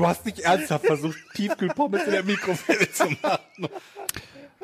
[0.00, 3.68] Du hast nicht ernsthaft versucht, Tiefkühlpommes in der Mikrowelle zu machen.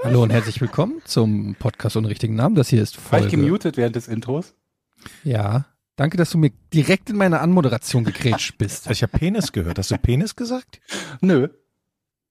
[0.02, 2.54] Hallo und herzlich willkommen zum Podcast ohne richtigen Namen.
[2.54, 3.36] Das hier ist War ich Folge.
[3.42, 4.54] gemutet während des Intros?
[5.24, 5.66] Ja.
[5.96, 8.90] Danke, dass du mir direkt in meine Anmoderation gegrätscht bist.
[8.90, 9.78] Ich habe Penis gehört.
[9.78, 10.80] Hast du Penis gesagt?
[11.20, 11.48] Nö,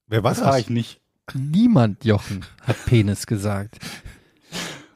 [0.07, 0.47] Wer war das das?
[0.47, 0.99] war ich nicht.
[1.35, 3.77] Niemand, Jochen, hat Penis gesagt.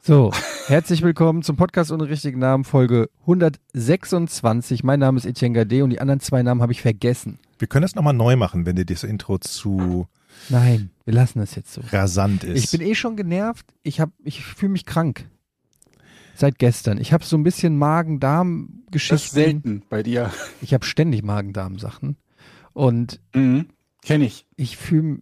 [0.02, 0.32] So,
[0.66, 4.82] herzlich willkommen zum Podcast ohne richtigen Namen, Folge 126.
[4.82, 7.38] Mein Name ist Etienne Gade und die anderen zwei Namen habe ich vergessen.
[7.60, 10.08] Wir können das nochmal neu machen, wenn dir das Intro zu
[10.48, 11.82] Nein, wir lassen das jetzt so.
[11.92, 12.64] rasant ist.
[12.64, 13.66] Ich bin eh schon genervt.
[13.82, 15.28] Ich hab, ich fühle mich krank.
[16.34, 16.96] Seit gestern.
[16.98, 19.34] Ich habe so ein bisschen Das ist Magen-Darm-Geschichten.
[19.34, 20.32] selten bei dir.
[20.62, 22.16] Ich habe ständig Magen-Darm-Sachen.
[22.72, 23.66] Und Mhm.
[24.02, 24.46] Kenn ich.
[24.56, 25.18] ich fühle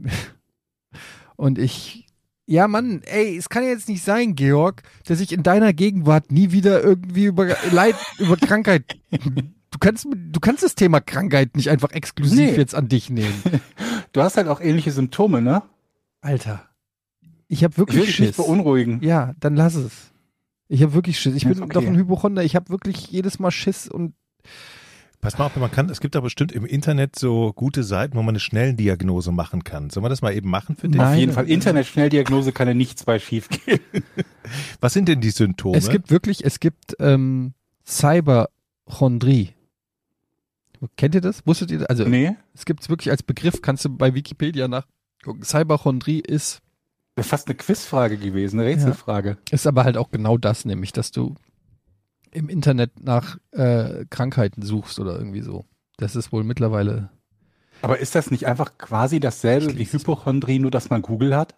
[1.35, 2.07] und ich
[2.47, 6.31] ja Mann, ey, es kann ja jetzt nicht sein, Georg, dass ich in deiner Gegenwart
[6.31, 8.85] nie wieder irgendwie über Leid über Krankheit
[9.71, 12.57] Du kannst du kannst das Thema Krankheit nicht einfach exklusiv Nee.
[12.57, 13.43] jetzt an dich nehmen.
[14.13, 15.63] Du hast halt auch ähnliche Symptome, ne?
[16.23, 16.63] Alter.
[17.47, 18.37] Ich habe Ich will wirklich dich nicht Schiss.
[18.39, 19.01] beunruhigen.
[19.03, 19.93] Ja, dann lass es.
[20.69, 21.35] Ich habe wirklich Schiss.
[21.35, 21.75] Ich Ja, bin okay.
[21.75, 22.43] doch ein Hypochonder.
[22.43, 24.15] Ich habe wirklich jedes Mal Schiss und
[25.21, 28.23] Pass mal auf, man kann, es gibt da bestimmt im Internet so gute Seiten, wo
[28.23, 29.91] man eine Schnelldiagnose machen kann.
[29.91, 30.97] Sollen wir das mal eben machen für dich?
[30.97, 31.13] Nein.
[31.15, 31.51] Auf jeden Fall.
[31.51, 33.81] Internetschnelldiagnose kann ja nichts bei schief gehen.
[34.81, 35.77] Was sind denn die Symptome?
[35.77, 37.53] es gibt wirklich, es gibt ähm,
[37.85, 39.51] Cyberchondrie.
[40.97, 41.47] Kennt ihr das?
[41.47, 41.89] Wusstet ihr das?
[41.89, 42.37] Also Nee?
[42.55, 45.43] es gibt es wirklich als Begriff, kannst du bei Wikipedia nachgucken.
[45.43, 46.61] Cyberchondrie ist,
[47.17, 49.39] Wäre fast eine Quizfrage gewesen, eine Rätselfrage.
[49.51, 51.35] ist aber halt auch genau das, nämlich, dass du
[52.31, 55.65] im Internet nach äh, Krankheiten suchst oder irgendwie so.
[55.97, 57.11] Das ist wohl mittlerweile.
[57.83, 61.57] Aber ist das nicht einfach quasi dasselbe wie es Hypochondrie, nur dass man Google hat?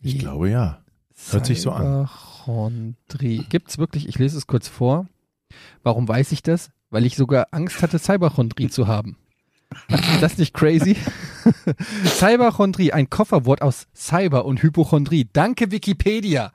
[0.00, 0.82] ich glaube ja.
[1.30, 2.06] Hört sich so an.
[2.06, 3.44] Cyberchondrie.
[3.48, 5.06] Gibt's wirklich, ich lese es kurz vor.
[5.82, 6.70] Warum weiß ich das?
[6.90, 9.16] Weil ich sogar Angst hatte, Cyberchondrie zu haben.
[9.88, 10.96] Ist das nicht crazy?
[12.04, 15.28] Cyberchondrie, ein Kofferwort aus Cyber und Hypochondrie.
[15.32, 16.52] Danke Wikipedia.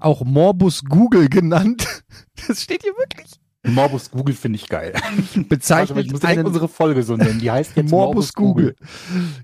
[0.00, 1.86] Auch Morbus Google genannt.
[2.48, 3.30] Das steht hier wirklich.
[3.66, 4.92] Morbus Google finde ich geil.
[4.94, 7.40] Also Bezeichnet ich muss einen unsere Folge so nennen.
[7.40, 8.76] Die heißt jetzt Morbus Google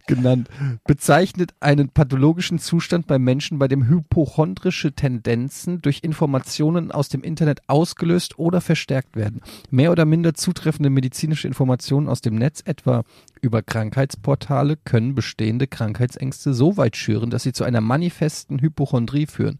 [0.06, 0.48] genannt,
[0.84, 7.62] bezeichnet einen pathologischen Zustand bei Menschen, bei dem hypochondrische Tendenzen durch Informationen aus dem Internet
[7.66, 9.40] ausgelöst oder verstärkt werden.
[9.70, 13.04] Mehr oder minder zutreffende medizinische Informationen aus dem Netz, etwa
[13.40, 19.58] über Krankheitsportale, können bestehende Krankheitsängste so weit schüren, dass sie zu einer manifesten Hypochondrie führen,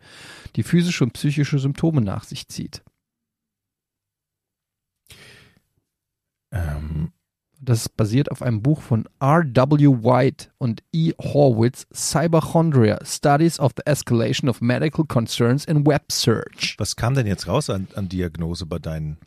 [0.56, 2.82] die physische und psychische Symptome nach sich zieht.
[6.52, 7.12] Ähm,
[7.60, 10.02] Das ist basiert auf einem Buch von R.W.
[10.02, 11.12] White und E.
[11.20, 16.74] Horwitz, Cyberchondria, Studies of the Escalation of Medical Concerns in Web Search.
[16.78, 19.18] was kam denn jetzt raus an, an Diagnose bei deinen?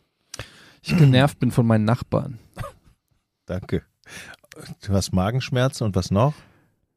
[0.82, 2.38] Ich genervt bin von meinen Nachbarn.
[3.46, 3.82] Danke.
[4.84, 6.34] Du hast Magenschmerzen und was noch?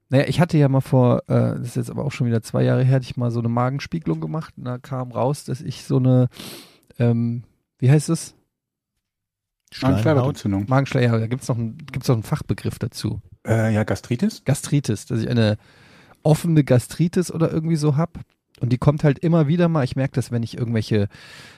[0.10, 2.64] Naja, ich hatte ja mal vor, äh, das ist jetzt aber auch schon wieder zwei
[2.64, 5.84] Jahre her, hatte ich mal so eine Magenspiegelung gemacht und da kam raus, dass ich
[5.84, 6.30] so eine,
[6.98, 7.44] ähm,
[7.80, 8.34] wie heißt es?
[9.72, 10.66] Schleimhautentzündung.
[10.68, 13.22] Magenschleier, da gibt's noch, einen, gibt's noch einen Fachbegriff dazu.
[13.46, 14.44] Äh, ja, Gastritis?
[14.46, 15.58] Gastritis, dass ich eine
[16.24, 18.20] offene Gastritis oder irgendwie so hab.
[18.60, 19.84] Und die kommt halt immer wieder mal.
[19.84, 21.10] Ich merke das, wenn ich irgendwelche,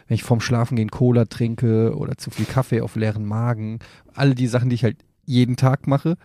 [0.08, 3.80] wenn ich vorm Schlafengehen Cola trinke oder zu viel Kaffee auf leeren Magen.
[4.14, 6.18] Alle die Sachen, die ich halt jeden Tag mache.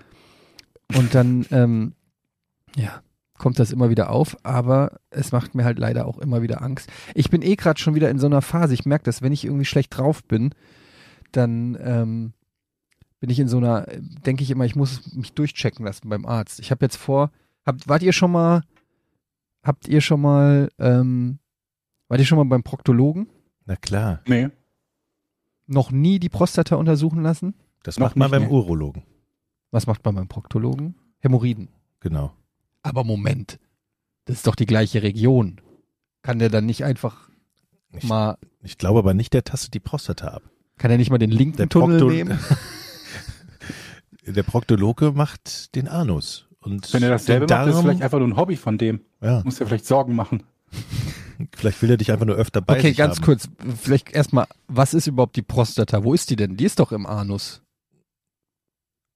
[0.97, 1.93] Und dann, ähm,
[2.77, 3.03] ja,
[3.39, 4.37] kommt das immer wieder auf.
[4.43, 6.91] Aber es macht mir halt leider auch immer wieder Angst.
[7.15, 8.75] Ich bin eh gerade schon wieder in so einer Phase.
[8.75, 10.55] Ich merke das, wenn ich irgendwie schlecht drauf bin,
[11.37, 12.33] dann ähm,
[13.21, 13.87] bin ich in so einer,
[14.27, 16.61] denke ich immer, ich muss mich durchchecken lassen beim Arzt.
[16.61, 17.31] Ich habe jetzt vor,
[17.65, 18.62] habt, wart ihr schon mal,
[19.63, 21.39] habt ihr schon mal, ähm,
[22.09, 23.28] wart ihr schon mal beim Proktologen?
[23.66, 24.48] Na klar, Nee.
[25.66, 27.54] Noch nie die Prostata untersuchen lassen?
[27.83, 28.48] das Noch macht man beim nee.
[28.51, 29.03] Urologen.
[29.71, 30.95] Was macht man beim Proktologen?
[31.21, 31.69] Hämorrhoiden.
[32.01, 32.34] Genau.
[32.83, 33.59] Aber Moment,
[34.27, 35.60] das ist doch die gleiche Region.
[36.22, 37.31] Kann der dann nicht einfach
[37.92, 40.42] Ich, mal, ich glaube aber nicht, der tastet die Prostata ab.
[40.78, 42.38] Kann er nicht mal den linken Der Tunnel Prokto- nehmen?
[44.26, 46.47] Der Proktologe macht den Anus.
[46.60, 48.78] Und Wenn er das selber den macht, ist Darm- vielleicht einfach nur ein Hobby von
[48.78, 49.00] dem.
[49.21, 50.42] ja, Muss ja vielleicht Sorgen machen.
[51.56, 53.24] vielleicht will er dich einfach nur öfter bei Okay, sich ganz haben.
[53.24, 53.48] kurz,
[53.82, 56.04] vielleicht erstmal, was ist überhaupt die Prostata?
[56.04, 56.56] Wo ist die denn?
[56.56, 57.62] Die ist doch im Anus.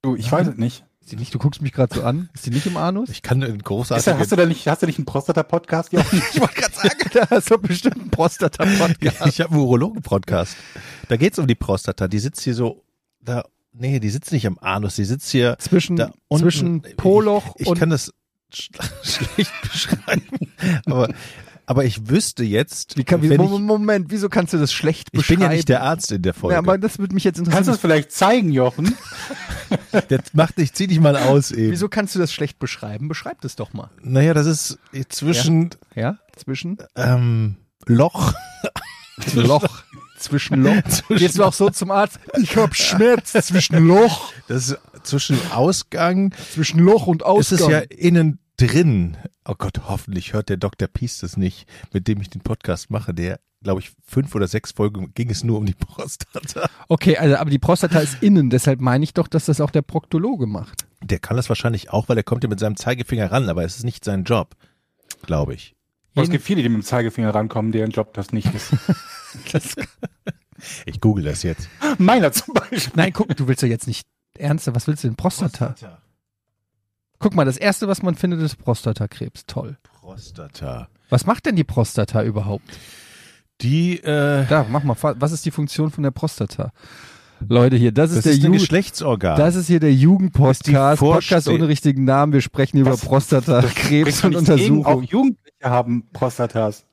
[0.02, 0.32] Du, ich Ja.
[0.32, 0.84] weiß es nicht.
[1.08, 1.34] Ist die nicht?
[1.34, 2.28] Du guckst mich gerade so an.
[2.34, 3.08] Ist die nicht im Anus?
[3.08, 4.18] Ich kann einen Ist da, großartigen...
[4.18, 5.90] hast du da nicht, hast du nicht einen Prostata-Podcast?
[5.94, 9.26] Ich wollte gerade sagen, da hast du bestimmt einen Prostata-Podcast.
[9.26, 10.54] ich habe einen Urologen-Podcast.
[11.08, 12.08] Da geht's um die Prostata.
[12.08, 12.84] Die sitzt hier so,
[13.22, 16.42] da, nee, die sitzt nicht am Anus, die sitzt hier Zwischen, da unten.
[16.42, 18.12] zwischen Poloch ich, ich und kann das
[18.52, 18.68] sch
[19.02, 20.26] schlecht beschreiben,
[20.84, 21.08] aber,
[21.68, 25.08] aber ich wüsste jetzt, Wie kann, wie, ich, Moment, Moment, wieso kannst du das schlecht
[25.12, 25.40] ich beschreiben?
[25.40, 26.54] bin ja nicht der Arzt in der Folge.
[26.54, 27.74] Ja, aber das würde mich jetzt Kannst du interessieren.
[27.74, 28.96] es vielleicht zeigen, Jochen?
[30.08, 31.70] der macht, ich zieh dich mal aus eben.
[31.70, 33.08] Wieso kannst du das schlecht beschreiben?
[33.08, 33.90] Beschreib das doch mal.
[34.02, 34.78] Naja, das ist
[35.10, 36.16] zwischen Ja?
[36.36, 38.32] Zwischen ähm, Loch,
[39.34, 39.82] Loch.
[40.18, 40.74] Zwischen Loch.
[41.10, 42.18] Gehst du auch so zum Arzt?
[42.40, 44.32] Ich hab Schmerz zwischen Loch.
[44.48, 47.58] das ist zwischen Ausgang, Zwischen Loch und ist Ausgang.
[47.60, 49.16] es ja innen drin.
[49.46, 50.88] Oh Gott, hoffentlich hört der Dr.
[50.88, 53.14] Pies das nicht, mit dem ich den Podcast mache.
[53.14, 56.68] Der, glaube ich, fünf oder sechs Folgen ging es nur um die Prostata.
[56.88, 59.82] okay, also aber die Prostata ist innen, deshalb meine ich doch, dass das auch der
[59.82, 60.86] Proktologe macht.
[61.02, 63.76] Der kann das wahrscheinlich auch, weil er kommt ja mit seinem Zeigefinger ran, aber es
[63.78, 64.54] ist nicht sein Job,
[65.22, 65.74] glaube ich.
[66.14, 68.72] Aber es gibt viele, die mit dem Zeigefinger rankommen, deren Job das nicht ist.
[69.52, 69.76] Das,
[70.86, 71.68] Ich google das jetzt.
[71.98, 72.92] Meiner zum Beispiel.
[72.96, 74.06] nein, guck, du willst ja jetzt nicht
[74.38, 74.74] ernster.
[74.74, 75.16] Was willst du denn?
[75.16, 75.74] Prostata.
[77.18, 79.44] Guck mal, das erste, was man findet, ist Prostatakrebs.
[79.46, 79.76] Toll.
[80.00, 80.88] Prostata.
[81.10, 82.64] Was macht denn die Prostata überhaupt?
[83.60, 84.96] Die, äh, Da, mach mal.
[85.00, 86.70] Was ist die Funktion von der Prostata?
[87.48, 88.60] Leute, hier, das, das ist der ist ein Jugend.
[88.60, 89.36] Geschlechtsorgan.
[89.38, 92.32] Das ist hier der Jugendpodcast, Podcast ohne richtigen Namen.
[92.32, 94.40] Wir sprechen über Das- Prostatakrebs und gegen, Auch
[94.96, 95.04] Untersuchungen.
[95.04, 96.84] Jugendliche haben Prostatas.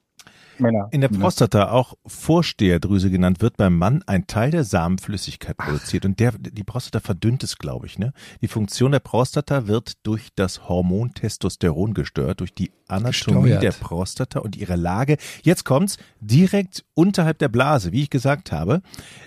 [0.59, 0.87] Männer.
[0.91, 6.05] In der Prostata, auch Vorsteherdrüse genannt, wird beim Mann ein Teil der Samenflüssigkeit produziert.
[6.05, 7.99] Und der, die Prostata verdünnt es, glaube ich.
[7.99, 8.13] Ne?
[8.41, 13.63] Die Funktion der Prostata wird durch das Hormon Testosteron gestört, durch die Anatomie Gesteuert.
[13.63, 15.17] der Prostata und ihre Lage.
[15.43, 18.81] Jetzt kommt's, direkt unterhalb der Blase, wie ich gesagt habe,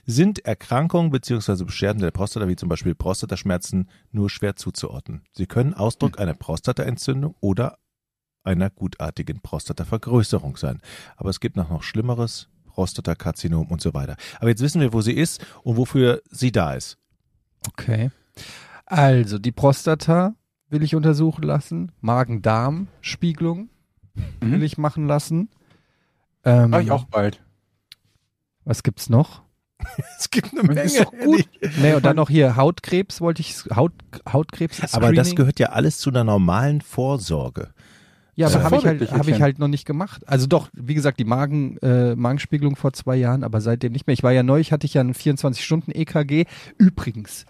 [0.07, 5.23] sind Erkrankungen beziehungsweise Beschwerden der Prostata, wie zum Beispiel Prostataschmerzen, nur schwer zuzuordnen.
[5.33, 7.79] Sie können Ausdruck einer Prostataentzündung oder
[8.44, 10.81] einer gutartigen Prostatavergrößerung sein.
[11.17, 14.17] Aber es gibt noch noch Schlimmeres, Prostatakarzinom und so weiter.
[14.40, 16.96] Aber jetzt wissen wir, wo sie ist und wofür sie da ist.
[17.69, 18.11] Okay.
[18.87, 20.35] Also, die Prostata
[20.70, 21.93] will ich untersuchen lassen.
[22.00, 23.69] Magen-Darm-Spiegelung
[24.40, 24.52] Mhm.
[24.52, 25.49] will ich machen lassen.
[26.44, 27.40] Ähm, Mach ich auch bald.
[28.64, 29.43] Was gibt's noch?
[30.19, 31.49] Es gibt eine Das ist doch gut.
[31.81, 33.93] Nee, und dann noch hier Hautkrebs wollte ich, Haut,
[34.31, 34.93] Hautkrebs.
[34.94, 35.37] Aber das Screening.
[35.37, 37.73] gehört ja alles zu einer normalen Vorsorge.
[38.38, 40.23] Ja, aber habe ich, halt, hab ich halt noch nicht gemacht.
[40.29, 44.14] Also doch, wie gesagt, die Magen, äh, Magenspiegelung vor zwei Jahren, aber seitdem nicht mehr.
[44.14, 46.44] Ich war ja neu, ich hatte ich ja ein 24-Stunden-EKG.
[46.79, 47.46] Übrigens,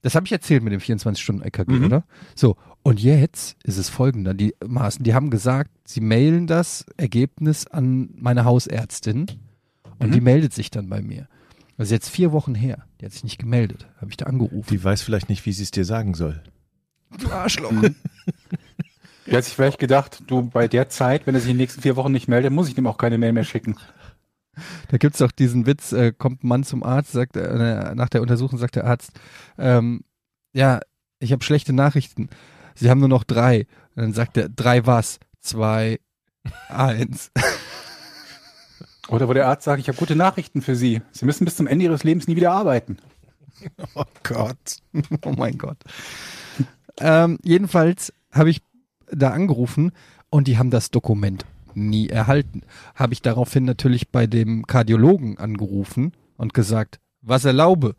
[0.00, 1.84] das habe ich erzählt mit dem 24-Stunden-EKG, Mhm.
[1.84, 2.04] oder?
[2.34, 4.32] So, und jetzt ist es folgender.
[4.32, 9.26] Die Maßen, die haben gesagt, sie mailen das Ergebnis an meine Hausärztin
[9.98, 10.12] und Mhm.
[10.12, 11.28] die meldet sich dann bei mir.
[11.76, 12.84] Das ist jetzt vier Wochen her.
[13.00, 13.86] Die hat sich nicht gemeldet.
[14.00, 14.68] Habe ich da angerufen.
[14.70, 16.42] Die weiß vielleicht nicht, wie sie es dir sagen soll.
[17.20, 17.72] Du Arschloch.
[19.28, 21.82] Du hast sich vielleicht gedacht, du bei der Zeit, wenn er sich in den nächsten
[21.82, 23.76] vier Wochen nicht meldet, muss ich dem auch keine Mail mehr schicken.
[24.88, 28.22] Da gibt's doch diesen Witz, äh, kommt ein Mann zum Arzt, sagt äh, nach der
[28.22, 29.12] Untersuchung sagt der Arzt,
[29.58, 30.02] ähm,
[30.52, 30.80] ja,
[31.20, 32.30] ich habe schlechte Nachrichten.
[32.74, 33.66] Sie haben nur noch drei.
[33.94, 35.20] Und dann sagt er, drei was?
[35.40, 36.00] Zwei,
[36.68, 37.30] eins.
[39.08, 41.02] Oder wo der Arzt sagt, ich habe gute Nachrichten für Sie.
[41.12, 42.98] Sie müssen bis zum Ende Ihres Lebens nie wieder arbeiten.
[43.94, 44.76] Oh Gott.
[45.24, 45.78] oh mein Gott.
[47.00, 48.62] ähm, jedenfalls habe ich
[49.12, 49.92] da angerufen
[50.30, 52.62] und die haben das Dokument nie erhalten.
[52.94, 57.94] Habe ich daraufhin natürlich bei dem Kardiologen angerufen und gesagt, was erlaube?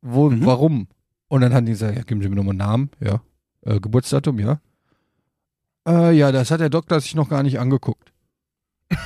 [0.00, 0.46] Wo, Mhm.
[0.46, 0.88] warum?
[1.28, 3.20] Und dann haben die gesagt, ja, geben Sie mir nochmal einen Namen, ja.
[3.62, 4.60] Äh, Geburtsdatum, ja.
[5.86, 8.12] Äh, ja, das hat der Doktor sich noch gar nicht angeguckt.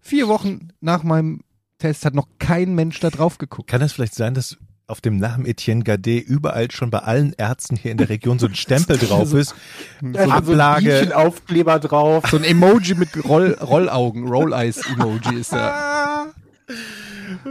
[0.00, 1.40] Vier Wochen nach meinem
[1.78, 3.68] Test hat noch kein Mensch da drauf geguckt.
[3.70, 7.76] Kann das vielleicht sein, dass auf dem Namen Etienne Gadet überall schon bei allen Ärzten
[7.76, 9.54] hier in der Region so ein Stempel drauf ist?
[10.02, 10.98] Ist Ablage.
[10.98, 12.24] So ein Aufkleber drauf.
[12.30, 16.26] So ein Emoji mit Roll, Rollaugen, Roll-Eyes-Emoji ist da.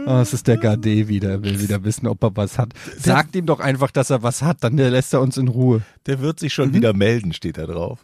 [0.06, 2.72] Oh, es ist der Gade wieder, er will wieder wissen, ob er was hat.
[2.98, 5.82] Sagt ihm doch einfach, dass er was hat, dann lässt er uns in Ruhe.
[6.06, 6.54] Der wird sich Mhm.
[6.54, 7.98] schon wieder melden, steht da drauf.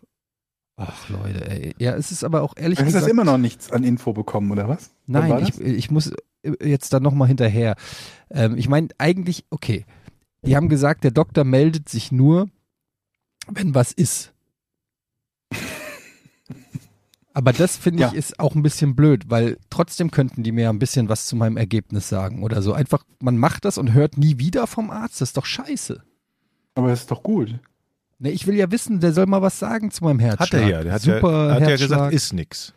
[0.77, 1.75] Ach Leute, ey.
[1.79, 3.13] Ja, es ist aber auch ehrlich Du hast das gesagt.
[3.13, 4.91] immer noch nichts an Info bekommen, oder was?
[5.07, 6.13] Nein, ich, ich muss
[6.63, 7.77] jetzt dann nochmal hinterher.
[8.31, 9.85] Ähm, ich meine, eigentlich, okay.
[10.45, 12.49] Die haben gesagt, der Doktor meldet sich nur,
[13.49, 14.33] wenn was ist.
[17.35, 18.19] Aber das finde ich Ja.
[18.19, 21.37] ist auch ein bisschen blöd, weil trotzdem könnten die mir ja ein bisschen was zu
[21.37, 22.73] meinem Ergebnis sagen oder so.
[22.73, 25.21] Einfach, man macht das und hört nie wieder vom Arzt.
[25.21, 26.03] Das ist doch scheiße.
[26.75, 27.59] Aber das ist doch gut.
[28.19, 30.53] Ne, ich will ja wissen, der soll mal was sagen zu meinem Herzschlag.
[30.53, 30.83] Hat er ja.
[30.83, 32.75] Der hat, Super ja, hat ja gesagt, ist nix.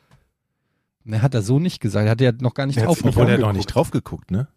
[1.03, 2.08] Ne, hat er so nicht gesagt.
[2.10, 3.41] Hat er noch gar nicht drauf Obwohl er angeguckt.
[3.41, 4.48] noch nicht drauf geguckt, ne?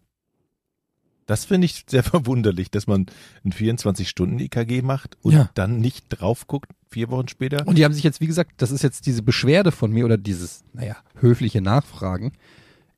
[1.25, 3.07] Das finde ich sehr verwunderlich, dass man
[3.43, 5.49] ein 24-Stunden-EKG macht und Ja.
[5.55, 7.67] dann nicht drauf guckt, vier Wochen später.
[7.67, 10.17] Und die haben sich jetzt, wie gesagt, das ist jetzt diese Beschwerde von mir oder
[10.17, 12.33] dieses, naja, höfliche Nachfragen.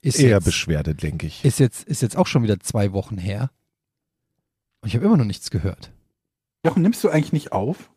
[0.01, 1.44] Ist Eher jetzt, Beschwerde, denke ich.
[1.46, 3.50] ist jetzt, ist jetzt auch schon wieder zwei Wochen her.
[4.82, 5.92] Und ich habe immer noch nichts gehört.
[6.66, 7.89] Jochen, nimmst du eigentlich nicht auf?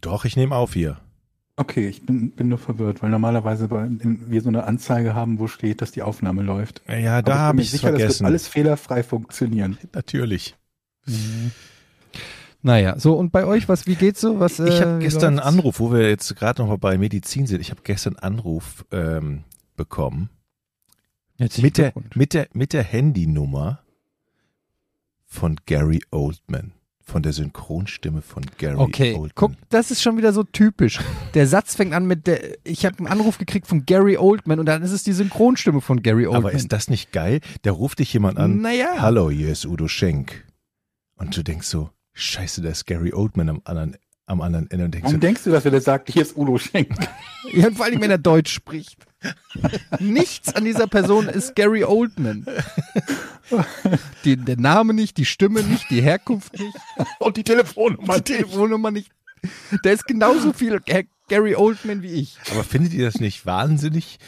[0.00, 0.98] Doch, ich nehme auf hier.
[1.62, 5.38] Okay, ich bin, bin nur verwirrt, weil normalerweise bei, in, wir so eine Anzeige haben,
[5.38, 6.82] wo steht, dass die Aufnahme läuft.
[6.88, 8.20] Ja, da bin habe mir ich es sicher, Das vergessen.
[8.20, 9.78] wird alles fehlerfrei funktionieren.
[9.92, 10.56] Natürlich.
[12.62, 14.40] Naja, so und bei euch, was, wie geht's so?
[14.40, 15.54] Was, Ich äh, habe gestern einen?
[15.54, 17.60] Anruf, wo wir jetzt gerade noch mal bei Medizin sind.
[17.60, 19.44] Ich habe gestern einen Anruf ähm,
[19.76, 20.30] bekommen
[21.38, 23.84] Herzlichen mit der, mit, der, mit der Handynummer
[25.26, 26.72] von Gary Oldman.
[27.12, 29.32] Von der Synchronstimme von Gary Okay, Oldman.
[29.34, 30.98] guck, das ist schon wieder so typisch.
[31.34, 34.64] Der Satz fängt an mit der, ich habe einen Anruf gekriegt von Gary Oldman und
[34.64, 36.44] dann ist es die Synchronstimme von Gary Oldman.
[36.46, 37.40] Aber ist das nicht geil?
[37.62, 38.62] Da ruft dich jemand an.
[38.62, 38.94] Naja.
[38.96, 40.42] Hallo, hier ist Udo Schenk.
[41.16, 44.86] Und du denkst so, scheiße, da ist Gary Oldman am anderen, am anderen Ende.
[44.86, 46.96] Und denkst Warum so, denkst du, dass er das sagt, hier ist Udo Schenk?
[47.52, 49.04] Ja, vor allem, wenn er Deutsch spricht.
[49.98, 52.46] Nichts an dieser Person ist Gary Oldman.
[54.24, 56.74] Die, der Name nicht, die Stimme nicht, die Herkunft nicht,
[57.18, 58.16] Und die Telefonnummer.
[58.20, 59.10] die Telefonnummer nicht.
[59.84, 62.38] Der ist genauso viel Ga- Gary Oldman wie ich.
[62.50, 64.18] aber findet ihr das nicht wahnsinnig,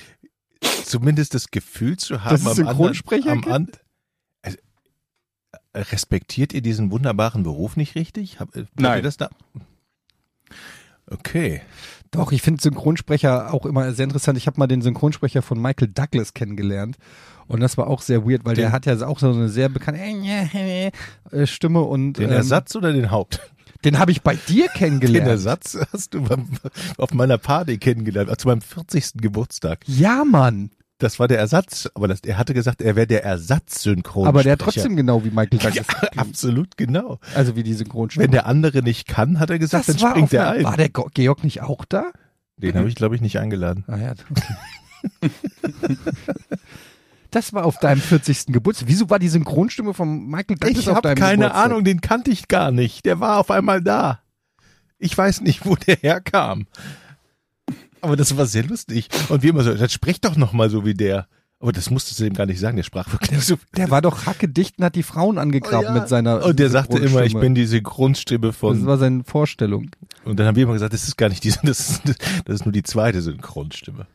[0.85, 3.69] zumindest das Gefühl zu haben, Dass es am Synchronsprecher anderen, am an,
[4.43, 4.59] also,
[5.73, 8.41] äh, respektiert ihr diesen wunderbaren Beruf nicht richtig?
[8.41, 8.99] Hab, habt Nein.
[8.99, 9.31] Ihr das da?
[11.07, 11.63] Okay.
[12.11, 14.39] Doch, ich finde Synchronsprecher auch immer sehr interessant.
[14.39, 16.97] Ich habe mal den Synchronsprecher von Michael Douglas kennengelernt.
[17.47, 19.69] Und das war auch sehr weird, weil Den- der hat ja auch so eine sehr
[19.69, 20.01] bekannte
[21.31, 23.41] äh, Stimme und Den ähm, Ersatz oder den Haupt?
[23.85, 25.29] den habe ich bei dir Den kennengelernt.
[25.29, 26.49] Ersatz hast du beim,
[26.97, 29.15] auf meiner Party kennengelernt, also beim 40.
[29.21, 29.81] Geburtstag.
[29.87, 30.71] Ja, Mann.
[30.99, 34.29] Das war der Ersatz, aber das, er hatte gesagt, er wäre der Ersatzsynchronsprecher.
[34.29, 35.75] Aber der hat trotzdem genau wie Michael Douglas.
[35.75, 37.19] Ja, absolut genau.
[37.35, 38.25] Also wie die Synchronstimme.
[38.25, 40.65] Wenn der andere nicht kann, hat er gesagt, dann war springt er ein.
[40.65, 42.05] War der Georg nicht auch da?
[42.57, 43.85] Den habe ich, glaube ich, nicht eingeladen.
[43.89, 44.13] Ah ja.
[44.31, 45.31] Okay.
[47.35, 48.47] Das war auf deinem 40.
[48.47, 48.89] Geburtstag.
[48.89, 51.65] Wieso war die Synchronstimme von Michael Douglas Ich auf habe deinem keine Geburtstag?
[51.65, 53.05] Ahnung, den kannte ich gar nicht.
[53.07, 54.21] Der war auf einmal da.
[54.99, 56.67] Ich weiß nicht, wo der herkam.
[58.01, 59.09] Aber das war sehr lustig.
[59.31, 61.27] Und wie immer so, dann sprech doch noch mal so wie der.
[61.59, 63.57] Aber das musstest du ihm gar nicht sagen, der sprach wirklich so.
[63.77, 66.01] Der war doch hackedicht und hat die Frauen angegraben Oh ja.
[66.01, 68.85] mit seiner Und der sagte immer, ich bin die Synchronstimme Das von.
[68.87, 69.91] war seine Vorstellung.
[70.25, 72.03] Und dann haben wir immer gesagt, das ist gar nicht diese, das ist,
[72.45, 74.07] das ist nur die zweite Synchronstimme.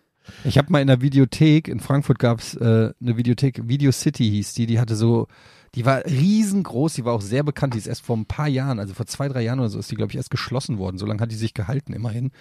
[0.43, 4.53] Ich habe mal in der Videothek, in Frankfurt gab's äh, eine Videothek, Video City hieß
[4.53, 5.27] die, die hatte so,
[5.75, 8.79] die war riesengroß, die war auch sehr bekannt, die ist erst vor ein paar Jahren,
[8.79, 10.97] also vor zwei, drei Jahren oder so ist die, glaube ich, erst geschlossen worden.
[10.97, 12.31] So lange hat die sich gehalten, immerhin.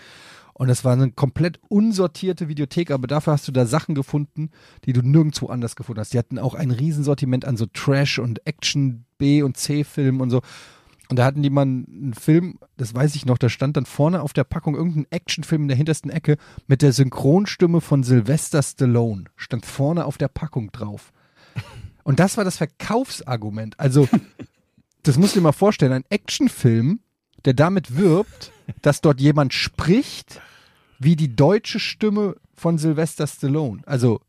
[0.54, 4.50] Und das war eine komplett unsortierte Videothek, aber dafür hast du da Sachen gefunden,
[4.86, 6.14] die du nirgendwo anders gefunden hast.
[6.14, 10.40] Die hatten auch ein Riesensortiment an so Trash und Action B und C-Filmen und so.
[11.08, 14.22] Und da hatten die mal einen Film, das weiß ich noch, da stand dann vorne
[14.22, 16.36] auf der Packung irgendein Actionfilm in der hintersten Ecke
[16.66, 19.24] mit der Synchronstimme von Sylvester Stallone.
[19.36, 21.12] Stand vorne auf der Packung drauf.
[22.04, 23.80] Und das war das Verkaufsargument.
[23.80, 24.06] Also,
[25.02, 27.00] das musst du dir mal vorstellen, ein Actionfilm,
[27.46, 30.42] der damit wirbt, dass dort jemand spricht,
[30.98, 33.80] wie die deutsche Stimme von Sylvester Stallone.
[33.86, 34.20] Also,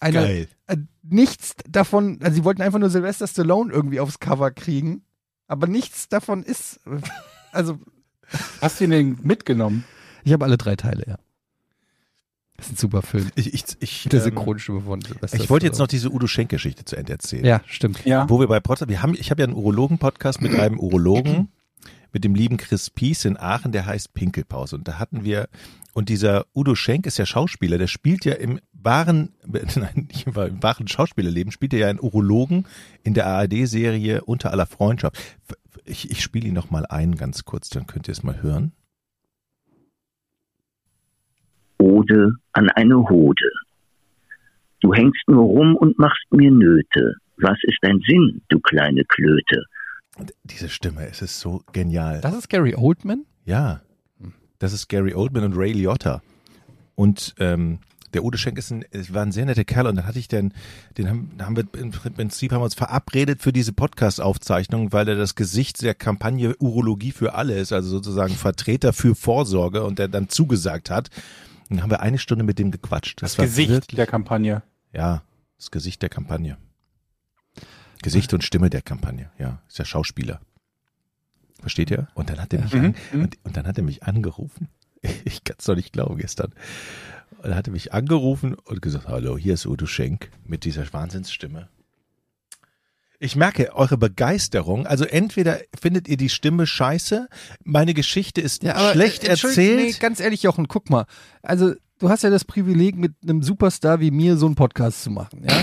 [0.00, 0.48] eine, Geil.
[0.66, 5.05] äh, nichts davon, also sie wollten einfach nur Sylvester Stallone irgendwie aufs Cover kriegen,
[5.48, 7.00] aber nichts davon ist, äh,
[7.52, 7.78] also
[8.60, 9.84] Hast du ihn denn mitgenommen?
[10.24, 11.16] ich habe alle drei Teile, ja.
[12.56, 13.30] Das ist ein super Film.
[13.34, 15.90] Ich, ich, ich, der ähm, Synchronstimme von Sylvester ich wollte jetzt noch Stallone.
[15.90, 17.44] diese Udo Schenk-Geschichte zu Ende erzählen.
[17.44, 18.04] Ja, stimmt.
[18.04, 18.28] Ja.
[18.30, 21.48] Wo wir bei Potsdam, wir haben, ich habe ja einen Urologen-Podcast mit einem Urologen,
[22.12, 24.76] mit dem lieben Chris Pies in Aachen, der heißt Pinkelpause.
[24.76, 25.48] Und da hatten wir,
[25.96, 30.36] und dieser Udo Schenk ist ja Schauspieler, der spielt ja im wahren, nein, nicht im
[30.36, 32.66] wahren Schauspielerleben, spielt er ja einen Urologen
[33.02, 35.16] in der ARD-Serie Unter aller Freundschaft.
[35.86, 38.72] Ich, ich spiele ihn noch mal ein, ganz kurz, dann könnt ihr es mal hören.
[41.78, 43.50] Ode an eine Hode.
[44.80, 47.14] Du hängst nur rum und machst mir Nöte.
[47.38, 49.64] Was ist dein Sinn, du kleine Klöte?
[50.18, 52.20] Und diese Stimme, es ist so genial.
[52.20, 53.24] Das ist Gary Oldman?
[53.46, 53.80] Ja,
[54.58, 56.22] das ist Gary Oldman und Ray Liotta.
[56.94, 57.78] Und ähm,
[58.14, 60.28] der Udo Schenk ist ein, es war ein sehr netter Kerl und dann hatte ich
[60.28, 60.54] den,
[60.96, 65.16] den haben, haben wir im Prinzip haben wir uns verabredet für diese Podcast-Aufzeichnung, weil er
[65.16, 70.08] das Gesicht der Kampagne Urologie für alle ist, also sozusagen Vertreter für Vorsorge und der
[70.08, 71.10] dann zugesagt hat.
[71.68, 73.20] Und dann haben wir eine Stunde mit dem gequatscht.
[73.20, 74.62] Das war Gesicht wirklich- der Kampagne.
[74.92, 75.22] ja,
[75.58, 76.56] das Gesicht der Kampagne.
[78.02, 79.60] Gesicht und Stimme der Kampagne, ja.
[79.68, 80.40] Ist ja Schauspieler.
[81.60, 82.08] Versteht ihr?
[82.14, 83.22] Und dann hat er mich, Mhm, an, mhm.
[83.22, 84.68] und, und dann hat er mich angerufen.
[85.24, 86.52] Ich kann es doch nicht glauben gestern.
[87.38, 91.68] Und er hatte mich angerufen und gesagt, hallo, hier ist Udo Schenk mit dieser Wahnsinnsstimme.
[93.18, 94.86] Ich merke eure Begeisterung.
[94.86, 97.28] Also entweder findet ihr die Stimme scheiße,
[97.64, 99.94] meine Geschichte ist schlecht äh, Entschuldigung, erzählt.
[99.94, 101.06] Nee, ganz ehrlich, Jochen, guck mal.
[101.42, 105.10] Also, du hast ja das Privileg, mit einem Superstar wie mir so einen Podcast zu
[105.10, 105.54] machen, ja?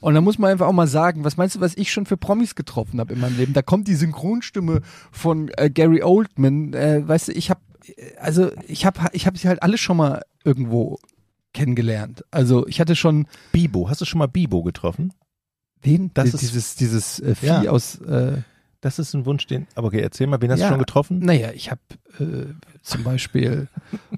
[0.00, 2.16] Und da muss man einfach auch mal sagen, was meinst du, was ich schon für
[2.16, 3.52] Promis getroffen habe in meinem Leben?
[3.52, 4.80] Da kommt die Synchronstimme
[5.10, 6.72] von äh, Gary Oldman.
[6.74, 7.60] Äh, weißt du, ich habe,
[8.18, 10.98] also ich habe, ich habe sie halt alle schon mal irgendwo
[11.52, 12.24] kennengelernt.
[12.30, 15.12] Also ich hatte schon Bibo, hast du schon mal Bibo getroffen?
[15.84, 16.10] wen?
[16.14, 17.70] Das Die- ist- dieses dieses äh, Vieh Ja.
[17.70, 17.96] aus.
[18.02, 18.38] Äh,
[18.82, 19.66] Das ist ein Wunsch, den.
[19.76, 20.66] Aber okay, erzähl mal, wen hast Ja.
[20.66, 21.20] du schon getroffen?
[21.20, 21.80] Naja, ich habe
[22.18, 23.68] äh, zum Beispiel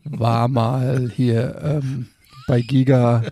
[0.04, 2.08] war mal hier ähm,
[2.48, 3.22] bei Giga.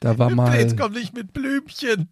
[0.00, 2.08] Da war mal, Jetzt komm nicht mit Blümchen.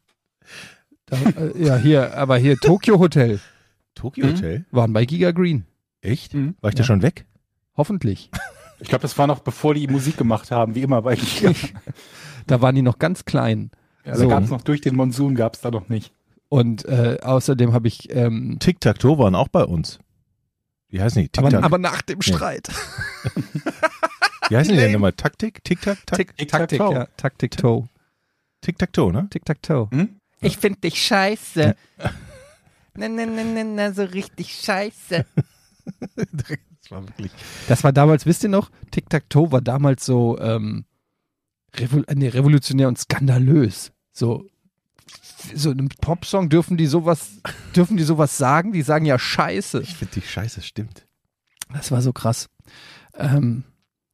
[1.07, 3.41] da, äh, ja hier, aber hier Tokyo Hotel
[3.95, 4.67] Tokyo Hotel?
[4.73, 5.65] waren bei Giga Green.
[6.03, 6.35] Echt?
[6.35, 6.57] Mhm.
[6.61, 6.87] War ich da Ja.
[6.87, 7.27] schon weg?
[7.77, 8.31] Hoffentlich.
[8.81, 11.53] Ich glaube, das war noch bevor die Musik gemacht haben, wie immer bei Giga.
[12.49, 13.71] Da waren die noch ganz klein.
[14.05, 14.23] Ja, So.
[14.25, 16.13] Da gab es noch durch den Monsun gab es da noch nicht.
[16.49, 19.99] Und äh, außerdem habe ich, ähm, Tic-Tac-Toe waren auch bei uns.
[20.89, 21.31] Wie heißen die?
[21.37, 21.65] aber, Tic-Tac.
[21.65, 22.69] aber nach dem Streit.
[24.49, 25.13] Wie heißen die denn nochmal?
[25.13, 25.65] Taktik?
[25.65, 26.07] Tic-Tac?
[26.07, 26.95] Tac- Tick, Taktik, Toe.
[26.95, 27.07] ja.
[27.17, 27.89] Taktik Toe.
[28.61, 29.27] Tic-Tac-Toe, ne?
[29.31, 29.89] Tic Tac Toe.
[29.91, 30.17] Hm?
[30.41, 31.75] Ich find dich scheiße.
[32.99, 35.25] Na, na, na, na, na, so richtig scheiße.
[36.17, 37.33] Das war wirklich.
[37.69, 40.85] Das war damals, wisst ihr noch, Tic Tac Toe war damals so ähm,
[41.77, 43.93] revol äh, nee, revolutionär und skandalös.
[44.13, 44.47] So
[45.55, 47.41] so in einem Popsong dürfen die sowas
[47.75, 48.73] dürfen die sowas sagen?
[48.73, 49.81] Die sagen ja Scheiße.
[49.83, 51.07] Ich finde die Scheiße, stimmt.
[51.73, 52.49] Das war so krass.
[53.15, 53.65] Ähm,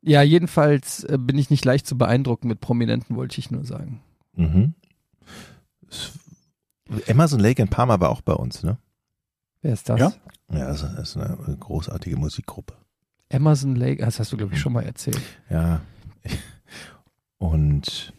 [0.01, 4.03] ja, jedenfalls äh, bin ich nicht leicht zu beeindrucken mit Prominenten, wollte ich nur sagen.
[4.35, 4.75] Mhm.
[7.09, 8.79] Amazon Lake in Parma war auch bei uns, ne?
[9.63, 10.01] Wer ist das?
[10.01, 10.13] Ja?
[10.53, 12.75] Ja, also das ist eine großartige Musikgruppe.
[13.29, 15.21] Emerson Lake, das hast du glaube ich schon mal erzählt.
[15.49, 15.81] Ja.
[17.39, 18.13] Und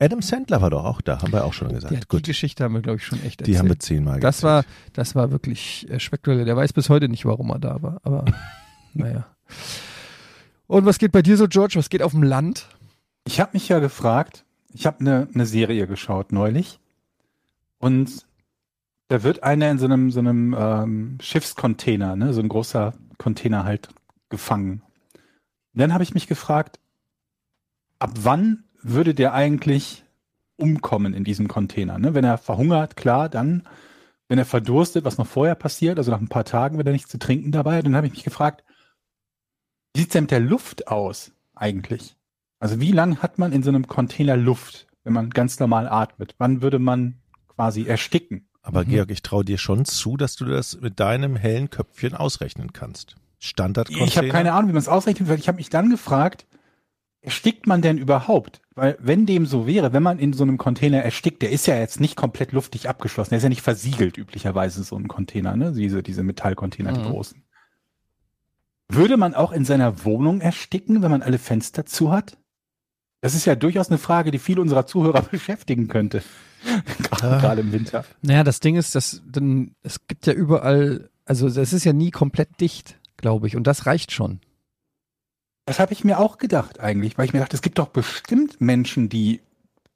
[0.00, 1.92] Adam Sandler war doch auch da, haben wir auch schon gesagt.
[1.92, 3.48] Ja, die Gut, Geschichte haben wir glaube ich schon echt erzählt.
[3.48, 6.44] die haben wir zehnmal Das war, das war wirklich äh, spektakulär.
[6.44, 8.00] Der weiß bis heute nicht, warum er da war.
[8.04, 8.24] Aber
[8.94, 9.26] naja.
[10.68, 11.74] Und was geht bei dir so, George?
[11.76, 12.68] Was geht auf dem Land?
[13.26, 16.78] Ich habe mich ja gefragt, ich habe eine ne Serie geschaut neulich
[17.78, 18.26] und
[19.08, 23.64] da wird einer in so einem, so einem ähm, Schiffscontainer, ne, so ein großer Container
[23.64, 23.88] halt
[24.28, 24.82] gefangen.
[25.72, 26.78] Und dann habe ich mich gefragt,
[27.98, 30.04] ab wann würde der eigentlich
[30.56, 31.98] umkommen in diesem Container?
[31.98, 32.14] Ne?
[32.14, 33.62] Wenn er verhungert, klar, dann,
[34.28, 37.10] wenn er verdurstet, was noch vorher passiert, also nach ein paar Tagen, wenn er nichts
[37.10, 38.64] zu trinken dabei hat, dann habe ich mich gefragt,
[39.94, 42.16] wie sieht's denn mit der Luft aus eigentlich?
[42.60, 46.34] Also wie lang hat man in so einem Container Luft, wenn man ganz normal atmet?
[46.38, 48.48] Wann würde man quasi ersticken?
[48.62, 48.90] Aber Mhm.
[48.90, 53.16] Georg, ich traue dir schon zu, dass du das mit deinem hellen Köpfchen ausrechnen kannst.
[53.38, 56.46] Standard Ich habe keine Ahnung, wie man es ausrechnet, weil ich habe mich dann gefragt,
[57.28, 58.62] erstickt man denn überhaupt?
[58.74, 61.76] Weil wenn dem so wäre, wenn man in so einem Container erstickt, der ist ja
[61.76, 65.72] jetzt nicht komplett luftig abgeschlossen, der ist ja nicht versiegelt üblicherweise so ein Container, ne?
[65.72, 67.04] Diese, diese Metallcontainer, die Mhm.
[67.12, 67.42] großen.
[68.88, 72.38] Würde man auch in seiner Wohnung ersticken, wenn man alle Fenster zu hat?
[73.20, 76.22] Das ist ja durchaus eine Frage, die viele unserer Zuhörer beschäftigen könnte.
[77.02, 77.40] Gerade Ah.
[77.40, 78.04] gerade im Winter.
[78.22, 82.10] Naja, das Ding ist, dass dann, es gibt ja überall, also es ist ja nie
[82.10, 83.54] komplett dicht, glaube ich.
[83.56, 84.40] Und das reicht schon.
[85.68, 88.58] Das habe ich mir auch gedacht eigentlich, weil ich mir dachte, es gibt doch bestimmt
[88.58, 89.42] Menschen, die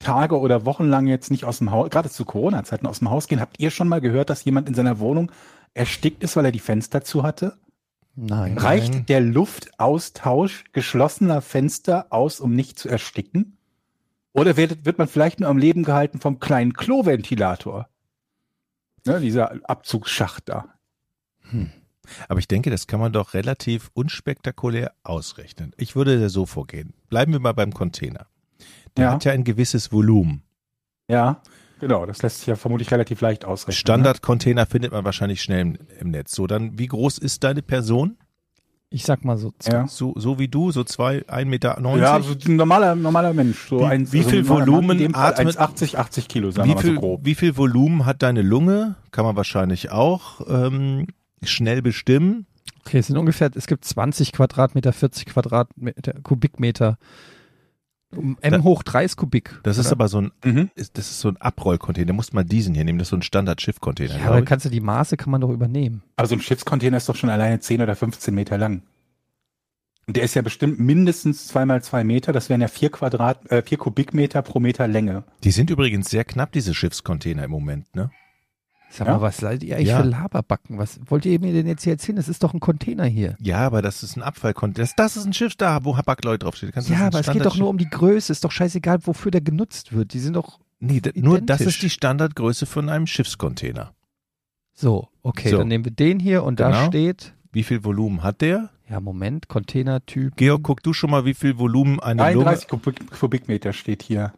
[0.00, 3.26] Tage oder Wochen lang jetzt nicht aus dem Haus, gerade zu Corona-Zeiten aus dem Haus
[3.26, 3.40] gehen.
[3.40, 5.32] Habt ihr schon mal gehört, dass jemand in seiner Wohnung
[5.72, 7.56] erstickt ist, weil er die Fenster zu hatte?
[8.14, 8.58] Nein.
[8.58, 13.56] Reicht der Luftaustausch geschlossener Fenster aus, um nicht zu ersticken?
[14.34, 17.88] Oder wird, wird man vielleicht nur am Leben gehalten vom kleinen Kloventilator?
[19.06, 20.66] Ne, dieser Abzugsschacht da.
[22.28, 25.72] Aber ich denke, das kann man doch relativ unspektakulär ausrechnen.
[25.76, 26.94] Ich würde da so vorgehen.
[27.08, 28.26] Bleiben wir mal beim Container.
[28.96, 29.12] Der Ja.
[29.12, 30.42] hat ja ein gewisses Volumen.
[31.08, 31.40] Ja,
[31.80, 32.04] genau.
[32.06, 33.74] Das lässt sich ja vermutlich relativ leicht ausrechnen.
[33.74, 33.78] ne?
[33.80, 36.34] Standard-Container findet man wahrscheinlich schnell im, im Netz.
[36.34, 38.16] So, dann, wie groß ist deine Person?
[38.90, 39.54] Ich sag mal so.
[39.62, 39.86] Ja.
[39.88, 41.78] So, so wie du, so zwei, 1,90 Meter?
[41.96, 43.68] Ja, so ein normaler, normaler Mensch.
[43.70, 46.72] So Wie- ein, wie so ein viel normaler Volumen atmet- 1,80, 80 Kilo, sagen wie
[46.72, 47.20] wir mal viel, so grob.
[47.24, 48.96] wie viel Volumen hat deine Lunge?
[49.10, 51.06] Kann man wahrscheinlich auch ähm,
[51.44, 52.46] schnell bestimmen.
[52.84, 56.98] Okay, es sind ungefähr, es gibt 20 Quadratmeter, 40 Quadratmeter, Kubikmeter.
[58.14, 59.58] Um M Da- hoch 3 ist Kubik.
[59.62, 59.92] Das ist oder?
[59.92, 60.70] aber so ein, Mhm.
[60.74, 62.08] ist, das ist so ein Abrollcontainer.
[62.08, 62.98] Da muss man diesen hier nehmen.
[62.98, 64.18] Das ist so ein Standard-Schiff-Container.
[64.18, 64.44] Ja, aber ich.
[64.44, 66.02] kannst du die Maße kann man doch übernehmen.
[66.16, 68.82] Aber so ein Schiffscontainer ist doch schon alleine 10 oder 15 Meter lang.
[70.06, 72.32] Und der ist ja bestimmt mindestens zwei mal zwei Meter.
[72.32, 75.22] Das wären ja vier Quadrat, äh, vier Kubikmeter pro Meter Länge.
[75.44, 78.10] Die sind übrigens sehr knapp, diese Schiffscontainer im Moment, ne?
[78.94, 79.14] Sag Ja.
[79.14, 80.02] mal, was seid ihr eigentlich Ja.
[80.02, 80.76] für Laberbacken?
[80.76, 82.16] Was wollt ihr mir denn jetzt hier erzählen?
[82.16, 83.36] Das ist doch ein Container hier.
[83.40, 84.84] Ja, aber das ist ein Abfallcontainer.
[84.86, 86.72] Das, das ist ein Schiff da, wo Backleut draufsteht.
[86.72, 88.30] Kannst Ja, aber es geht doch nur um die Größe.
[88.30, 90.12] Ist doch scheißegal, wofür der genutzt wird.
[90.12, 93.94] Die sind doch Nee, d- nur das ist die Standardgröße von einem Schiffscontainer.
[94.74, 95.58] So, okay, So.
[95.58, 96.86] dann nehmen wir den hier und da Genau.
[96.88, 98.68] steht, Wie viel Volumen hat der?
[98.90, 100.36] ja Moment, Containertyp.
[100.36, 102.44] Georg, guck du schon mal, wie viel Volumen eine Lunge...
[102.44, 104.32] 33 Kubik, Kubikmeter steht hier.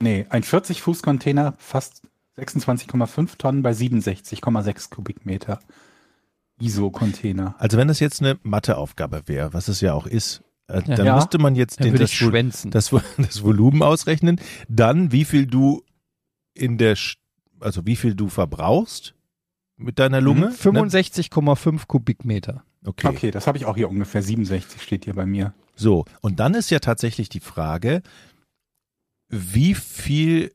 [0.00, 2.02] Nee, ein 40-Fuß-Container, fast
[2.38, 5.60] 26,5 Tonnen bei 67,6 Kubikmeter.
[6.60, 7.54] ISO-Container.
[7.58, 11.16] Also wenn das jetzt eine Matheaufgabe wäre, was es ja auch ist, äh, dann Ja.
[11.16, 12.12] müsste man jetzt den, das,
[12.70, 15.82] das, das Volumen ausrechnen, dann wie viel du
[16.54, 16.96] in der,
[17.60, 19.14] also wie viel du verbrauchst
[19.76, 20.48] mit deiner Lunge.
[20.50, 20.76] Mhm.
[20.76, 22.64] 65,5 Kubikmeter.
[22.82, 22.88] Ne?
[22.90, 23.08] Okay.
[23.08, 24.22] Okay, das habe ich auch hier ungefähr.
[24.22, 25.54] 67 steht hier bei mir.
[25.74, 28.02] So, und dann ist ja tatsächlich die Frage,
[29.28, 30.52] wie viel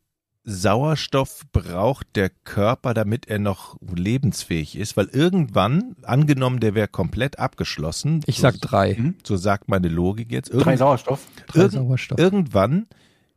[0.49, 4.95] Sauerstoff braucht der Körper, damit er noch lebensfähig ist?
[4.95, 8.95] Weil irgendwann, angenommen, der wäre komplett abgeschlossen, Ich so, sag drei.
[8.97, 9.15] Mhm.
[9.23, 11.27] so sagt meine Logik jetzt, Drei irgend, Sauerstoff.
[11.47, 12.17] Drei irgend- Sauerstoff.
[12.17, 12.87] irgendwann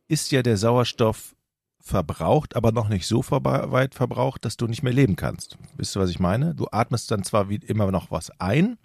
[0.06, 1.34] ist ja der Sauerstoff
[1.80, 5.58] verbraucht, aber noch nicht so weit verbraucht, dass du nicht mehr leben kannst.
[5.76, 6.54] Wisst ihr, was ich meine?
[6.54, 8.78] Du atmest dann zwar wie immer noch was ein,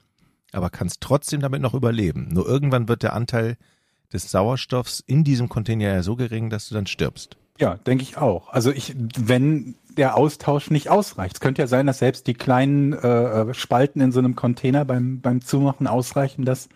[0.52, 2.30] aber kannst trotzdem damit noch überleben.
[2.32, 3.58] Nur irgendwann wird der Anteil
[4.12, 7.38] des Sauerstoffs in diesem Container ja so gering, dass du dann stirbst.
[7.58, 8.50] Ja, denke ich auch.
[8.50, 11.36] Also ich, wenn der Austausch nicht ausreicht.
[11.36, 15.22] Es könnte ja sein, dass selbst die kleinen äh, Spalten in so einem Container beim,
[15.22, 16.70] beim Zumachen ausreichen, dass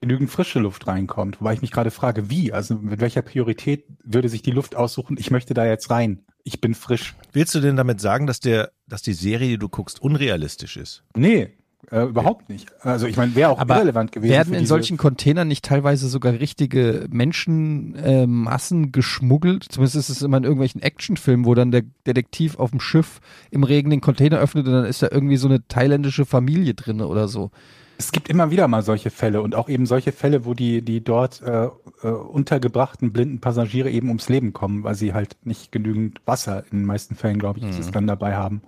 [0.00, 1.40] genügend frische Luft reinkommt.
[1.40, 2.52] Wobei ich mich gerade frage, wie?
[2.52, 5.16] Also mit welcher Priorität würde sich die Luft aussuchen?
[5.18, 6.24] Ich möchte da jetzt rein.
[6.44, 7.14] Ich bin frisch.
[7.32, 11.04] Willst du denn damit sagen, dass der, dass die Serie, die du guckst, unrealistisch ist?
[11.16, 11.56] Nee,
[11.90, 12.68] äh, überhaupt nicht.
[12.82, 14.30] Also ich meine, wäre auch Aber irrelevant gewesen.
[14.30, 19.66] Werden in solchen Containern nicht teilweise sogar richtige Menschenmassen äh, Massen geschmuggelt?
[19.68, 23.64] Zumindest ist es immer in irgendwelchen Actionfilmen, wo dann der Detektiv auf dem Schiff im
[23.64, 27.28] Regen den Container öffnet und dann ist da irgendwie so eine thailändische Familie drin oder
[27.28, 27.50] so.
[27.98, 31.04] Es gibt immer wieder mal solche Fälle und auch eben solche Fälle, wo die, die
[31.04, 31.68] dort äh,
[32.02, 36.78] äh, untergebrachten blinden Passagiere eben ums Leben kommen, weil sie halt nicht genügend Wasser in
[36.78, 38.62] den meisten Fällen, glaube ich, ist es dann dabei haben.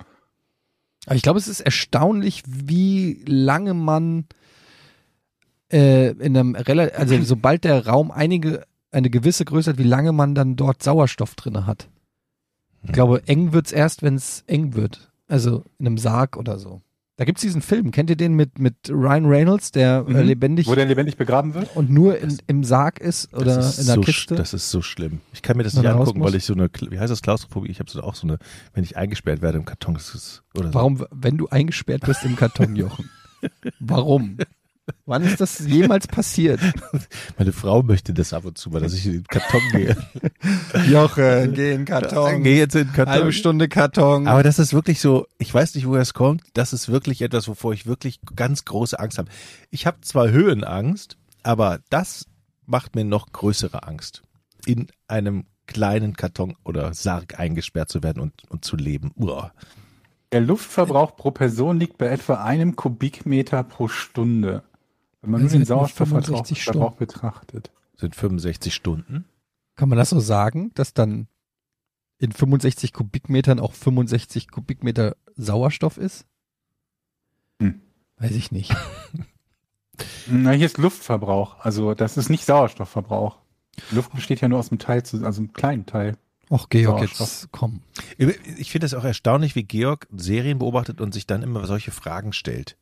[1.07, 4.27] Aber ich glaube, es ist erstaunlich, wie lange man
[5.71, 10.13] äh, in einem relativ, also sobald der Raum einige, eine gewisse Größe hat, wie lange
[10.13, 11.89] man dann dort Sauerstoff drinne hat.
[12.85, 15.11] Ich glaube, eng wird's erst, wenn es eng wird.
[15.27, 16.83] Also in einem Sarg oder so.
[17.17, 20.21] Da gibt's diesen Film, kennt ihr den mit, mit Ryan Reynolds, der äh, Mhm.
[20.27, 21.75] lebendig Wo der lebendig begraben wird?
[21.77, 24.35] und nur in, im Sarg ist oder ist in der so, Kiste?
[24.35, 25.21] Das ist so schlimm.
[25.33, 27.71] Ich kann mir das nicht angucken, weil ich so eine, wie heißt das, Klaustrophobie?
[27.71, 28.39] Ich habe so auch so eine,
[28.73, 30.75] wenn ich eingesperrt werde im Karton, das ist, oder so.
[30.75, 33.09] Warum, wenn du eingesperrt bist im Karton, Jochen?
[33.79, 34.39] Warum?
[35.07, 36.61] Wann ist das jemals passiert?
[37.39, 39.97] Meine Frau möchte das ab und zu mal, dass ich in den Karton gehe.
[40.91, 43.13] Jochen, geh in den Geh jetzt in den Karton.
[43.13, 44.27] Halbe Stunde Karton.
[44.27, 46.43] Aber das ist wirklich so, ich weiß nicht, woher es kommt.
[46.53, 49.31] Das ist wirklich etwas, wovor ich wirklich ganz große Angst habe.
[49.71, 52.27] Ich habe zwar Höhenangst, aber das
[52.67, 54.23] macht mir noch größere Angst.
[54.67, 59.13] In einem kleinen Karton oder Sarg eingesperrt zu werden und, und zu leben.
[59.17, 59.53] Uah.
[60.33, 64.63] Der Luftverbrauch pro Person liegt bei etwa einem Kubikmeter pro Stunde.
[65.25, 67.71] Wenn man nur den Sauerstoffverbrauch 65 Verbrauch betrachtet.
[67.97, 69.25] Sind 65 Stunden.
[69.77, 71.29] Kann man das so sagen, dass dann
[72.19, 76.27] in 65 Kubikmetern auch 65 Kubikmeter Sauerstoff ist?
[77.61, 77.81] Hm.
[78.19, 78.75] Weiß ich nicht.
[80.27, 81.61] Na, hier ist Luftverbrauch.
[81.61, 83.39] Also das ist nicht Sauerstoffverbrauch.
[83.91, 86.17] Luft besteht ja nur aus einem Teil, zu, also einem kleinen Teil.
[86.51, 87.81] Och, Georg, jetzt komm.
[88.17, 92.33] Ich finde das auch erstaunlich, wie Georg Serien beobachtet und sich dann immer solche Fragen
[92.33, 92.77] stellt.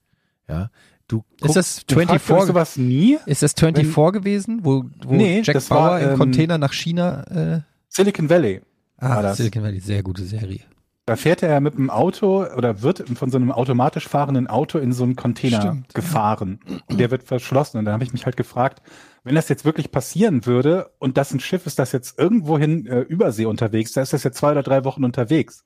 [0.48, 0.70] Ja,
[1.08, 3.18] du Ist das Du fragst euch 24, sowas nie?
[3.26, 6.72] ist das 24 gewesen, wo, wo Nee, Jack das Bauer war, im ähm, Container nach
[6.72, 8.60] China, äh, Silicon Valley.
[8.98, 9.34] ah.
[9.34, 10.60] Silicon Valley, sehr gute Serie.
[11.04, 14.78] Da fährt er ja mit einem Auto oder wird von so einem automatisch fahrenden Auto
[14.78, 15.94] in so einen Container Stimmt.
[15.94, 16.60] gefahren.
[16.86, 17.78] Und der wird verschlossen.
[17.78, 18.82] Und da habe ich mich halt gefragt,
[19.24, 23.00] wenn das jetzt wirklich passieren würde und das ein Schiff ist, das jetzt irgendwohin äh,
[23.00, 25.64] übersee unterwegs, da ist das jetzt zwei oder drei Wochen unterwegs.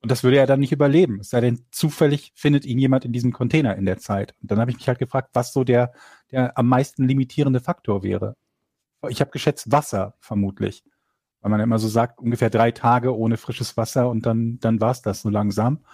[0.00, 1.20] Und das würde er dann nicht überleben.
[1.20, 4.34] Es sei denn, zufällig findet ihn jemand in diesem Container in der Zeit.
[4.40, 5.92] Und dann habe ich mich halt gefragt, was so der,
[6.30, 8.36] der am meisten limitierende Faktor wäre.
[9.08, 10.84] Ich habe geschätzt Wasser, vermutlich.
[11.40, 15.02] Weil man immer so sagt, ungefähr drei Tage ohne frisches Wasser und dann, dann war's
[15.02, 15.84] das so langsam.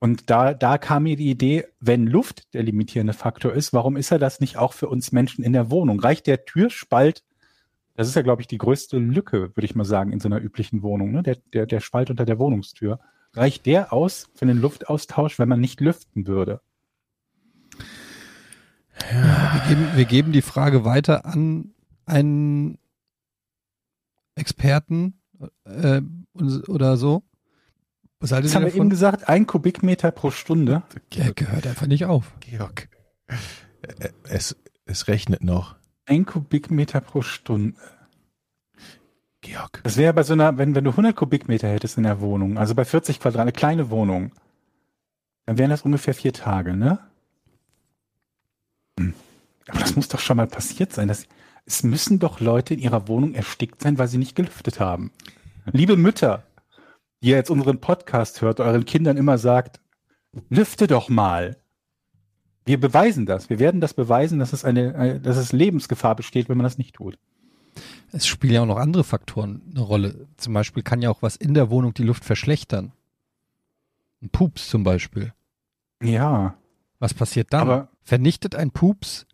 [0.00, 4.10] Und da, da kam mir die Idee, wenn Luft der limitierende Faktor ist, warum ist
[4.10, 5.98] er das nicht auch für uns Menschen in der Wohnung?
[5.98, 7.24] Reicht der Türspalt,
[7.94, 10.42] das ist ja, glaube ich, die größte Lücke, würde ich mal sagen, in so einer
[10.42, 11.22] üblichen Wohnung, ne?
[11.22, 12.98] der, der, der Spalt unter der Wohnungstür.
[13.34, 16.60] Reicht der aus für den Luftaustausch, wenn man nicht lüften würde?
[19.10, 21.74] Wir geben, wir geben die Frage weiter an
[22.06, 22.78] einen
[24.36, 25.20] Experten
[25.64, 26.00] äh,
[26.68, 27.22] oder so.
[28.20, 28.90] Was haltet Das ihr haben wir eben davon?
[28.90, 30.82] gesagt, ein Kubikmeter pro Stunde.
[31.14, 32.32] Der gehört einfach nicht auf.
[32.40, 32.88] Georg,
[33.82, 35.76] äh, es, es rechnet noch.
[36.06, 37.76] Ein Kubikmeter pro Stunde.
[39.44, 39.80] Georg.
[39.84, 42.74] Das wäre bei so einer, wenn, wenn du 100 Kubikmeter hättest in der Wohnung, also
[42.74, 44.32] bei 40 Quadrat, eine kleine Wohnung,
[45.46, 46.98] dann wären das ungefähr vier Tage, ne?
[48.98, 49.14] Hm.
[49.68, 51.08] Aber das muss doch schon mal passiert sein.
[51.08, 51.26] Das,
[51.66, 55.12] es müssen doch Leute in ihrer Wohnung erstickt sein, weil sie nicht gelüftet haben.
[55.72, 56.44] Liebe Mütter,
[57.22, 59.80] die ihr jetzt unseren Podcast hört, euren Kindern immer sagt,
[60.48, 61.56] lüfte doch mal.
[62.66, 63.50] Wir beweisen das.
[63.50, 66.78] Wir werden das beweisen, dass es eine, eine dass es Lebensgefahr besteht, wenn man das
[66.78, 67.18] nicht tut.
[68.12, 70.26] Es spielen ja auch noch andere Faktoren eine Rolle.
[70.36, 72.92] Zum Beispiel kann ja auch was in der Wohnung die Luft verschlechtern.
[74.22, 75.32] Ein Pups zum Beispiel.
[76.02, 76.56] Ja.
[76.98, 77.60] Was passiert dann?
[77.62, 79.26] Aber- Vernichtet ein Pups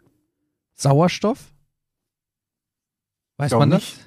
[0.74, 1.52] Sauerstoff?
[3.36, 3.80] Weiß man das?
[3.80, 4.00] nicht.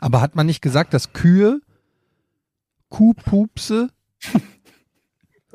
[0.00, 1.60] Aber hat man nicht gesagt, dass Kühe
[2.88, 3.88] Kuhpupse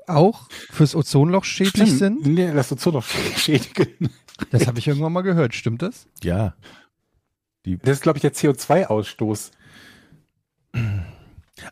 [0.07, 2.25] auch fürs Ozonloch schädlich sind?
[2.25, 3.03] Nee, das doch
[3.37, 4.09] schädigen.
[4.51, 5.53] Das habe ich irgendwann mal gehört.
[5.53, 6.07] Stimmt das?
[6.23, 6.55] Ja.
[7.77, 9.51] Das ist, glaube ich, der CO2-Ausstoß.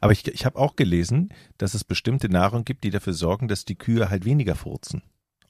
[0.02, 3.66] Aber ich, ich habe auch gelesen, dass es bestimmte Nahrung gibt, die dafür sorgen, dass
[3.66, 5.02] die Kühe halt weniger furzen.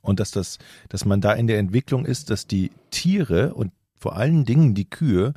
[0.02, 0.58] Und dass das,
[0.90, 4.90] dass man da in der Entwicklung ist, dass die Tiere und vor allen Dingen die
[4.90, 5.34] Kühe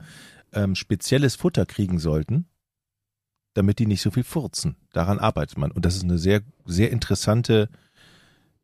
[0.52, 2.46] ähm, spezielles Futter kriegen sollten,
[3.54, 4.76] damit die nicht so viel furzen.
[4.92, 5.70] Daran arbeitet man.
[5.72, 7.68] Und das ist eine sehr, sehr interessante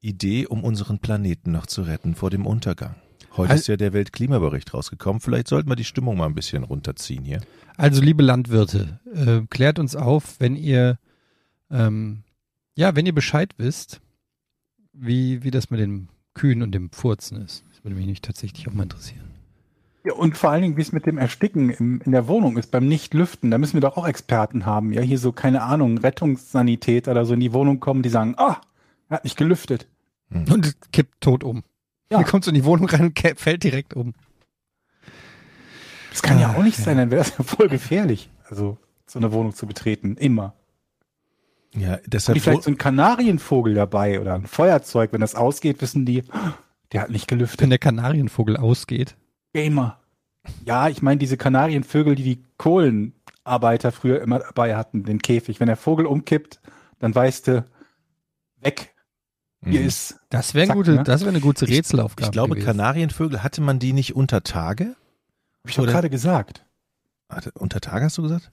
[0.01, 2.97] Idee, um unseren Planeten noch zu retten vor dem Untergang.
[3.37, 5.21] Heute Also- ist ja der Weltklimabericht rausgekommen.
[5.21, 7.41] Vielleicht sollten wir die Stimmung mal ein bisschen runterziehen hier.
[7.77, 10.99] Also, liebe Landwirte, äh, klärt uns auf, wenn ihr,
[11.71, 12.23] ähm,
[12.75, 14.01] ja, wenn ihr Bescheid wisst,
[14.93, 17.65] wie, wie das mit den Kühen und dem Furzen ist.
[17.71, 19.25] Das würde mich nicht tatsächlich auch mal interessieren.
[20.05, 22.71] Ja, und vor allen Dingen, wie es mit dem Ersticken im, in der Wohnung ist,
[22.71, 24.93] beim Nicht-Lüften, da müssen wir doch auch Experten haben.
[24.93, 28.61] Ja, hier so, keine Ahnung, Rettungssanität oder so in die Wohnung kommen, die sagen, ah,
[29.09, 29.87] er hat nicht gelüftet.
[30.31, 31.63] Und es kippt tot um.
[32.11, 32.19] Ja.
[32.19, 34.15] Hier kommst du in die Wohnung rein und fällt direkt um.
[36.11, 36.85] Das kann ja Ah, auch nicht ja.
[36.85, 38.31] sein, dann wäre das ja voll gefährlich.
[38.49, 40.55] Also, so eine Wohnung zu betreten, immer.
[41.75, 46.07] Ja, deshalb die vielleicht so einen Kanarienvogel dabei oder ein Feuerzeug, wenn das ausgeht, wissen
[46.07, 46.23] die,
[46.93, 47.61] der hat nicht gelüftet.
[47.61, 49.15] Wenn der Kanarienvogel ausgeht.
[49.53, 50.01] Gamer.
[50.65, 55.61] Ja, ich meine diese Kanarienvögel, die die Kohlenarbeiter früher immer dabei hatten, den Käfig.
[55.61, 56.61] Wenn der Vogel umkippt,
[56.99, 57.65] dann weißt du,
[58.61, 58.95] weg,
[59.67, 59.87] hier Mhm.
[59.87, 60.17] ist.
[60.31, 61.07] Das wäre ne?
[61.07, 62.27] wäre eine gute Ich- Rätselaufgabe.
[62.29, 62.67] Ich glaube, gewesen.
[62.67, 64.97] Kanarienvögel, hatte man die nicht unter Tage?
[65.63, 66.65] Hab ich doch gerade gesagt.
[67.29, 68.51] Hatte, unter Tage hast du gesagt?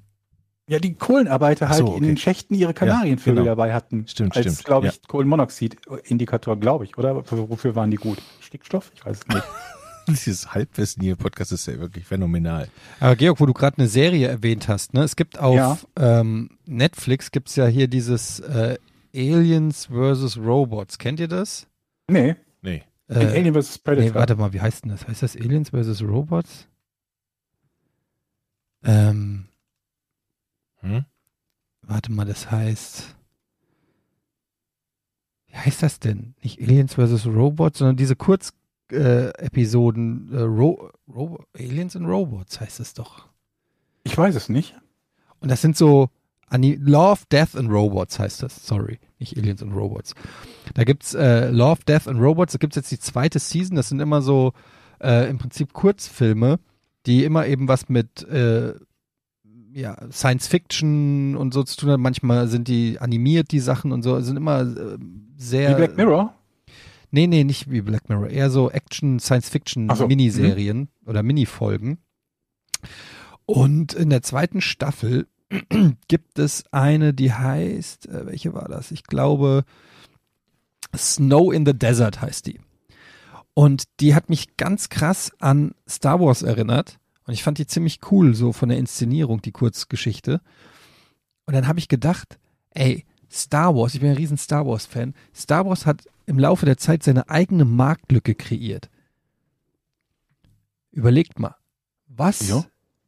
[0.68, 2.06] Ja, die Kohlenarbeiter halt so, die in okay.
[2.08, 3.46] den Schächten ihre Kanarienvögel genau.
[3.56, 4.08] dabei hatten.
[4.08, 4.94] Stimmt, als, stimmt, glaube ja.
[4.94, 7.16] ich, Kohlenmonoxid-Indikator, glaube ich, oder?
[7.30, 8.20] Wofür waren die gut?
[8.40, 8.92] Stickstoff?
[8.96, 9.44] Ich weiß es nicht.
[10.08, 12.68] Dieses Halbwissen hier im Podcast ist ja wirklich phänomenal.
[13.00, 15.04] Aber Georg, wo du gerade eine Serie erwähnt hast, ne?
[15.04, 15.78] Es gibt auf Ja.
[15.98, 18.78] ähm, Netflix gibt's ja hier dieses äh,
[19.16, 20.38] Aliens vs.
[20.38, 20.98] Robots.
[20.98, 21.68] Kennt ihr das?
[22.10, 22.84] nee, Nee.
[23.10, 23.80] Äh, Alien vs.
[23.80, 24.10] Predator.
[24.10, 25.06] nee, warte mal, wie heißt denn das?
[25.08, 26.02] Heißt das Aliens vs.
[26.02, 26.68] Robots?
[28.84, 29.48] Ähm,
[30.80, 31.06] Hm?
[31.82, 33.16] warte mal, das heißt.
[35.48, 36.36] Wie heißt das denn?
[36.42, 37.26] Nicht Aliens vs.
[37.28, 43.28] Robots, sondern diese Kurz-Episoden äh, Ro Ro Aliens and Robots heißt es doch.
[44.04, 44.76] Ich weiß es nicht.
[45.40, 46.10] Und das sind so
[46.54, 48.66] Ani Love, Death and Robots heißt das.
[48.66, 50.14] Sorry, nicht Aliens and Robots.
[50.76, 52.54] Da gibt's äh, Love, Death and Robots.
[52.54, 53.76] Da gibt's jetzt die zweite Season.
[53.76, 54.54] Das sind immer so
[55.02, 56.60] äh, im Prinzip Kurzfilme,
[57.08, 58.76] die immer eben was mit äh,
[59.74, 62.04] ja, Science Fiction und so zu tun haben.
[62.04, 64.20] Manchmal sind die animiert, die Sachen und so.
[64.22, 64.98] Sind immer äh,
[65.36, 65.72] sehr.
[65.72, 66.36] Wie Black Mirror?
[67.10, 68.30] Nee, nee, nicht wie Black Mirror.
[68.30, 71.98] Eher so Action, Science Fiction so, Miniserien oder Minifolgen.
[73.46, 75.28] Und in der zweiten Staffel
[76.08, 78.92] gibt es eine, die heißt, äh, welche war das?
[78.92, 79.64] Ich glaube,
[80.96, 82.60] Snow in the Desert heißt die.
[83.54, 87.00] Und die hat mich ganz krass an Star Wars erinnert.
[87.26, 90.42] Und ich fand die ziemlich cool, so von der Inszenierung, die Kurzgeschichte.
[91.46, 92.40] Und dann habe ich gedacht,
[92.72, 95.14] ey, Star Wars, ich bin ein riesen Star Wars-Fan.
[95.36, 98.90] Star Wars hat im Laufe der Zeit seine eigene Marktlücke kreiert.
[100.92, 101.56] Überlegt mal,
[102.08, 102.66] was Ja.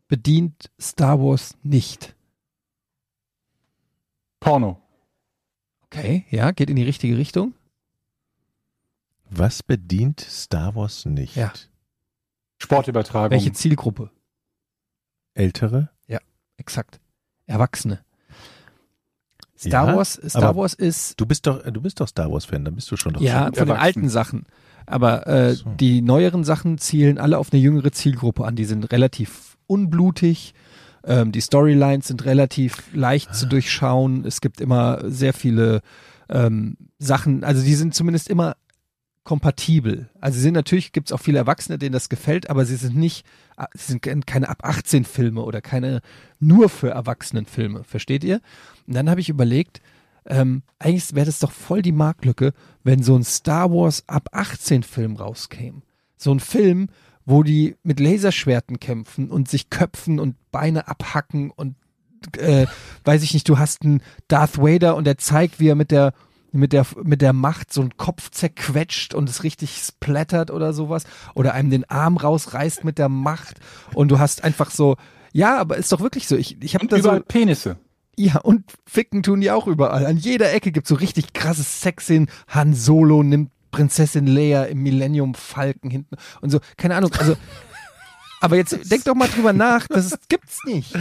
[0.08, 2.15] bedient Star Wars nicht?
[4.46, 4.80] Porno.
[5.86, 7.56] Okay, ja, geht in die richtige Richtung.
[9.30, 11.36] Was bedient Star Wars nicht?
[11.36, 11.52] Ja.
[12.60, 13.32] Sportübertragung.
[13.32, 14.12] Welche Zielgruppe?
[15.34, 15.90] Ältere?
[16.58, 17.02] Exakt.
[17.48, 18.00] Erwachsene.
[19.58, 22.64] Star Ja, Wars, Star Wars ist Du bist doch, du bist doch Star Wars Fan,
[22.64, 23.56] dann bist du schon doch ja schon.
[23.56, 24.46] von den alten Sachen.
[24.86, 25.70] Aber äh, So.
[25.72, 28.56] die neueren Sachen zielen alle auf eine jüngere Zielgruppe an.
[28.56, 30.54] Die sind relativ unblutig.
[31.06, 33.34] Ähm, die Storylines sind relativ leicht Ah.
[33.34, 34.26] zu durchschauen.
[34.26, 35.82] Es gibt immer sehr viele
[36.30, 37.44] ähm, Sachen.
[37.44, 38.56] Also die sind zumindest immer
[39.24, 40.10] kompatibel.
[40.22, 42.96] Also sie sind natürlich, gibt es auch viele Erwachsene, denen das gefällt, aber sie sind
[42.96, 43.26] nicht,
[43.58, 46.02] ah, sie sind ke- keine ab 18 Filme oder keine
[46.40, 48.40] nur für Erwachsenenfilme, versteht ihr?
[48.86, 49.82] Und dann habe ich überlegt,
[50.28, 54.84] ähm, eigentlich wäre das doch voll die Marktlücke, wenn so ein Star Wars ab 18
[54.84, 55.82] Film rauskäme.
[56.18, 56.90] So ein Film,
[57.26, 61.76] wo die mit Laserschwerten kämpfen und sich köpfen und Beine abhacken und
[62.38, 62.66] äh,
[63.04, 66.14] weiß ich nicht, du hast einen Darth Vader und der zeigt, wie er mit der
[66.52, 71.04] mit der mit der Macht so einen Kopf zerquetscht und es richtig splattert oder sowas
[71.34, 73.60] oder einem den Arm rausreißt mit der Macht
[73.94, 74.96] und du hast einfach so
[75.36, 76.38] ja, aber ist doch wirklich so.
[76.38, 77.76] Ich, ich habe da so überall Penisse.
[78.18, 80.06] ja, und ficken tun die auch überall.
[80.06, 82.30] An jeder Ecke gibt's so richtig krasses Sexszenen.
[82.48, 86.60] Han Solo nimmt Prinzessin Leia im Millennium Falken hinten und so.
[86.78, 87.12] Keine Ahnung.
[87.20, 87.36] Also,
[88.42, 89.88] aber jetzt denk doch mal drüber nach.
[89.88, 90.94] Das gibt's nicht.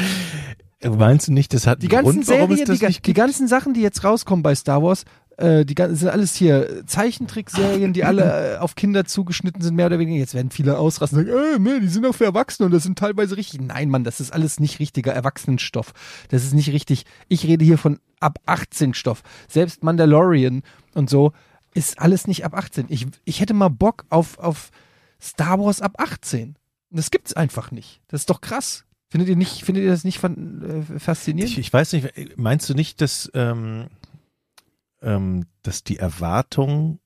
[0.82, 3.14] Meinst du nicht, das hat Die einen ganzen Grund, warum Serien, die, ga- nicht die
[3.14, 5.04] ganzen Sachen, die jetzt rauskommen bei Star Wars,
[5.38, 9.86] äh, die ganzen, sind alles hier Zeichentrickserien, die alle äh, auf Kinder zugeschnitten sind, mehr
[9.86, 10.18] oder weniger.
[10.18, 12.82] Jetzt werden viele ausrasten und sagen, äh, nee, die sind auch für Erwachsene und das
[12.82, 13.60] sind teilweise richtig.
[13.62, 15.92] Nein, Mann, das ist alles nicht richtiger Erwachsenenstoff.
[16.28, 17.04] Das ist nicht richtig.
[17.28, 19.22] Ich rede hier von ab 18 Stoff.
[19.48, 20.62] Selbst Mandalorian
[20.94, 21.32] und so
[21.74, 22.86] ist alles nicht ab 18.
[22.88, 24.70] Ich, ich hätte mal Bock auf, auf
[25.20, 26.50] Star Wars ab 18.
[26.50, 26.56] Und
[26.98, 28.00] das gibt's einfach nicht.
[28.08, 28.84] Das ist doch krass.
[29.10, 31.52] Findet ihr nicht, findet ihr das nicht fan, äh, faszinierend?
[31.52, 33.88] Ich, ich weiß nicht, meinst du nicht, dass, ähm,
[35.02, 36.98] ähm, dass die Erwartungen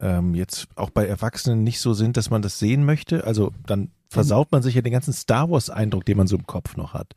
[0.00, 3.24] ähm, jetzt auch bei Erwachsenen nicht so sind, dass man das sehen möchte?
[3.24, 6.76] Also dann versaut man sich ja den ganzen Star Wars-Eindruck, den man so im Kopf
[6.76, 7.14] noch hat.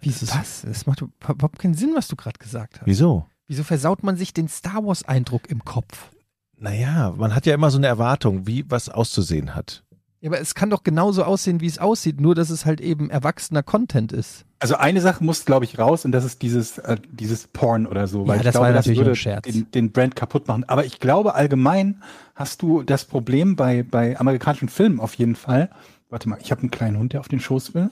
[0.00, 0.62] Wie Das ist- was?
[0.62, 2.86] Das macht überhaupt keinen Sinn, was du gerade gesagt hast.
[2.86, 3.26] Wieso?
[3.48, 6.10] Wieso versaut man sich den Star Wars-Eindruck im Kopf?
[6.58, 9.84] Naja, man hat ja immer so eine Erwartung, wie was auszusehen hat.
[10.20, 13.10] Ja, aber es kann doch genauso aussehen, wie es aussieht, nur dass es halt eben
[13.10, 14.46] erwachsener Content ist.
[14.58, 18.06] Also eine Sache muss, glaube ich, raus und das ist dieses, äh, dieses Porn oder
[18.06, 18.22] so.
[18.22, 19.44] Ja, Weil ich das glaube, war das natürlich würde nur ein Scherz.
[19.44, 20.64] Den, den Brand kaputt machen.
[20.66, 22.02] Aber ich glaube, allgemein
[22.34, 25.70] hast du das Problem bei, bei amerikanischen Filmen auf jeden Fall.
[26.08, 27.90] Warte mal, ich habe einen kleinen Hund, der auf den Schoß will.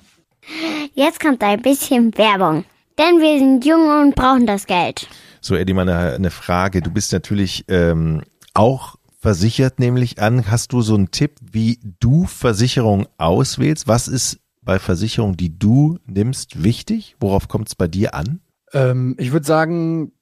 [0.95, 2.64] Jetzt kommt ein bisschen Werbung.
[2.98, 5.09] Denn wir sind jung und brauchen das Geld.
[5.40, 6.80] So, Eddie, mal eine, eine Frage.
[6.80, 8.22] Du bist natürlich ähm,
[8.54, 10.50] auch versichert, nämlich an.
[10.50, 13.88] Hast du so einen Tipp, wie du Versicherungen auswählst?
[13.88, 17.16] Was ist bei Versicherungen, die du nimmst, wichtig?
[17.20, 18.40] Worauf kommt es bei dir an?
[18.72, 20.12] Ähm, ich würde sagen,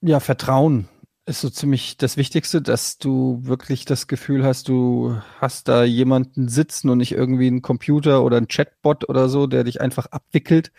[0.00, 0.88] ja, Vertrauen
[1.26, 6.48] ist so ziemlich das Wichtigste, dass du wirklich das Gefühl hast, du hast da jemanden
[6.48, 10.72] sitzen und nicht irgendwie einen Computer oder ein Chatbot oder so, der dich einfach abwickelt,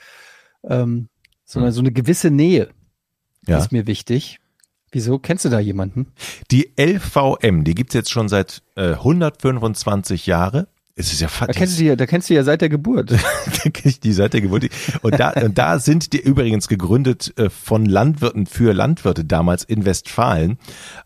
[0.63, 1.09] ähm,
[1.51, 2.69] sondern so eine gewisse Nähe
[3.45, 3.57] Ja.
[3.57, 4.39] ist mir wichtig.
[4.93, 5.19] Wieso?
[5.19, 6.07] Kennst du da jemanden?
[6.51, 10.67] Die LVM, die gibt's jetzt schon seit äh, 125 Jahre.
[10.95, 13.13] Es ist ja Da kennst du die, ja- da kennst du ja seit der Geburt.
[14.03, 14.69] die Seite gewollt.
[15.01, 19.85] Und da, und da sind die übrigens gegründet äh, von Landwirten für Landwirte damals in
[19.85, 20.57] Westfalen.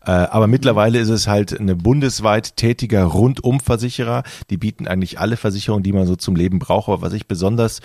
[0.04, 4.24] Äh, aber mittlerweile ist es halt eine bundesweit tätiger Rundumversicherer.
[4.50, 6.88] Die bieten eigentlich alle Versicherungen, die man so zum Leben braucht.
[6.88, 7.80] Aber was ich besonders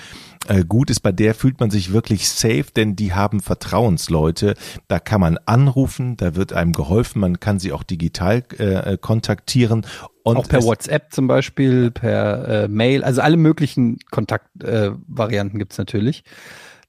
[0.48, 4.56] äh, gut ist, bei der fühlt man sich wirklich safe, denn die haben Vertrauensleute.
[4.88, 9.86] Da kann man anrufen, da wird einem geholfen, man kann sie auch digital äh, kontaktieren.
[10.24, 15.78] Und auch per WhatsApp zum Beispiel, per äh, Mail, also alle möglichen Kontaktvarianten äh, gibt's
[15.78, 16.24] natürlich,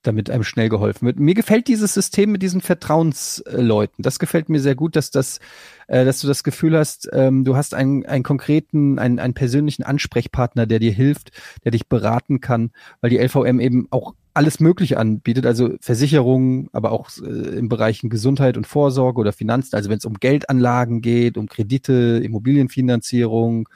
[0.02, 1.18] damit einem schnell geholfen wird.
[1.18, 4.02] Mir gefällt dieses System mit diesen Vertrauensleuten.
[4.02, 5.40] Das gefällt mir sehr gut, dass das,
[5.92, 9.82] äh, dass du das Gefühl hast, ähm, du hast einen, einen konkreten, einen, einen persönlichen
[9.82, 11.32] Ansprechpartner, der dir hilft,
[11.64, 12.70] der dich beraten kann,
[13.02, 17.28] weil die LVM eben auch alles Mögliche anbietet, also Versicherungen, aber auch äh,
[17.58, 22.22] in Bereichen Gesundheit und Vorsorge oder Finanzen, also wenn es um Geldanlagen geht, um Kredite,
[22.24, 23.68] Immobilienfinanzierung,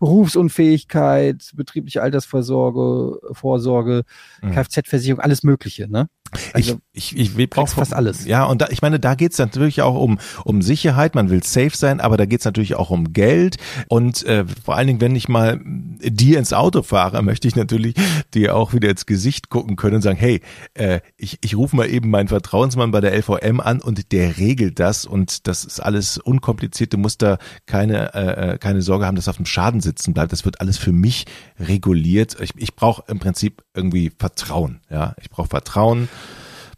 [0.00, 4.02] Berufsunfähigkeit, betriebliche Altersvorsorge, Vorsorge,
[4.42, 4.50] Mhm.
[4.50, 6.08] Kfz-Versicherung, alles Mögliche, ne?
[6.52, 8.24] Also, ich, ich, ich will brauch kriegst fast alles.
[8.24, 11.76] Ja, und da, ich meine, da geht's natürlich auch um, um Sicherheit, man will safe
[11.76, 13.56] sein, aber da geht's natürlich auch um Geld.
[13.88, 17.94] Und äh, vor allen Dingen, wenn ich mal dir ins Auto fahre, möchte ich natürlich
[18.34, 20.40] dir auch wieder ins Gesicht gucken können und sagen, hey,
[20.74, 24.78] äh, ich, ich rufe mal eben meinen Vertrauensmann bei der LVM an und der regelt
[24.78, 26.92] das und das ist alles unkompliziert.
[26.92, 30.32] Du musst da keine, äh, äh, keine Sorge haben, dass auf dem Schaden sitzen bleibt.
[30.32, 31.26] Das wird alles für mich
[31.58, 32.36] reguliert.
[32.40, 34.80] Ich, ich brauche im Prinzip irgendwie Vertrauen.
[34.90, 36.08] Ja, ich brauche Vertrauen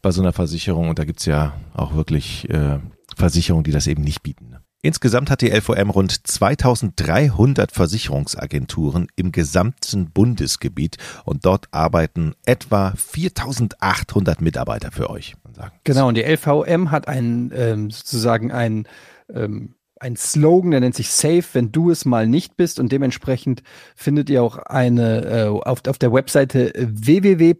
[0.00, 2.78] bei so einer Versicherung und da gibt's ja auch wirklich äh,
[3.16, 4.48] Versicherungen, die das eben nicht bieten.
[4.50, 4.62] ne?
[4.84, 14.40] Insgesamt hat die LVM rund 2300 Versicherungsagenturen im gesamten Bundesgebiet und dort arbeiten etwa 4800
[14.40, 15.36] Mitarbeiter für euch.
[15.84, 18.88] Genau, und die LVM hat ein ähm, sozusagen ein,
[19.32, 22.80] ähm, einen Slogan, der nennt sich Safe, wenn du es mal nicht bist.
[22.80, 23.62] Und dementsprechend
[23.94, 27.54] findet ihr auch eine äh, auf, auf der Webseite www.lvm.de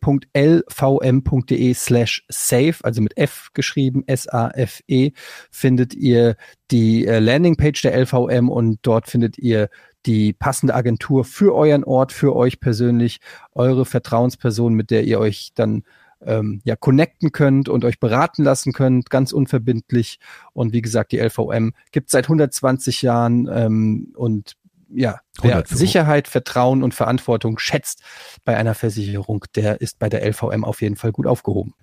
[1.75, 5.13] slash safe, also mit F geschrieben, S-A-F-E,
[5.51, 6.37] findet ihr
[6.71, 9.69] die äh, Landingpage der LVM und dort findet ihr
[10.05, 13.21] die passende Agentur für euren Ort, für euch persönlich,
[13.53, 15.85] eure Vertrauensperson, mit der ihr euch dann
[16.25, 20.19] ähm, ja connecten könnt und euch beraten lassen könnt, ganz unverbindlich.
[20.53, 24.57] Und wie gesagt, die LVM gibt seit 120 Jahren ähm, und
[24.95, 25.79] ja, wer 105.
[25.79, 28.03] Sicherheit, Vertrauen und Verantwortung schätzt
[28.45, 31.75] bei einer Versicherung, der ist bei der LVM auf jeden Fall gut aufgehoben.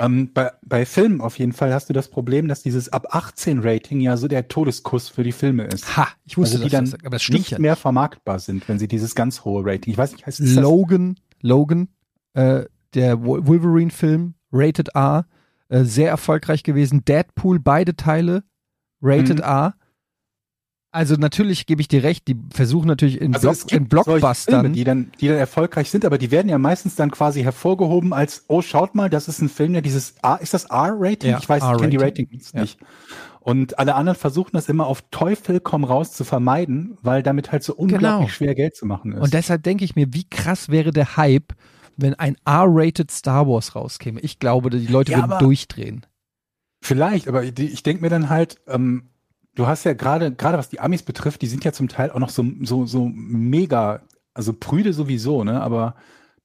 [0.00, 3.60] Ähm, bei, bei Filmen auf jeden Fall hast du das Problem, dass dieses ab 18
[3.60, 5.94] Rating ja so der Todeskuss für die Filme ist.
[5.94, 7.58] Ha, ich wusste, also die dass dann das, aber das nicht ja.
[7.58, 9.92] mehr vermarktbar sind, wenn sie dieses ganz hohe Rating.
[9.92, 10.62] Ich weiß nicht, heißt es das?
[10.62, 11.88] Logan, Logan,
[12.32, 12.64] äh,
[12.94, 15.26] der Wol- Wolverine-Film, Rated R,
[15.68, 17.04] äh, sehr erfolgreich gewesen.
[17.04, 18.42] Deadpool, beide Teile,
[19.02, 19.44] Rated Mhm.
[19.44, 19.74] R.
[20.92, 24.60] Also natürlich gebe ich dir recht, die versuchen natürlich in, Also Block, in Blockbustern.
[24.62, 28.12] Filme, die dann, die dann erfolgreich sind, aber die werden ja meistens dann quasi hervorgehoben
[28.12, 31.30] als, oh, schaut mal, das ist ein Film, der dieses R, ist das R-Rating?
[31.30, 31.96] Ja, ich weiß, ich kenne die.
[31.98, 32.62] Ratings Ja.
[32.62, 32.80] nicht.
[33.38, 37.62] Und alle anderen versuchen das immer auf Teufel komm raus zu vermeiden, weil damit halt
[37.62, 38.26] so unglaublich Genau.
[38.28, 39.20] schwer Geld zu machen ist.
[39.22, 41.54] Und deshalb denke ich mir, wie krass wäre der Hype,
[42.00, 44.20] wenn ein R-rated Star Wars rauskäme.
[44.20, 46.06] Ich glaube, die Leute Ja, würden durchdrehen.
[46.82, 49.10] Vielleicht, aber ich, ich denke mir dann halt, ähm,
[49.54, 52.18] du hast ja gerade, gerade was die Amis betrifft, die sind ja zum Teil auch
[52.18, 54.02] noch so, so, so mega,
[54.34, 55.60] also prüde sowieso, ne?
[55.60, 55.94] Aber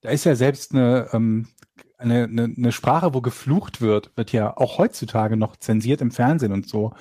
[0.02, 1.48] da ist ja selbst eine, ähm,
[1.98, 6.52] eine, eine, eine Sprache, wo geflucht wird, wird ja auch heutzutage noch zensiert im Fernsehen
[6.52, 6.92] und so.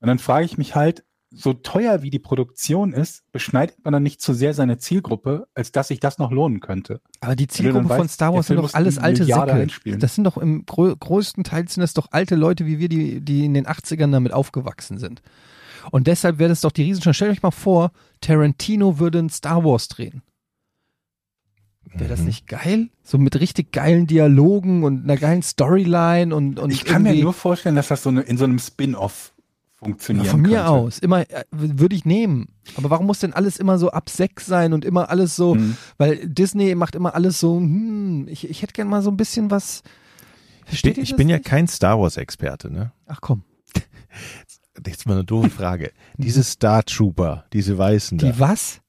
[0.00, 4.02] Und dann frage ich mich halt, so teuer wie die Produktion ist, beschneidet man dann
[4.02, 7.00] nicht zu sehr seine Zielgruppe, als dass sich das noch lohnen könnte.
[7.20, 9.68] Aber die Zielgruppe von weißt, Star Wars sind doch alles alte Säcke.
[9.98, 13.20] Das sind doch im grö größten Teil sind das doch alte Leute wie wir, die,
[13.20, 15.22] die in den 80ern damit aufgewachsen sind.
[15.92, 17.16] Und deshalb wäre das doch die Riesenchance.
[17.16, 20.22] Stellt euch mal vor, Tarantino würde ein Star Wars drehen.
[21.94, 22.26] Wäre das Mhm.
[22.26, 22.88] nicht geil?
[23.02, 27.32] So mit richtig geilen Dialogen und einer geilen Storyline und, und ich kann mir nur
[27.32, 29.32] vorstellen, dass das so eine, in so einem Spin-off
[29.80, 30.68] Ja, funktionieren von mir könnte.
[30.68, 30.98] aus.
[30.98, 32.48] Immer äh, würde ich nehmen.
[32.76, 35.76] Aber warum muss denn alles immer so ab sechs sein und immer alles so, Mhm.
[35.98, 39.50] weil Disney macht immer alles so, hm, ich, ich hätte gern mal so ein bisschen
[39.50, 39.82] was.
[40.64, 42.92] Ich Versteht ich das bin ja kein Star Wars-Experte, ne?
[43.06, 43.42] Ach komm.
[44.86, 45.90] Jetzt mal eine doofe Frage.
[46.16, 48.30] Diese Star Trooper, diese Weißen da.
[48.30, 48.80] Die was?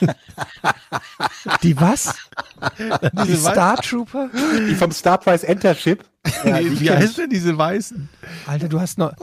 [1.62, 2.14] die was?
[3.26, 4.30] Die Star Trooper?
[4.68, 6.04] Die vom Star Price Entership.
[6.44, 8.06] Ja, Wie, die wie heißt denn diese Weißen?
[8.46, 9.14] Alter, du hast noch.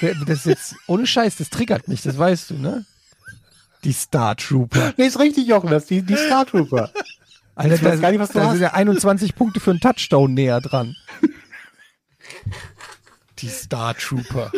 [0.00, 2.84] Das ist jetzt ohne Scheiß, das triggert mich, das weißt du, ne?
[3.82, 4.94] Die Star Trooper.
[4.96, 6.92] Nee, ist richtig, Jochen, das die, die Star Trooper.
[7.56, 8.52] Alter, da, gar nicht, was du da hast.
[8.52, 10.94] sind ja 21 Punkte für einen Touchdown näher dran.
[13.38, 14.52] Die Star Trooper.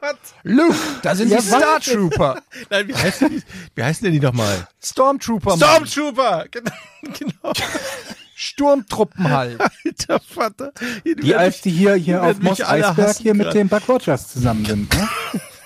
[0.00, 0.18] Gott.
[0.42, 1.80] Luke, da sind Ja, die Star?
[1.80, 2.42] Trooper.
[2.70, 3.42] Nein, wie heißen die,
[3.74, 4.66] wie heißen denn die nochmal?
[4.82, 5.56] Stormtrooper.
[5.56, 6.46] Stormtrooper!
[6.50, 6.70] Genau.
[7.18, 7.52] genau.
[8.34, 9.60] Sturmtruppen halt.
[9.84, 10.72] Alter Vater.
[11.04, 14.64] Die, als die hier, hier die auf Moss Eisberg hier mit dem Buck Rogers zusammen
[14.64, 14.94] sind.
[14.94, 15.08] Ne?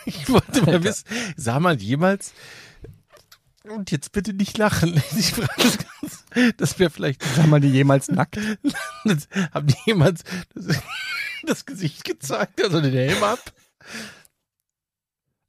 [0.07, 1.05] Ich wollte mal wissen,
[1.37, 2.33] sah man jemals,
[3.62, 7.68] und jetzt bitte nicht lachen, ich frage das, ganz- das wäre vielleicht, Sag mal, die
[7.68, 8.37] jemals nackt?
[9.05, 10.22] das, haben die jemals
[10.55, 10.77] das,
[11.45, 13.39] das Gesicht gezeigt, also den Helm ab?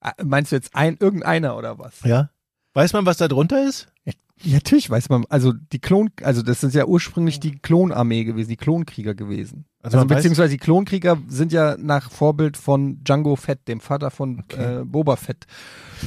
[0.01, 2.01] Ah, Meinst du jetzt ein, irgendeiner oder was?
[2.03, 2.29] Ja.
[2.73, 3.87] Weiß man, was da drunter ist?
[4.03, 4.13] Ja,
[4.55, 8.57] natürlich weiß man, also die Klon, also das ist ja ursprünglich die Klonarmee gewesen, die
[8.57, 9.65] Klonkrieger gewesen.
[9.81, 14.39] Also Also, beziehungsweise die Klonkrieger sind ja nach Vorbild von Django Fett, dem Vater von
[14.41, 14.81] Okay.
[14.81, 15.47] äh, Boba Fett,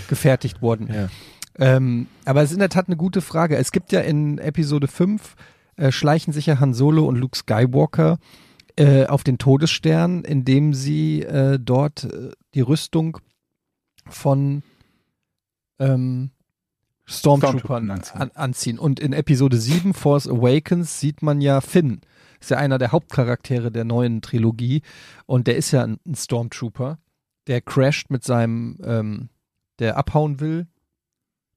[0.08, 0.88] gefertigt worden.
[0.92, 1.08] Ja.
[1.58, 3.56] Ähm, aber es ist in der Tat eine gute Frage.
[3.56, 5.34] Es gibt ja in Episode 5
[5.76, 8.18] äh, schleichen sich ja Han Solo und Luke Skywalker
[8.78, 13.18] äh, auf den Todesstern, indem sie äh, dort äh, die Rüstung
[14.06, 14.62] von
[15.80, 16.30] ähm,
[17.04, 18.20] Stormtroopern Stormtroopern anziehen.
[18.20, 18.78] an, anziehen.
[18.78, 22.02] Und in Episode 7, Force Awakens, sieht man ja Finn.
[22.40, 24.82] Ist ja einer der Hauptcharaktere der neuen Trilogie.
[25.26, 26.98] Und der ist ja ein, ein Stormtrooper.
[27.48, 29.28] Der crasht mit seinem, ähm,
[29.80, 30.68] der abhauen will,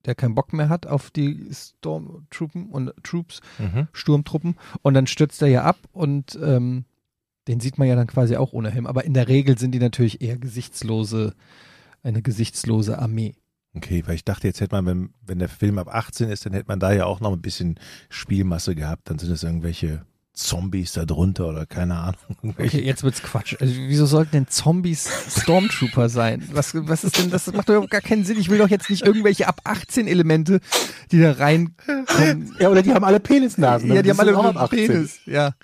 [0.06, 3.86] der keinen Bock mehr hat auf die Stormtroopen und Troops, Mhm.
[3.92, 4.56] Sturmtruppen.
[4.80, 6.84] Und dann stürzt er ja ab und ähm,
[7.48, 8.86] den sieht man ja dann quasi auch ohne Helm.
[8.86, 11.34] Aber in der Regel sind die natürlich eher gesichtslose,
[12.02, 13.34] eine gesichtslose Armee.
[13.74, 16.52] Okay, weil ich dachte, jetzt hätte man, wenn, wenn der Film ab 18 ist, dann
[16.52, 17.78] hätte man da ja auch noch ein bisschen
[18.10, 19.08] Spielmasse gehabt.
[19.08, 22.18] Dann sind es irgendwelche Zombies da drunter oder keine Ahnung.
[22.58, 23.56] Okay, jetzt wird's Quatsch.
[23.60, 25.08] Also, wieso sollten denn Zombies
[25.40, 26.46] Stormtrooper sein?
[26.52, 28.38] Was, was ist denn, das macht doch gar keinen Sinn.
[28.38, 30.60] Ich will doch jetzt nicht irgendwelche ab 18 Elemente,
[31.10, 32.54] die da reinkommen.
[32.58, 33.88] Ja, oder die haben alle Penisnasen.
[33.92, 34.86] ja, die Das haben alle ist auch ab einen 18.
[34.86, 35.20] Penis.
[35.26, 35.54] Ja.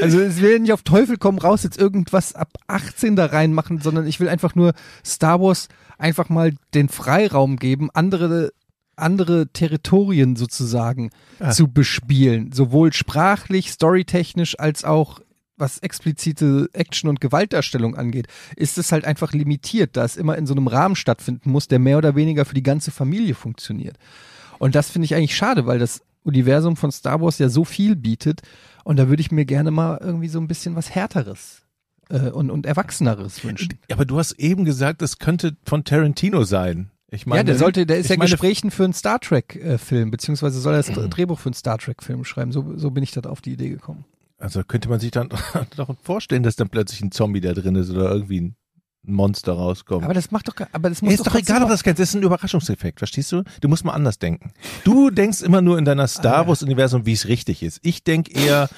[0.00, 4.06] Also es will nicht auf Teufel komm raus jetzt irgendwas ab 18 da reinmachen, sondern
[4.06, 4.72] ich will einfach nur
[5.04, 5.68] Star Wars
[5.98, 8.52] einfach mal den Freiraum geben, andere
[8.96, 11.50] andere Territorien sozusagen Ah.
[11.52, 15.20] zu bespielen, sowohl sprachlich, storytechnisch als auch
[15.56, 18.26] was explizite Action- und Gewaltdarstellung angeht,
[18.56, 21.78] ist es halt einfach limitiert, da es immer in so einem Rahmen stattfinden muss, der
[21.78, 23.96] mehr oder weniger für die ganze Familie funktioniert.
[24.58, 27.94] Und das finde ich eigentlich schade, weil das Universum von Star Wars ja so viel
[27.96, 28.40] bietet.
[28.88, 31.60] Und da würde ich mir gerne mal irgendwie so ein bisschen was Härteres
[32.08, 33.78] äh, und, und Erwachseneres wünschen.
[33.92, 36.90] Aber du hast eben gesagt, das könnte von Tarantino sein.
[37.10, 40.58] Ich meine, ja, der sollte, der ist ja meine, Gesprächen für einen Star Trek-Film, beziehungsweise
[40.58, 42.50] soll er das Drehbuch für einen Star Trek-Film schreiben.
[42.50, 44.06] So, so bin ich da auf die Idee gekommen.
[44.38, 45.28] Also könnte man sich dann
[45.76, 48.56] doch vorstellen, dass dann plötzlich ein Zombie da drin ist oder irgendwie ein
[49.12, 50.04] Monster rauskommt.
[50.04, 52.00] Aber das macht doch, aber das muss ist doch trotzdem egal, ob das kennst.
[52.00, 53.42] Das ist ein Überraschungseffekt, verstehst du?
[53.60, 54.52] Du musst mal anders denken.
[54.84, 57.80] Du denkst immer nur in deiner Ah, Star Wars-Universum, wie es richtig ist.
[57.82, 58.68] Ich denke eher,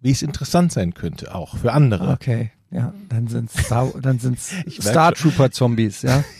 [0.00, 2.08] wie es interessant sein könnte, auch für andere.
[2.10, 6.24] Okay, ja, dann sind Star, dann sind's Ich Star Trooper Zombies, ja.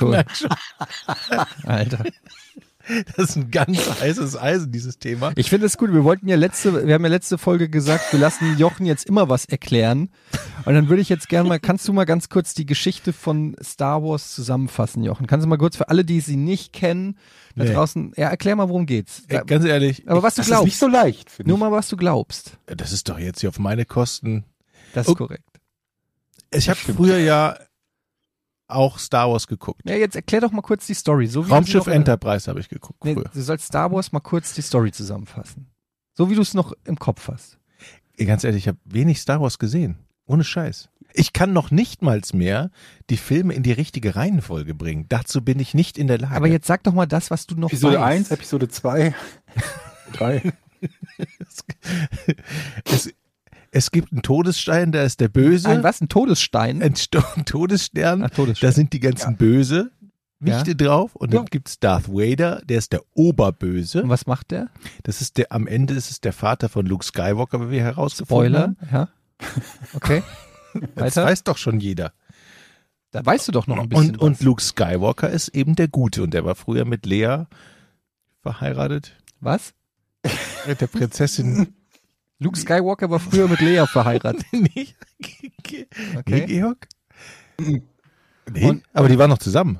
[0.00, 0.10] Cool.
[0.10, 0.48] merk schon,
[1.64, 2.04] Alter.
[3.16, 5.32] das ist ein ganz heißes Eisen, dieses Thema.
[5.36, 5.92] Ich finde es gut.
[5.92, 9.28] Wir wollten ja letzte, wir haben ja letzte Folge gesagt, wir lassen Jochen jetzt immer
[9.28, 10.10] was erklären.
[10.64, 13.56] Und dann würde ich jetzt gerne mal, kannst du mal ganz kurz die Geschichte von
[13.62, 15.26] Star Wars zusammenfassen, Jochen?
[15.26, 17.16] Kannst du mal kurz für alle, die sie nicht kennen,
[17.56, 17.72] da Nee.
[17.72, 19.22] draußen, ja, erklär mal, worum geht's.
[19.28, 20.78] Ey, ganz ehrlich, Aber was du Das ist nicht glaubst.
[20.80, 21.60] so leicht, finde Nur ich.
[21.60, 22.58] mal, was du glaubst.
[22.68, 24.44] ich, das ist doch jetzt hier auf meine Kosten.
[24.94, 25.16] Das ist Oh.
[25.16, 25.44] korrekt.
[26.54, 27.56] Ich habe früher ja
[28.68, 29.82] auch Star Wars geguckt.
[29.84, 31.26] Ja, jetzt erklär doch mal kurz die Story.
[31.26, 33.30] So Raumschiff noch in- Enterprise habe ich geguckt Nee, früher.
[33.32, 35.70] du sollst Star Wars mal kurz die Story zusammenfassen.
[36.14, 37.58] So wie du es noch im Kopf hast.
[38.18, 39.96] Ganz ehrlich, ich habe wenig Star Wars gesehen.
[40.26, 40.88] Ohne Scheiß.
[41.14, 42.70] Ich kann noch nicht mal mehr
[43.10, 45.06] die Filme in die richtige Reihenfolge bringen.
[45.08, 46.34] Dazu bin ich nicht in der Lage.
[46.36, 48.18] Aber jetzt sag doch mal das, was du noch Episode weißt.
[48.18, 49.14] 1, Episode 2,
[50.14, 50.52] 3.
[52.84, 53.12] es,
[53.72, 55.68] es gibt einen Todesstein, da ist der Böse.
[55.68, 56.00] Ein was?
[56.00, 56.82] Ein Todesstein?
[56.82, 58.68] Ein Sto- ein Todesstern, Ach, Todesstein.
[58.70, 59.90] da sind die ganzen Böse.
[60.44, 60.74] Wichte Ja.
[60.76, 61.48] drauf und dann Ja.
[61.50, 64.02] gibt's Darth Vader, der ist der Oberböse.
[64.02, 64.68] Und was macht der?
[65.04, 68.52] Das ist der, am Ende ist es der Vater von Luke Skywalker, wie wir herausgefunden
[68.52, 68.76] Spoiler, haben.
[68.92, 69.08] ja.
[69.94, 70.22] Okay.
[70.96, 72.12] Das weiß doch schon jeder.
[73.10, 74.16] Da weißt du doch noch ein bisschen.
[74.16, 74.40] Und, und.
[74.40, 77.44] Luke Skywalker ist eben der Gute und der war früher mit Lea
[78.42, 79.12] verheiratet.
[79.40, 79.74] was?
[80.66, 81.74] Mit der Prinzessin.
[82.42, 84.44] Luke Skywalker war früher mit Leia verheiratet.
[84.52, 85.86] nee, nee,
[86.16, 86.46] Okay.
[86.46, 86.88] Georg?
[87.58, 87.82] Nee,
[88.68, 89.78] Und- aber die waren noch zusammen.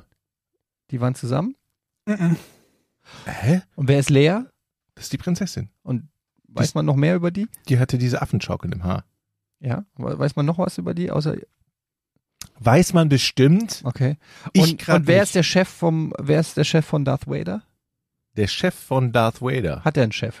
[0.91, 1.55] Die waren zusammen.
[3.25, 3.61] Hä?
[3.75, 4.41] Und wer ist Lea?
[4.95, 5.69] Das ist die Prinzessin.
[5.81, 6.07] Und
[6.47, 7.47] weiß man noch mehr über die?
[7.67, 9.05] Die hatte diese Affenschaukel im Haar.
[9.59, 9.85] Ja.
[9.95, 11.11] Weiß man noch was über die?
[11.11, 11.35] Außer
[12.59, 13.81] Weiß man bestimmt.
[13.83, 14.17] okay.
[14.53, 15.23] Ich Und, und wer nicht.
[15.23, 16.13] ist der Chef vom?
[16.19, 17.63] Wer ist der Chef von Darth Vader?
[18.37, 19.83] Der Chef von Darth Vader.
[19.83, 20.35] Hat er einen Chef?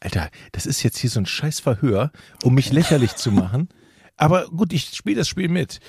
[0.00, 2.10] Alter, das ist jetzt hier so ein scheiß Verhör,
[2.42, 3.68] um mich lächerlich zu machen.
[4.16, 5.80] Aber gut, ich spiele das Spiel mit.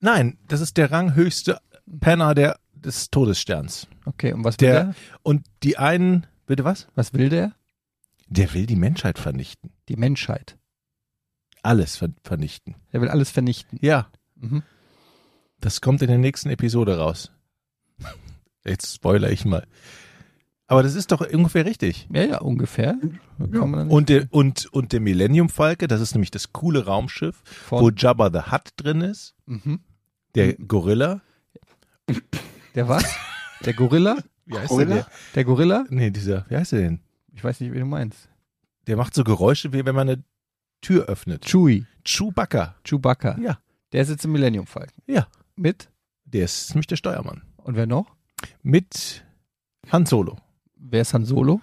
[0.00, 1.60] Nein, das ist der ranghöchste
[2.00, 3.88] Penner der, des Todessterns.
[4.04, 4.32] Okay.
[4.32, 4.94] Und was will Der, der?
[5.22, 6.88] und die einen, bitte was?
[6.94, 7.54] Was will der?
[8.28, 9.70] Der will die Menschheit vernichten.
[9.88, 10.58] Die Menschheit.
[11.62, 12.76] Alles ver vernichten.
[12.92, 13.78] Der will alles vernichten.
[13.82, 14.62] Ja, Mhm.
[15.60, 17.32] das kommt in der nächsten Episode raus.
[18.64, 19.66] Jetzt spoiler ich mal.
[20.70, 22.06] Aber das ist doch ungefähr richtig.
[22.12, 22.98] Ja, ja, ungefähr.
[23.38, 27.82] Dann Und der, und, und der Millennium Falke, das ist nämlich das coole Raumschiff, von,
[27.82, 29.80] wo Jabba the Hutt drin ist, mhm.
[30.34, 31.22] der Gorilla.
[32.74, 33.04] Der was?
[33.64, 34.18] Der Gorilla?
[34.44, 34.94] Wie heißt Gorilla?
[34.94, 35.06] der?
[35.34, 35.84] Der Gorilla?
[35.88, 37.00] Nee, dieser, wie heißt der denn?
[37.32, 38.28] Ich weiß nicht, wie du meinst.
[38.86, 40.22] Der macht so Geräusche, wie wenn man eine
[40.82, 41.46] Tür öffnet.
[41.46, 41.86] Chewie.
[42.04, 42.74] Chewbacca.
[42.84, 43.38] Chewbacca.
[43.40, 43.58] Ja.
[43.92, 45.02] Der sitzt im Millennium Falcon.
[45.06, 45.28] Ja.
[45.56, 45.90] Mit?
[46.26, 47.42] Der ist nämlich der Steuermann.
[47.56, 48.14] Und wer noch?
[48.62, 49.24] Mit
[49.90, 50.36] Han Solo.
[50.78, 51.60] Wer ist Han Solo?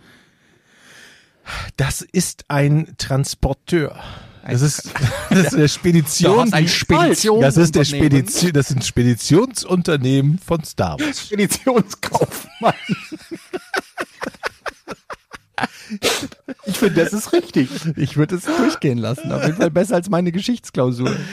[1.78, 4.00] Das ist ein Transporteur.
[4.48, 4.92] Das ist,
[5.30, 6.54] das ist der Spedition.
[6.54, 7.42] ein Spedition.
[7.42, 11.22] das ist der Spedition, das ist ein Speditionsunternehmen von Star Wars.
[11.22, 12.74] Speditionskaufmann.
[16.66, 17.70] ich finde, das ist richtig.
[17.96, 19.32] Ich würde es durchgehen lassen.
[19.32, 21.16] Auf jeden Fall besser als meine Geschichtsklausur.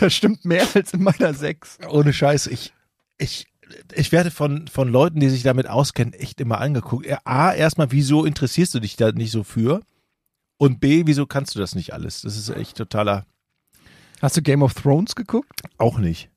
[0.00, 1.78] Das stimmt mehr als in meiner Sechs.
[1.88, 2.74] Ohne Scheiß, ich,
[3.16, 3.46] ich,
[3.96, 7.06] ich werde von, von Leuten, die sich damit auskennen, echt immer angeguckt.
[7.06, 9.80] Ja, A, erstmal, wieso interessierst du dich da nicht so für?
[10.58, 12.22] Und B, wieso kannst du das nicht alles?
[12.22, 13.26] Das ist echt totaler,
[14.22, 15.62] Hast du Game of Thrones geguckt?
[15.78, 16.30] auch nicht.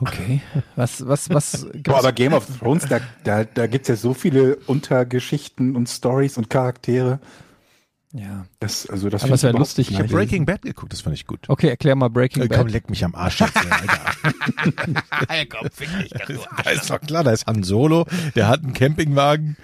[0.00, 0.40] Okay.
[0.76, 1.66] Was, was, was?
[1.84, 5.90] Boah, aber Game of Thrones, da, da, da gibt es ja so viele Untergeschichten und
[5.90, 7.20] Stories und Charaktere.
[8.12, 8.46] Ja.
[8.58, 9.90] Das, also das Aber es wäre lustig.
[9.90, 10.08] Ich habe.
[10.08, 11.48] Breaking Bad geguckt, das fand ich gut.
[11.48, 12.72] Okay, erklär mal Breaking Äh, komm, Bad.
[12.72, 15.46] leck mich am Arsch jetzt, Alter.
[15.50, 15.88] komm, fick
[16.26, 16.34] du
[16.64, 19.56] Da ist doch klar, da ist Han Solo, der hat einen Campingwagen.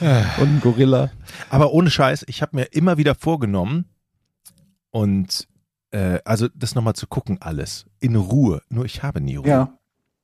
[0.00, 0.08] und
[0.38, 1.10] ein Gorilla.
[1.50, 3.86] Aber ohne Scheiß, ich habe mir immer wieder vorgenommen
[4.90, 5.46] und
[5.90, 8.62] äh, also das nochmal zu gucken alles in Ruhe.
[8.68, 9.48] Nur ich habe nie Ruhe.
[9.48, 9.78] Ja.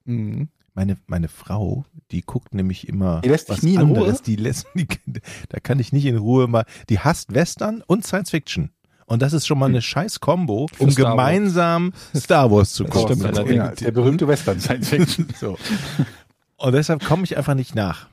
[0.04, 0.48] Mhm.
[0.76, 4.18] Meine meine Frau, die guckt nämlich immer Die lässt dich was nie in anderes.
[4.18, 4.22] Ruhe?
[4.26, 4.86] Die lässt die,
[5.48, 6.66] da kann ich nicht in Ruhe mal.
[6.90, 8.70] Die hasst Western und Science Fiction.
[9.06, 11.16] Und das ist schon mal eine scheiß Kombo, um Star Wars.
[11.16, 13.16] gemeinsam Star Wars zu gucken.
[13.16, 13.48] stimmt.
[13.48, 15.28] Ja, der berühmte Western Science Fiction.
[15.40, 15.56] So.
[16.58, 18.08] Und deshalb komme ich einfach nicht nach.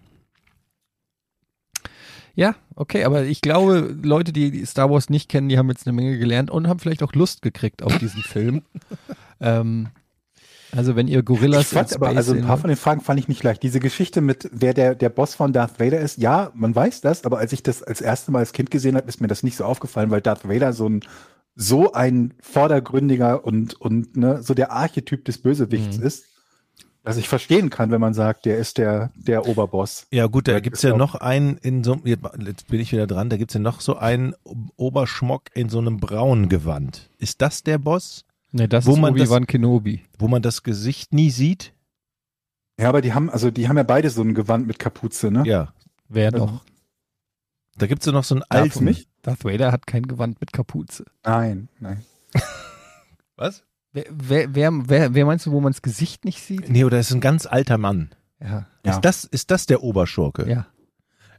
[2.35, 5.93] Ja, okay, aber ich glaube, Leute, die Star Wars nicht kennen, die haben jetzt eine
[5.95, 8.63] Menge gelernt und haben vielleicht auch Lust gekriegt auf diesen Film.
[9.41, 9.89] ähm,
[10.75, 13.27] also wenn ihr Gorillas Ich fand aber, also ein paar von den Fragen fand ich
[13.27, 13.63] nicht leicht.
[13.63, 17.23] Diese Geschichte mit, wer der, der Boss von Darth Vader ist, ja, man weiß das,
[17.25, 19.55] aber als ich das als erste Mal als Kind gesehen habe, ist mir das nicht
[19.57, 21.01] so aufgefallen, weil Darth Vader so ein,
[21.55, 26.03] so ein vordergründiger und, und ne, so der Archetyp des Bösewichts Mhm.
[26.03, 26.25] ist,
[27.03, 30.07] dass ich verstehen kann, wenn man sagt, der ist der, der Oberboss.
[30.11, 32.93] Ja gut, da Ja, gibt's ist ja noch einen in so jetzt jetzt bin ich
[32.93, 34.33] wieder dran, da gibt's ja noch so einen
[34.77, 37.09] Oberschmock in so einem braunen Gewand.
[37.17, 38.23] Ist das der Boss,
[38.55, 40.03] Nee, das wo ist man das- Obi-Wan Kenobi.
[40.19, 41.73] wo man das Gesicht nie sieht?
[42.79, 45.43] Ja, aber die haben, also die haben ja beide so ein Gewand mit Kapuze, ne?
[45.45, 45.73] Ja.
[46.07, 46.63] Wer Also, noch?
[47.77, 48.85] Da gibt's ja noch so einen alten.
[48.85, 49.09] nicht?
[49.23, 51.05] Darth Vader hat kein Gewand mit Kapuze.
[51.25, 52.03] Nein, nein.
[53.35, 53.63] Was?
[53.91, 56.69] Wer, wer, wer, wer, wer meinst du, wo man das Gesicht nicht sieht?
[56.69, 58.13] Nee, oder ist ein ganz alter Mann.
[58.39, 58.67] Ja.
[58.85, 58.91] Ja.
[58.93, 60.47] Ist das ist das der Oberschurke?
[60.49, 60.67] Ja.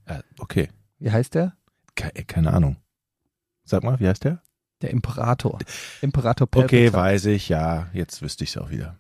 [0.08, 0.68] Ja, okay.
[0.98, 1.56] Wie heißt der?
[1.94, 2.76] Ke keine Ahnung.
[3.64, 4.42] Sag mal, wie heißt der?
[4.84, 5.58] Der Imperator.
[6.02, 6.92] Imperator Okay, Palpatine.
[6.92, 8.96] weiß ich, ja, jetzt wüsste ich es auch wieder.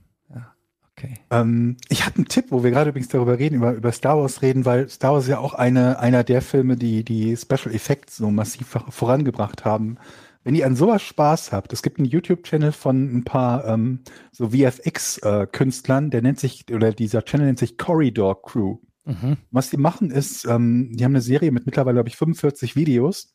[0.96, 1.14] Okay.
[1.30, 4.42] Ähm, ich habe einen Tipp, wo wir gerade übrigens darüber reden, über, über Star Wars
[4.42, 8.16] reden, weil Star Wars ist ja auch eine, einer der Filme, die die Special Effects
[8.18, 9.96] so massiv vor- vorangebracht haben.
[10.44, 14.50] Wenn ihr an sowas Spaß habt, es gibt einen YouTube-Channel von ein paar ähm, so
[14.50, 18.78] VFX-Künstlern, der nennt sich, oder dieser Channel nennt sich Corridor Crew.
[19.04, 19.36] Mhm.
[19.50, 23.34] Was die machen ist, ähm, die haben eine Serie mit mittlerweile, glaube ich, 45 Videos,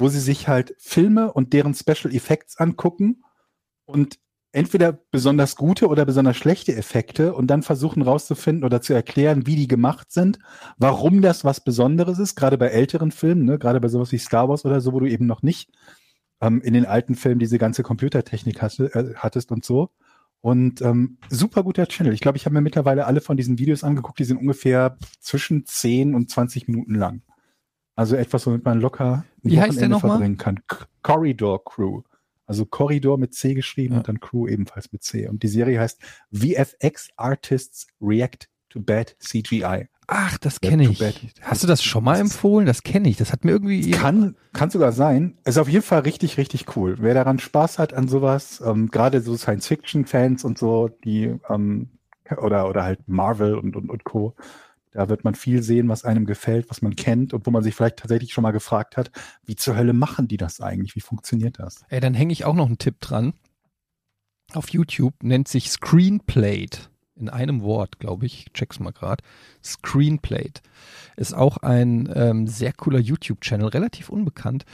[0.00, 3.22] wo sie sich halt Filme und deren Special Effects angucken
[3.84, 4.18] und
[4.52, 9.56] entweder besonders gute oder besonders schlechte Effekte und dann versuchen rauszufinden oder zu erklären, wie
[9.56, 10.38] die gemacht sind,
[10.78, 14.48] warum das was Besonderes ist, gerade bei älteren Filmen, ne, gerade bei sowas wie Star
[14.48, 15.70] Wars oder so, wo du eben noch nicht
[16.40, 19.90] ähm, in den alten Filmen diese ganze Computertechnik hatte, äh, hattest und so.
[20.40, 22.14] Und ähm, super guter Channel.
[22.14, 25.66] Ich glaube, ich habe mir mittlerweile alle von diesen Videos angeguckt, die sind ungefähr zwischen
[25.66, 27.22] 10 und 20 Minuten lang.
[28.00, 30.10] Also etwas, womit man locker ein Wie heißt der Wochenende nochmal?
[30.12, 30.60] verbringen kann.
[30.66, 32.00] K Corridor Crew.
[32.46, 33.98] Also Corridor mit C geschrieben Ja.
[33.98, 35.28] und dann Crew ebenfalls mit C.
[35.28, 36.00] Und die Serie heißt
[36.32, 39.88] VFX Artists React to Bad CGI.
[40.06, 40.98] Ach, das kenne ich.
[41.42, 42.64] Hast du das schon mal empfohlen?
[42.64, 43.18] Das kenne ich.
[43.18, 43.90] Das hat mir irgendwie.
[43.90, 45.36] Kann, kann sogar sein.
[45.44, 46.96] Ist auf jeden Fall richtig, richtig cool.
[47.00, 51.90] Wer daran Spaß hat an sowas, ähm, gerade so Science-Fiction-Fans und so, die ähm,
[52.38, 54.34] oder oder halt Marvel und, und und Co.
[54.92, 57.74] Da wird man viel sehen, was einem gefällt, was man kennt und wo man sich
[57.74, 59.10] vielleicht tatsächlich schon mal gefragt hat,
[59.44, 60.96] wie zur Hölle machen die das eigentlich?
[60.96, 61.84] Wie funktioniert das?
[61.88, 63.34] Ey, dann hänge ich auch noch einen Tipp dran.
[64.52, 66.90] Auf YouTube nennt sich Screenplate.
[67.14, 68.46] In einem Wort, glaube ich.
[68.46, 69.22] Ich Check's mal gerade.
[69.62, 70.62] Screenplate.
[71.16, 74.64] Ist auch ein ähm, sehr cooler YouTube-Channel, relativ unbekannt.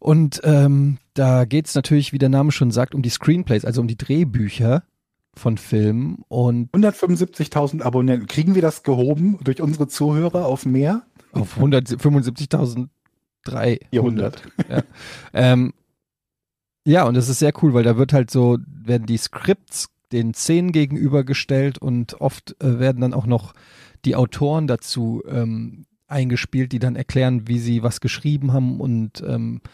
[0.00, 3.86] Und ähm, da geht's natürlich, wie der Name schon sagt, um die Screenplays, also um
[3.86, 4.82] die Drehbücher
[5.34, 6.24] von Filmen.
[6.28, 8.26] Und 175.000 Abonnenten.
[8.26, 11.02] Kriegen wir das gehoben durch unsere Zuhörer auf mehr?
[11.32, 12.88] auf 175.300.
[13.90, 14.42] 400.
[14.68, 14.82] Ja.
[15.32, 15.72] Ähm,
[16.86, 20.34] ja, und das ist sehr cool, weil da wird halt so, werden die Skripts den
[20.34, 23.54] Szenen gegenübergestellt und oft äh, werden dann auch noch
[24.04, 29.60] die Autoren dazu ähm, eingespielt, die dann erklären, wie sie was geschrieben haben und ähm,
[29.64, 29.68] äh,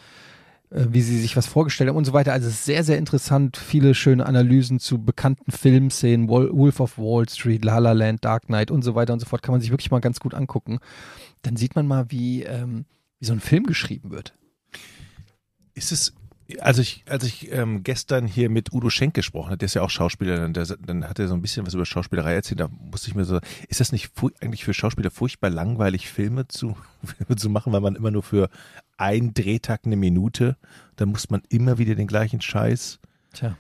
[0.71, 2.33] wie sie sich was vorgestellt haben und so weiter.
[2.33, 3.57] Also es ist sehr, sehr interessant.
[3.57, 8.47] Viele schöne Analysen zu bekannten Filmszenen, Wol- Wolf of Wall Street, La La Land, Dark
[8.47, 9.43] Knight und so weiter und so fort.
[9.43, 10.79] Kann man sich wirklich mal ganz gut angucken.
[11.43, 12.85] Dann sieht man mal, wie, ähm,
[13.19, 14.35] wie so ein Film geschrieben wird.
[15.75, 16.13] Ist es,
[16.61, 19.83] also ich, als ich ähm, gestern hier mit Udo Schenk gesprochen habe, der ist ja
[19.83, 22.69] auch Schauspieler, dann, der, dann hat er so ein bisschen was über Schauspielerei erzählt, da
[22.69, 23.39] musste ich mir so,
[23.69, 24.11] ist das nicht
[24.41, 28.49] eigentlich für Schauspieler furchtbar langweilig, Filme zu, Filme zu machen, weil man immer nur für
[28.99, 30.57] ein Drehtag eine Minute,
[30.97, 32.99] dann muss man immer wieder den gleichen Scheiß.
[33.33, 33.57] Tja.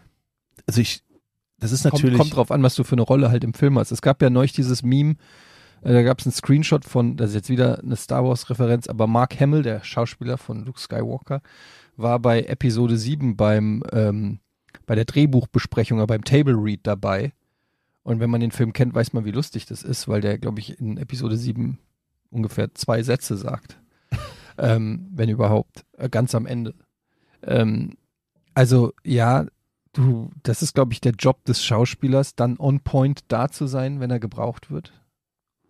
[0.66, 1.02] Also ich,
[1.58, 2.18] das ist Kommt, natürlich.
[2.18, 3.90] kommt drauf an, was du für eine Rolle halt im Film hast.
[3.90, 5.16] Es gab ja neulich dieses Meme,
[5.82, 9.06] äh, da gab es einen Screenshot von, das ist jetzt wieder eine Star Wars-Referenz, aber
[9.06, 11.40] Mark Hamill, der Schauspieler von Luke Skywalker,
[11.96, 14.40] war bei Episode 7 beim, ähm,
[14.86, 17.32] bei der Drehbuchbesprechung, beim Table Read dabei.
[18.02, 20.60] Und wenn man den Film kennt, weiß man, wie lustig das ist, weil der, glaube
[20.60, 21.78] ich, in Episode 7
[22.30, 23.78] ungefähr zwei Sätze sagt.
[24.58, 25.84] Ähm, wenn überhaupt.
[25.96, 26.74] Äh, ganz am Ende.
[27.42, 27.96] Ähm,
[28.54, 29.46] also, ja,
[29.92, 34.00] du, das ist, glaube ich, der Job des Schauspielers, dann on point da zu sein,
[34.00, 34.92] wenn er gebraucht wird.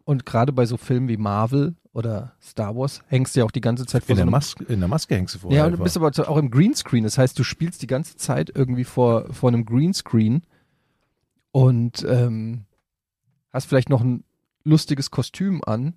[0.05, 3.61] Und gerade bei so Filmen wie Marvel oder Star Wars hängst du ja auch die
[3.61, 5.59] ganze Zeit vor In so der, einem Maske, in der Maske hängst du vorher.
[5.59, 7.05] Ja, und du bist aber auch im Greenscreen.
[7.05, 10.43] Das heißt, du spielst die ganze Zeit irgendwie vor, vor einem Greenscreen
[11.51, 12.65] und ähm,
[13.53, 14.25] hast vielleicht noch ein
[14.65, 15.95] lustiges Kostüm an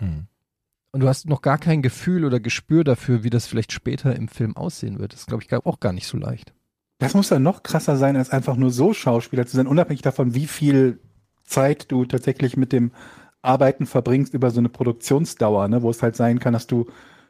[0.00, 0.26] Mhm.
[0.92, 4.28] Und du hast noch gar kein Gefühl oder Gespür dafür, wie das vielleicht später im
[4.28, 5.12] Film aussehen wird.
[5.12, 6.52] Das glaube ich, auch gar nicht so leicht.
[6.98, 10.34] Das muss dann noch krasser sein, als einfach nur so Schauspieler zu sein, unabhängig davon,
[10.34, 10.98] wie viel
[11.44, 12.90] Zeit du tatsächlich mit dem
[13.42, 16.86] Arbeiten verbringst über so eine Produktionsdauer, ne, wo es halt sein kann, dass du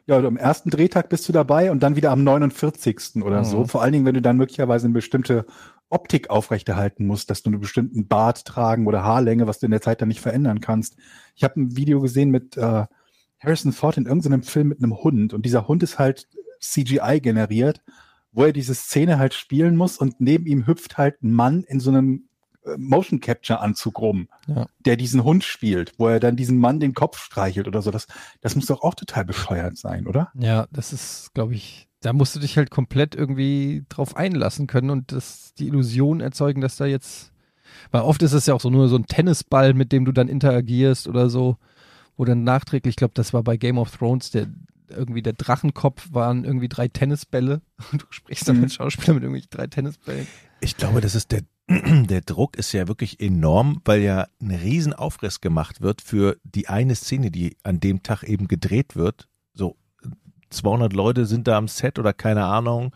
[0.07, 3.21] ja, am ersten Drehtag bist du dabei und dann wieder am 49.
[3.21, 3.45] oder Mhm.
[3.45, 3.65] so.
[3.65, 5.45] Vor allen Dingen, wenn du dann möglicherweise eine bestimmte
[5.89, 9.81] Optik aufrechterhalten musst, dass du einen bestimmten Bart tragen oder Haarlänge, was du in der
[9.81, 10.95] Zeit dann nicht verändern kannst.
[11.35, 12.85] Ich habe ein Video gesehen mit äh,
[13.39, 16.27] Harrison Ford in irgendeinem Film mit einem Hund und dieser Hund ist halt
[16.59, 17.81] CGI generiert,
[18.31, 21.79] wo er diese Szene halt spielen muss und neben ihm hüpft halt ein Mann in
[21.79, 22.27] so einem
[22.65, 24.67] äh, Motion Capture Anzug rum, Ja.
[24.79, 27.91] der diesen Hund spielt, wo er dann diesen Mann den Kopf streichelt oder so.
[27.91, 28.07] Das,
[28.41, 30.31] das muss doch auch total bescheuert sein, oder?
[30.37, 34.89] Ja, das ist, glaube ich, da musst du dich halt komplett irgendwie drauf einlassen können
[34.89, 37.31] und das, die Illusion erzeugen, dass da jetzt,
[37.91, 40.27] weil oft ist es ja auch so nur so ein Tennisball, mit dem du dann
[40.27, 41.57] interagierst oder so,
[42.25, 44.47] dann nachträglich, ich glaube, das war bei Game of Thrones, der
[44.89, 47.61] irgendwie der Drachenkopf waren irgendwie drei Tennisbälle
[47.91, 48.61] und du sprichst dann Mhm.
[48.63, 50.27] mit Schauspielern mit irgendwelchen drei Tennisbällen.
[50.61, 54.93] Ich glaube, das ist der, der Druck ist ja wirklich enorm, weil ja ein riesen
[54.93, 59.27] Aufriss gemacht wird für die eine Szene, die an dem Tag eben gedreht wird.
[59.53, 59.77] So
[60.49, 62.91] 200 Leute sind da am Set oder keine Ahnung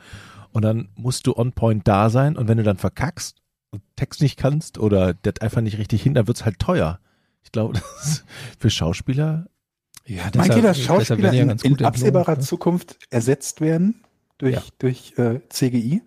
[0.52, 3.38] und dann musst du on point da sein und wenn du dann verkackst
[3.70, 7.00] und Text nicht kannst oder das einfach nicht richtig hin, dann wird's halt teuer.
[7.44, 8.26] Ich glaube, das ist
[8.60, 9.48] für Schauspieler
[10.06, 12.90] Ja, Meint ihr, dass Schauspieler in, in absehbarer Zukunft?
[12.92, 14.04] Zukunft ersetzt werden
[14.38, 14.62] durch, Ja.
[14.80, 16.02] durch äh, CGI?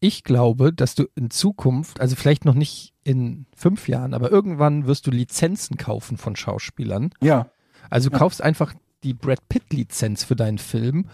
[0.00, 4.86] Ich glaube, dass du in Zukunft, also vielleicht noch nicht in fünf Jahren, aber irgendwann
[4.86, 7.10] wirst du Lizenzen kaufen von Schauspielern.
[7.22, 7.50] Ja.
[7.90, 8.18] Also du Ja.
[8.18, 11.06] kaufst einfach die Brad Pitt-Lizenz für deinen Film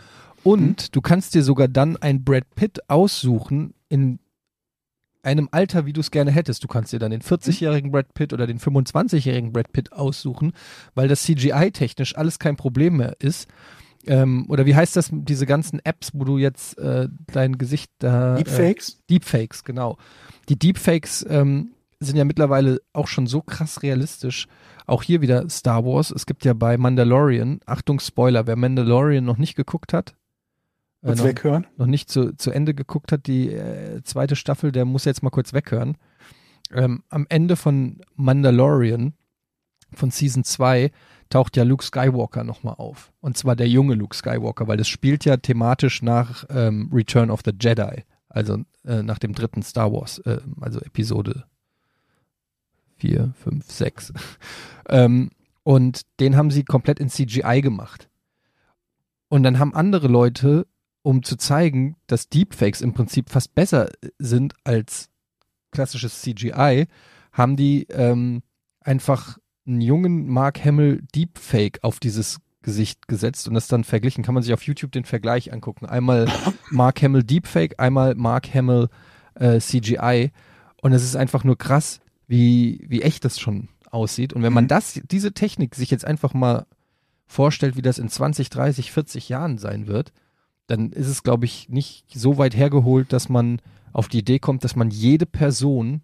[0.42, 4.18] und du kannst dir sogar dann ein Brad Pitt aussuchen in
[5.22, 6.64] einem Alter, wie du es gerne hättest.
[6.64, 10.52] Du kannst dir dann den 40-jährigen Brad Pitt oder den 25-jährigen Brad Pitt aussuchen,
[10.94, 13.48] weil das CGI-technisch alles kein Problem mehr ist.
[14.06, 18.34] Ähm, oder wie heißt das, diese ganzen Apps, wo du jetzt äh, dein Gesicht da...
[18.34, 19.02] Äh, Deepfakes?
[19.10, 19.98] Deepfakes, genau.
[20.48, 24.46] Die Deepfakes ähm, sind ja mittlerweile auch schon so krass realistisch.
[24.86, 26.10] Auch hier wieder Star Wars.
[26.10, 30.19] Es gibt ja bei Mandalorian, Achtung Spoiler, wer Mandalorian noch nicht geguckt hat, äh,
[31.02, 31.66] Kurz noch, weghören?
[31.76, 35.30] noch nicht zu, zu Ende geguckt hat, die äh, zweite Staffel, der muss jetzt mal
[35.30, 35.96] kurz weghören.
[36.72, 39.14] Ähm, am Ende von Mandalorian,
[39.92, 40.90] von Season 2,
[41.30, 43.12] taucht ja Luke Skywalker nochmal auf.
[43.20, 47.40] Und zwar der junge Luke Skywalker, weil das spielt ja thematisch nach ähm, Return of
[47.44, 51.44] the Jedi, also äh, nach dem dritten Star Wars, äh, also Episode
[52.96, 54.12] 4, 5, 6.
[54.88, 55.30] ähm,
[55.62, 58.08] und den haben sie komplett in CGI gemacht.
[59.28, 60.66] Und dann haben andere Leute,
[61.02, 65.08] um zu zeigen, dass Deepfakes im Prinzip fast besser sind als
[65.72, 66.86] klassisches CGI,
[67.32, 68.42] haben die ähm,
[68.80, 74.24] einfach einen jungen Mark Hamill Deepfake auf dieses Gesicht gesetzt und das dann verglichen.
[74.24, 75.86] Kann man sich auf YouTube den Vergleich angucken.
[75.86, 76.28] Einmal
[76.70, 78.88] Mark Hamill Deepfake, einmal Mark Hamill
[79.34, 80.32] äh, CGI.
[80.82, 84.32] Und es ist einfach nur krass, wie, wie echt das schon aussieht.
[84.32, 84.68] Und wenn man Mhm.
[84.68, 86.66] das, diese Technik sich jetzt einfach mal
[87.26, 90.12] vorstellt, wie das in 20, 30, 40 Jahren sein wird,
[90.70, 93.60] dann ist es, glaube ich, nicht so weit hergeholt, dass man
[93.92, 96.02] auf die Idee kommt, dass man jede Person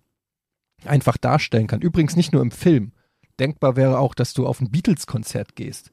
[0.84, 1.80] einfach darstellen kann.
[1.80, 2.92] Übrigens nicht nur im Film.
[3.38, 5.92] Denkbar wäre auch, dass du auf ein Beatles-Konzert gehst.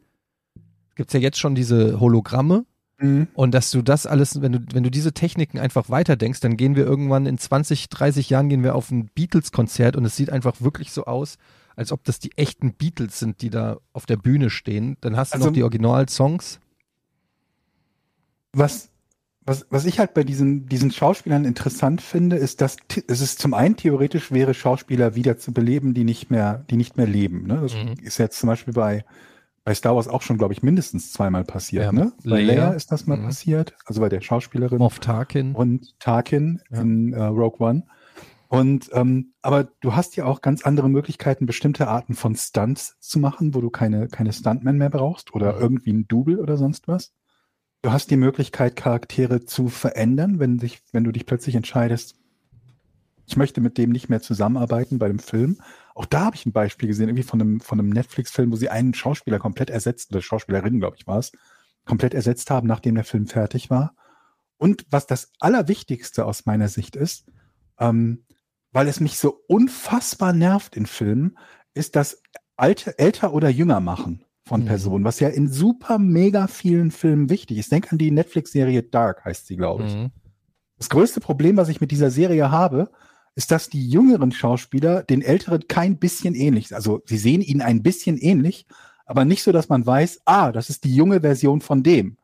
[0.96, 2.66] Gibt's ja jetzt schon diese Hologramme
[3.00, 3.28] Mhm.
[3.34, 6.76] und dass du das alles, wenn du, wenn du diese Techniken einfach weiterdenkst, dann gehen
[6.76, 10.62] wir irgendwann in 20, 30 Jahren gehen wir auf ein Beatles-Konzert und es sieht einfach
[10.62, 11.38] wirklich so aus,
[11.76, 14.96] als ob das die echten Beatles sind, die da auf der Bühne stehen.
[15.02, 16.60] Dann hast du Also- noch die Original-Songs.
[18.54, 18.90] Was,
[19.46, 22.78] was, was ich halt bei diesen, diesen Schauspielern interessant finde, ist, dass
[23.08, 26.96] es ist zum einen theoretisch wäre, Schauspieler wieder zu beleben, die nicht mehr, die nicht
[26.98, 27.48] mehr leben.
[27.48, 27.60] Ne?
[27.62, 27.96] Das Mhm.
[28.02, 29.04] ist jetzt zum Beispiel bei,
[29.66, 31.86] bei Star Wars auch schon, glaube ich, mindestens zweimal passiert.
[31.86, 32.14] Ja, ne?
[32.24, 32.72] Bei Leia.
[32.72, 33.24] Ist das mal Mhm.
[33.26, 34.78] passiert, also bei der Schauspielerin.
[34.78, 35.54] Moff Tarkin.
[35.56, 36.82] und Tarkin Ja.
[36.82, 37.84] in äh, Rogue One.
[38.50, 43.18] Und ähm, aber du hast ja auch ganz andere Möglichkeiten, bestimmte Arten von Stunts zu
[43.18, 45.62] machen, wo du keine, keine Stuntmen mehr brauchst oder Mhm.
[45.62, 47.14] irgendwie ein Double oder sonst was.
[47.84, 52.16] Du hast die Möglichkeit, Charaktere zu verändern, wenn sich, wenn du dich plötzlich entscheidest,
[53.26, 55.58] ich möchte mit dem nicht mehr zusammenarbeiten bei dem Film.
[55.94, 58.70] Auch da habe ich ein Beispiel gesehen, irgendwie von einem, von einem Netflix-Film, wo sie
[58.70, 61.34] einen Schauspieler komplett ersetzt, oder Schauspielerin, glaube ich, war es,
[61.84, 63.96] komplett ersetzt haben, nachdem der Film fertig war.
[64.56, 67.26] Und was das Allerwichtigste aus meiner Sicht ist,
[67.80, 68.24] ähm,
[68.72, 71.38] weil es mich so unfassbar nervt in Filmen,
[71.74, 72.22] ist, dass
[72.56, 74.24] alte, älter oder jünger machen
[74.54, 74.68] von Mhm.
[74.68, 77.72] Personen, was ja in super mega vielen Filmen wichtig ist.
[77.72, 79.96] Denk an die Netflix-Serie Dark, heißt sie, glaube ich.
[79.96, 80.12] Mhm.
[80.78, 82.92] Das größte Problem, was ich mit dieser Serie habe,
[83.34, 86.76] ist, dass die jüngeren Schauspieler den älteren kein bisschen ähnlich sind.
[86.76, 88.68] Also sie sehen ihnen ein bisschen ähnlich,
[89.08, 92.18] aber nicht so, dass man weiß, ah, das ist die junge Version von dem.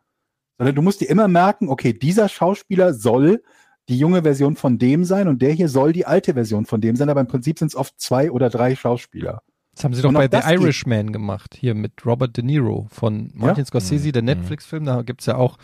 [0.59, 3.41] Sondern du musst dir immer merken, okay, dieser Schauspieler soll
[3.88, 6.95] die junge Version von dem sein und der hier soll die alte Version von dem
[6.95, 9.41] sein, aber im Prinzip sind es oft zwei oder drei Schauspieler.
[9.80, 10.59] Das haben sie doch bei The geht.
[10.59, 14.84] Irishman gemacht, hier mit Robert De Niro von Martin Scorsese, der Netflix-Film.
[14.84, 15.57] Da gibt's ja auch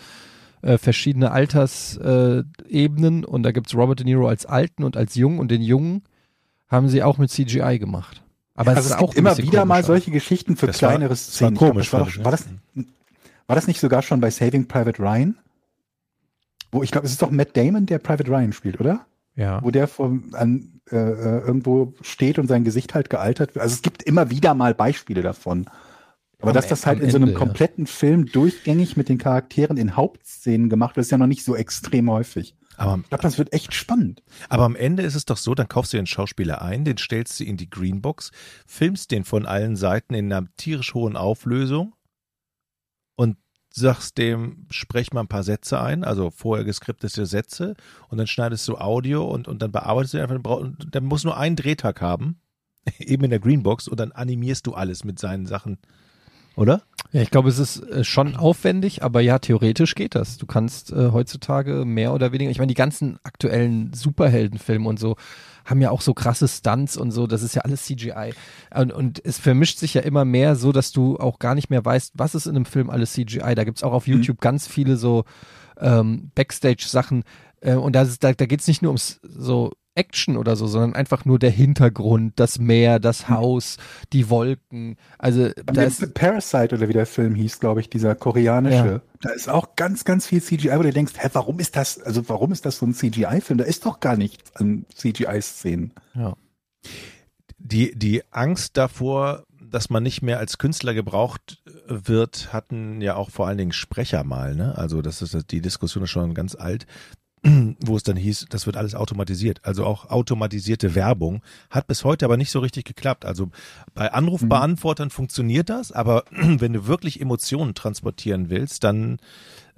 [0.61, 5.37] äh, verschiedene Altersebenen äh, und da gibt's Robert De Niro als Alten und als Jungen
[5.39, 6.03] und den Jungen
[6.69, 8.23] haben sie auch mit CGI gemacht.
[8.53, 10.91] Aber also es ist es auch gibt immer wieder mal solche Geschichten für Das war-
[10.91, 11.55] kleinere war Szenen.
[11.55, 12.45] Glaub, komisch, das war, doch, war, das,
[13.47, 15.35] war das nicht sogar schon bei Saving Private Ryan?
[16.71, 19.05] Wo ich glaube, es ist doch Matt Damon, der Private Ryan spielt, oder?
[19.35, 19.63] Ja.
[19.63, 23.63] Wo der vom, an, äh, äh, irgendwo steht und sein Gesicht halt gealtert wird.
[23.63, 25.65] Also es gibt immer wieder mal Beispiele davon.
[26.39, 27.39] Aber Am dass das halt in so einem Ende, ja.
[27.39, 31.55] kompletten Film durchgängig mit den Charakteren in Hauptszenen gemacht wird, ist ja noch nicht so
[31.55, 32.55] extrem häufig.
[32.77, 34.21] Aber, Ich glaube, das wird echt spannend.
[34.49, 37.39] aber am Ende ist es doch so, dann kaufst du den Schauspieler ein, den stellst
[37.39, 38.31] du in die Greenbox,
[38.67, 41.94] filmst den von allen Seiten in einer tierisch hohen Auflösung
[43.75, 47.75] sagst dem, sprech mal ein paar Sätze ein, also vorher geskriptete Sätze
[48.07, 51.37] und dann schneidest du Audio und, und dann bearbeitest du einfach, und dann muss nur
[51.37, 52.39] einen Drehtag haben,
[52.99, 55.77] eben in der Greenbox und dann animierst du alles mit seinen Sachen.
[56.55, 56.81] Oder?
[57.11, 60.37] Ja, ich glaube, es ist äh, schon aufwendig, aber ja, theoretisch geht das.
[60.37, 65.15] Du kannst äh, heutzutage mehr oder weniger, ich meine, die ganzen aktuellen Superheldenfilme und so
[65.65, 68.33] haben ja auch so krasse Stunts und so, das ist ja alles CGI.
[68.75, 71.83] Und, und es vermischt sich ja immer mehr so, dass du auch gar nicht mehr
[71.83, 73.55] weißt, was ist in einem Film alles CGI.
[73.55, 75.23] Da gibt's auch auf YouTube ganz viele so
[75.79, 77.23] ähm, Backstage-Sachen
[77.61, 80.93] äh, und da, ist- da, da geht's nicht nur ums so Action oder so, sondern
[80.93, 83.77] einfach nur der Hintergrund, das Meer, das Haus,
[84.13, 84.97] die Wolken.
[85.17, 88.75] Also da Der ist, Parasite oder wie der Film hieß, glaube ich, dieser koreanische.
[88.75, 89.01] Ja.
[89.21, 92.27] Da ist auch ganz, ganz viel CGI, wo du denkst, hä, warum ist das, also
[92.29, 93.57] warum ist das so ein CGI-Film?
[93.57, 95.93] Da ist doch gar nichts an CGI-Szenen.
[96.13, 96.35] ja.
[97.57, 103.31] Die, die Angst davor, dass man nicht mehr als Künstler gebraucht wird, hatten ja auch
[103.31, 104.55] vor allen Dingen Sprecher mal.
[104.55, 104.77] Ne?
[104.77, 106.85] Also das ist die Diskussion ist schon ganz alt,
[107.79, 109.59] wo es dann hieß, das wird alles automatisiert.
[109.63, 113.25] Also auch automatisierte Werbung hat bis heute aber nicht so richtig geklappt.
[113.25, 113.49] Also
[113.93, 119.17] bei Anrufbeantwortern funktioniert das, aber wenn du wirklich Emotionen transportieren willst, dann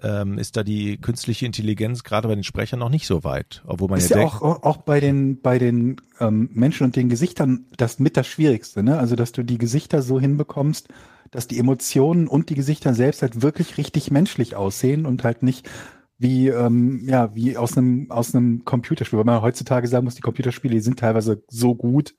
[0.02, 3.64] ähm, ist da die künstliche Intelligenz gerade bei den Sprechern noch nicht so weit.
[3.66, 6.96] Obwohl man ist ja ja denkt, auch, auch bei den, bei den ähm, Menschen und
[6.96, 9.00] den Gesichtern das mit das Schwierigste, ne?
[9.00, 10.88] Also, dass du die Gesichter so hinbekommst,
[11.32, 15.68] dass die Emotionen und die Gesichter selbst halt wirklich richtig menschlich aussehen und halt nicht
[16.20, 19.20] wie, ähm, ja, wie aus einem, aus einem Computerspiel.
[19.20, 22.16] Weil man heutzutage sagen muss, die Computerspiele die sind teilweise so gut,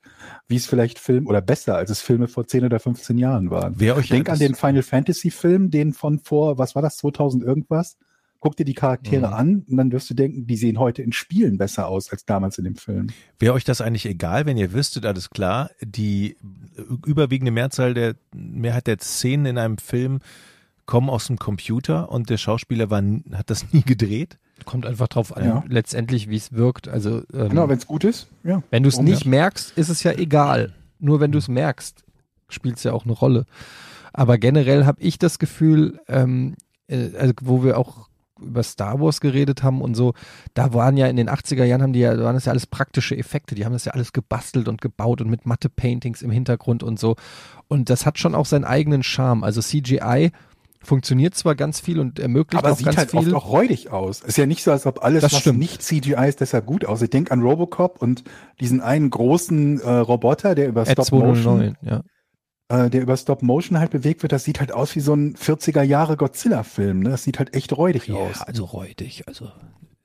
[0.47, 3.75] wie es vielleicht Film oder besser, als es Filme vor 10 oder 15 Jahren waren.
[3.77, 7.43] wer euch Denk an den Final Fantasy Film, den von vor, was war das, 2000
[7.43, 7.97] irgendwas?
[8.41, 9.33] Guck dir die Charaktere Mhm.
[9.33, 12.57] an und dann wirst du denken, die sehen heute in Spielen besser aus als damals
[12.57, 13.07] in dem Film.
[13.37, 16.37] Wäre euch das eigentlich egal, wenn ihr wüsstet, alles klar, die
[17.05, 20.19] überwiegende Mehrzahl der Mehrheit der Szenen in einem Film
[20.89, 24.39] kommen aus dem Computer und der Schauspieler war, hat das nie gedreht?
[24.65, 25.63] Kommt einfach drauf an, Ja.
[25.67, 26.87] letztendlich, wie es wirkt.
[26.87, 28.63] Also, ähm, Genau, wenn es gut ist, ja.
[28.71, 29.29] wenn du es nicht ja?
[29.29, 30.73] merkst, ist es ja egal.
[30.97, 32.03] Nur wenn du es merkst,
[32.49, 33.45] spielt es ja auch eine Rolle.
[34.13, 36.55] Aber generell habe ich das Gefühl, ähm,
[36.87, 38.09] äh, also wo wir auch
[38.41, 40.13] über Star Wars geredet haben und so,
[40.55, 43.15] da waren ja in den 80er Jahren haben die ja, waren das ja alles praktische
[43.15, 46.99] Effekte, die haben das ja alles gebastelt und gebaut und mit Matte-Paintings im Hintergrund und
[46.99, 47.15] so.
[47.67, 49.43] Und das hat schon auch seinen eigenen Charme.
[49.43, 50.31] Also CGI
[50.81, 53.19] funktioniert zwar ganz viel und ermöglicht Aber auch sieht ganz halt viel.
[53.19, 54.21] oft auch räudig aus.
[54.21, 55.59] Ist ja nicht so, als ob alles, Das was stimmt.
[55.59, 57.13] nicht CGI ist, deshalb gut aussieht.
[57.13, 58.23] Denk an Robocop und
[58.59, 62.03] diesen einen großen äh, Roboter, der über Stop Motion 209, ja.
[62.69, 65.35] äh, der über Stop Motion halt bewegt wird, das sieht halt aus wie so ein
[65.35, 67.01] 40er Jahre Godzilla-Film.
[67.01, 67.09] Ne?
[67.09, 68.41] Das sieht halt echt räudig aus.
[68.41, 69.51] also räudig, also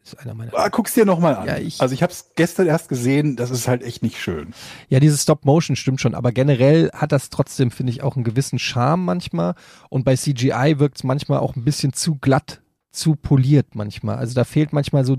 [0.04, 1.46] ist einer meiner Ah, guck's dir nochmal an.
[1.46, 4.52] Ja, ich- also ich habe es gestern erst gesehen, das ist halt echt nicht schön.
[4.88, 8.58] Ja, dieses Stop-Motion stimmt schon, aber generell hat das trotzdem, finde ich, auch einen gewissen
[8.58, 9.54] Charme manchmal.
[9.88, 12.60] Und bei CGI wirkt es manchmal auch ein bisschen zu glatt,
[12.92, 14.16] zu poliert manchmal.
[14.18, 15.16] Also da fehlt manchmal so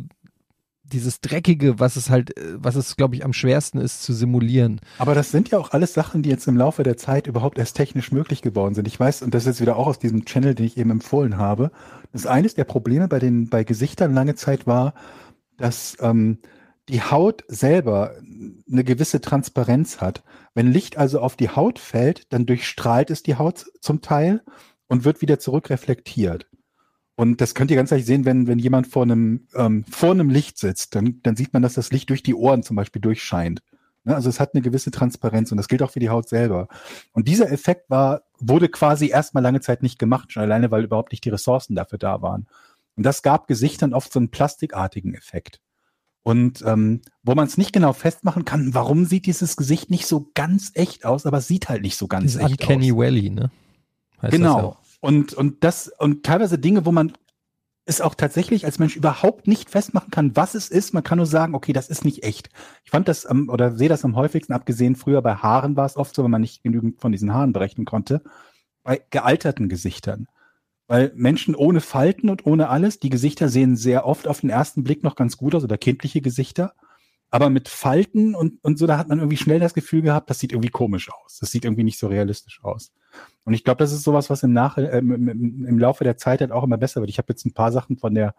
[0.92, 4.80] dieses Dreckige, was es halt, äh, was es, glaube ich, am schwersten ist zu simulieren.
[4.98, 7.76] Aber das sind ja auch alles Sachen, die jetzt im Laufe der Zeit überhaupt erst
[7.76, 8.88] technisch möglich geworden sind.
[8.88, 11.38] Ich weiß, und das ist jetzt wieder auch aus diesem Channel, den ich eben empfohlen
[11.38, 11.72] habe.
[12.12, 14.94] Das eines der Probleme bei den, bei Gesichtern lange Zeit war,
[15.58, 16.40] dass ähm,
[16.90, 18.16] die Haut selber
[18.70, 20.24] eine gewisse Transparenz hat.
[20.54, 24.44] Wenn Licht also auf die Haut fällt, dann durchstrahlt es die Haut zum Teil
[24.88, 26.48] und wird wieder zurückreflektiert.
[27.16, 30.30] Und das könnt ihr ganz leicht sehen, wenn, wenn jemand vor einem, ähm, vor einem
[30.30, 33.62] Licht sitzt, dann, dann sieht man, dass das Licht durch die Ohren zum Beispiel durchscheint.
[34.04, 34.16] Ne?
[34.16, 36.68] Also es hat eine gewisse Transparenz und das gilt auch für die Haut selber.
[37.14, 41.12] Und dieser Effekt war, wurde quasi erstmal lange Zeit nicht gemacht, schon alleine, weil überhaupt
[41.12, 42.48] nicht die Ressourcen dafür da waren.
[42.96, 45.62] Und das gab Gesichtern oft so einen plastikartigen Effekt.
[46.24, 50.32] Und ähm, wo man es nicht genau festmachen kann, warum sieht dieses Gesicht nicht so
[50.34, 52.98] ganz echt aus, aber es sieht halt nicht so ganz Dieses echt Uncanny aus.
[52.98, 53.52] Valley, ne?
[54.22, 54.78] Heißt Genau.
[55.06, 57.14] Und, und das, und teilweise Dinge, wo man
[57.86, 60.96] es auch tatsächlich als Mensch überhaupt nicht festmachen kann, was es ist.
[60.96, 62.50] Man kann nur sagen, okay, das ist nicht echt.
[62.84, 65.96] Ich fand das am, oder sehe das am häufigsten, abgesehen früher bei Haaren war es
[65.96, 68.24] oft so, wenn man nicht genügend von diesen Haaren berechnen konnte,
[68.82, 70.28] bei gealterten Gesichtern.
[70.88, 74.84] Weil Menschen ohne Falten und ohne alles, die Gesichter sehen sehr oft auf den ersten
[74.84, 76.74] Blick noch ganz gut aus oder kindliche Gesichter.
[77.32, 80.40] Aber mit Falten und, und so, da hat man irgendwie schnell das Gefühl gehabt, das
[80.40, 81.40] sieht irgendwie komisch aus.
[81.40, 82.94] Das sieht irgendwie nicht so realistisch aus.
[83.44, 85.28] Und ich glaube, das ist sowas, was im, Nach äh, im,
[85.66, 87.10] im, Laufe der Zeit halt auch immer besser wird.
[87.10, 88.36] Ich habe jetzt ein paar Sachen von der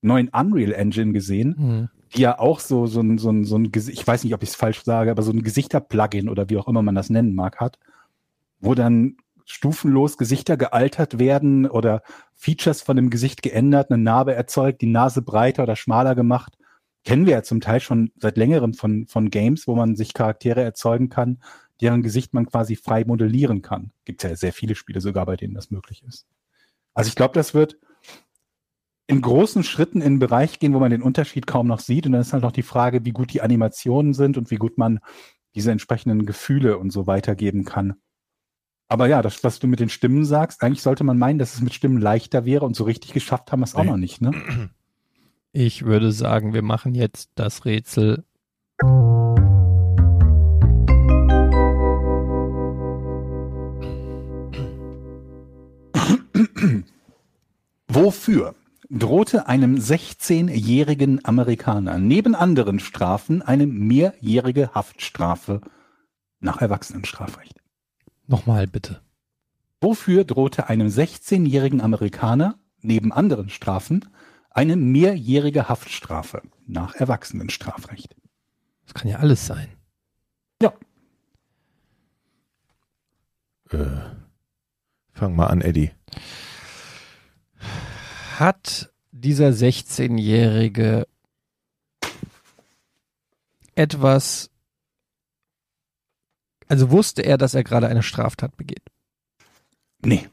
[0.00, 1.88] neuen Unreal Engine gesehen, Mhm.
[2.14, 4.50] die ja auch so, so ein, so ein, so ein ich weiß nicht, ob ich
[4.50, 7.58] es falsch sage, aber so ein Gesichter-Plugin oder wie auch immer man das nennen mag,
[7.58, 7.78] hat,
[8.60, 12.02] wo dann stufenlos Gesichter gealtert werden oder
[12.34, 16.58] Features von dem Gesicht geändert, eine Narbe erzeugt, die Nase breiter oder schmaler gemacht.
[17.06, 20.62] Kennen wir ja zum Teil schon seit längerem von, von Games, wo man sich Charaktere
[20.62, 21.38] erzeugen kann,
[21.80, 23.92] deren Gesicht man quasi frei modellieren kann.
[24.04, 26.26] Gibt ja sehr viele Spiele sogar, bei denen das möglich ist.
[26.94, 27.78] Also ich glaube, das wird
[29.06, 32.06] in großen Schritten in einen Bereich gehen, wo man den Unterschied kaum noch sieht.
[32.06, 34.76] Und dann ist halt noch die Frage, wie gut die Animationen sind und wie gut
[34.76, 34.98] man
[35.54, 37.94] diese entsprechenden Gefühle und so weitergeben kann.
[38.88, 41.60] Aber ja, das, was du mit den Stimmen sagst, eigentlich sollte man meinen, dass es
[41.60, 43.90] mit Stimmen leichter wäre und so richtig geschafft haben wir es auch Nee.
[43.90, 44.32] noch nicht, ne?
[45.58, 48.26] Ich würde sagen, wir machen jetzt das Rätsel.
[57.88, 58.54] Wofür
[58.90, 65.62] drohte einem 16-jährigen Amerikaner neben anderen Strafen eine mehrjährige Haftstrafe
[66.38, 67.62] nach Erwachsenenstrafrecht?
[68.26, 69.00] Nochmal bitte.
[69.80, 74.04] Wofür drohte einem 16-jährigen Amerikaner neben anderen Strafen
[74.56, 78.16] eine mehrjährige Haftstrafe nach Erwachsenenstrafrecht?
[78.84, 79.68] Das kann ja alles sein.
[83.70, 83.86] Äh,
[85.12, 85.90] fang mal an, Eddie.
[88.38, 91.06] Hat dieser 16-Jährige
[93.74, 94.50] etwas,
[96.68, 98.84] also wusste er, dass er gerade eine Straftat begeht?
[100.04, 100.28] Nee,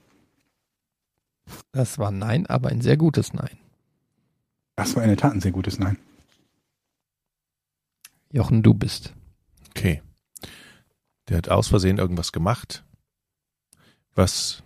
[1.71, 3.57] Das war Nein, aber ein sehr gutes Nein.
[4.75, 5.97] Das war in der Tat ein sehr gutes Nein.
[8.31, 9.13] Jochen, du bist.
[9.69, 10.01] Okay.
[11.29, 12.83] Der hat aus Versehen irgendwas gemacht,
[14.15, 14.63] was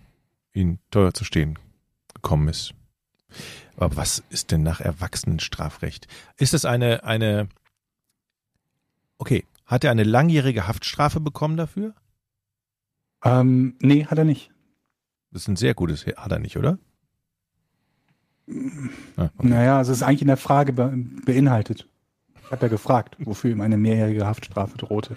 [0.52, 1.58] ihn teuer zu stehen
[2.14, 2.74] gekommen ist.
[3.76, 6.08] Aber was ist denn nach Erwachsenenstrafrecht?
[6.36, 7.48] Ist es eine, eine,
[9.18, 11.94] okay, hat er eine langjährige Haftstrafe bekommen dafür?
[13.22, 14.50] Ähm, nee, hat er nicht.
[15.30, 16.78] Das ist ein sehr gutes, hat er nicht, oder?
[19.16, 19.48] Ah, okay.
[19.48, 20.92] Naja, also es ist eigentlich in der Frage be
[21.24, 21.88] beinhaltet.
[22.44, 25.16] Ich habe ja gefragt, wofür ihm eine mehrjährige Haftstrafe drohte.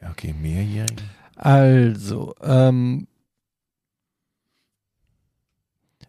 [0.00, 1.02] Ja, okay, mehrjährige.
[1.34, 3.08] Also, ähm,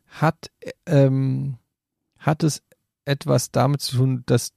[0.07, 0.51] hat,
[0.85, 1.57] ähm,
[2.17, 2.61] hat es
[3.05, 4.53] etwas damit zu tun, dass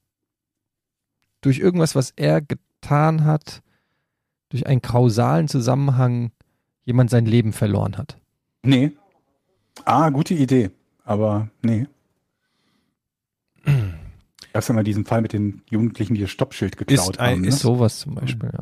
[1.40, 3.62] durch irgendwas, was er getan hat,
[4.50, 6.32] durch einen kausalen Zusammenhang
[6.84, 8.18] jemand sein Leben verloren hat?
[8.62, 8.92] Nee.
[9.84, 10.70] Ah, gute Idee.
[11.04, 11.86] Aber nee.
[14.52, 17.40] Gab ja mal diesen Fall mit den Jugendlichen, die das Stoppschild geklaut Ist ein- haben.
[17.42, 17.48] Ne?
[17.48, 18.60] ist Sowas zum Beispiel, ja.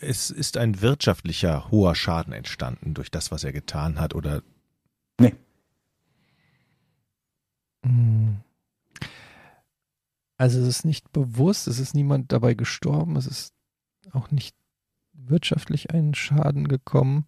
[0.00, 4.42] Es ist ein wirtschaftlicher hoher Schaden entstanden durch das, was er getan hat, oder
[7.84, 8.38] Hm.
[10.38, 13.54] Also es ist nicht bewusst, es ist niemand dabei gestorben, es ist
[14.12, 14.54] auch nicht
[15.12, 17.26] wirtschaftlich ein Schaden gekommen.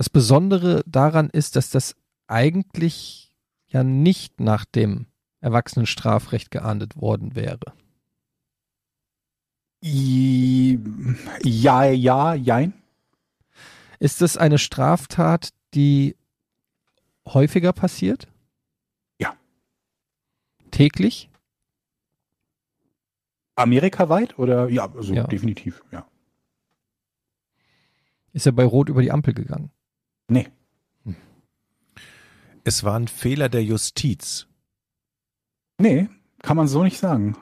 [0.00, 1.94] Das Besondere daran ist, dass das
[2.26, 3.36] eigentlich
[3.66, 5.08] ja nicht nach dem
[5.42, 7.74] Erwachsenenstrafrecht geahndet worden wäre.
[9.82, 12.72] Ja, ja, jein.
[13.98, 16.16] Ist es eine Straftat, die
[17.28, 18.26] häufiger passiert?
[19.18, 19.36] Ja.
[20.70, 21.28] Täglich?
[23.54, 24.70] Amerikaweit oder?
[24.70, 25.26] Ja, also Ja.
[25.26, 26.08] definitiv, ja.
[28.32, 29.70] Ist er bei Rot über die Ampel gegangen?
[30.30, 30.48] Nee.
[32.62, 34.46] es war ein Fehler der Justiz.
[35.78, 36.08] Nee,
[36.40, 37.36] kann man so nicht sagen.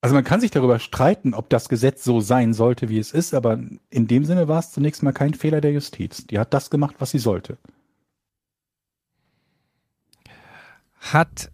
[0.00, 3.34] Also man kann sich darüber streiten, ob das Gesetz so sein sollte, wie es ist,
[3.34, 3.58] aber
[3.90, 6.26] in dem Sinne war es zunächst mal kein Fehler der Justiz.
[6.26, 7.58] Die hat das gemacht, was sie sollte.
[10.98, 11.52] Hat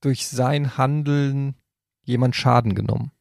[0.00, 1.54] durch sein Handeln
[2.02, 3.12] jemand Schaden genommen?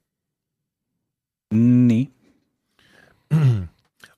[1.51, 2.09] Nee.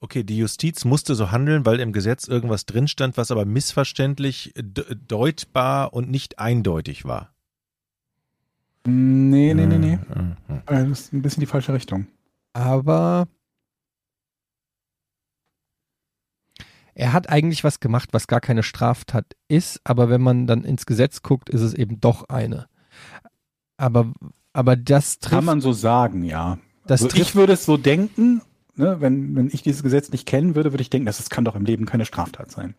[0.01, 4.53] Okay, die Justiz musste so handeln, weil im Gesetz irgendwas drin stand, was aber missverständlich,
[4.55, 7.33] de- deutbar und nicht eindeutig war.
[8.85, 9.97] Nee, nee, nee, nee.
[9.97, 10.61] Mhm, mhm.
[10.67, 12.07] Äh, Das ist ein bisschen die falsche Richtung.
[12.53, 13.27] Aber
[16.95, 20.85] er hat eigentlich was gemacht, was gar keine Straftat ist, aber wenn man dann ins
[20.85, 22.67] Gesetz guckt, ist es eben doch eine.
[23.77, 24.11] Aber,
[24.53, 26.57] aber das Kann trifft, man so sagen, ja.
[26.87, 28.41] das also trifft ich würde es so denken,
[28.79, 31.45] ne, wenn, wenn ich dieses Gesetz nicht kennen würde, würde ich denken, dass das kann
[31.45, 32.73] doch im Leben keine Straftat sein.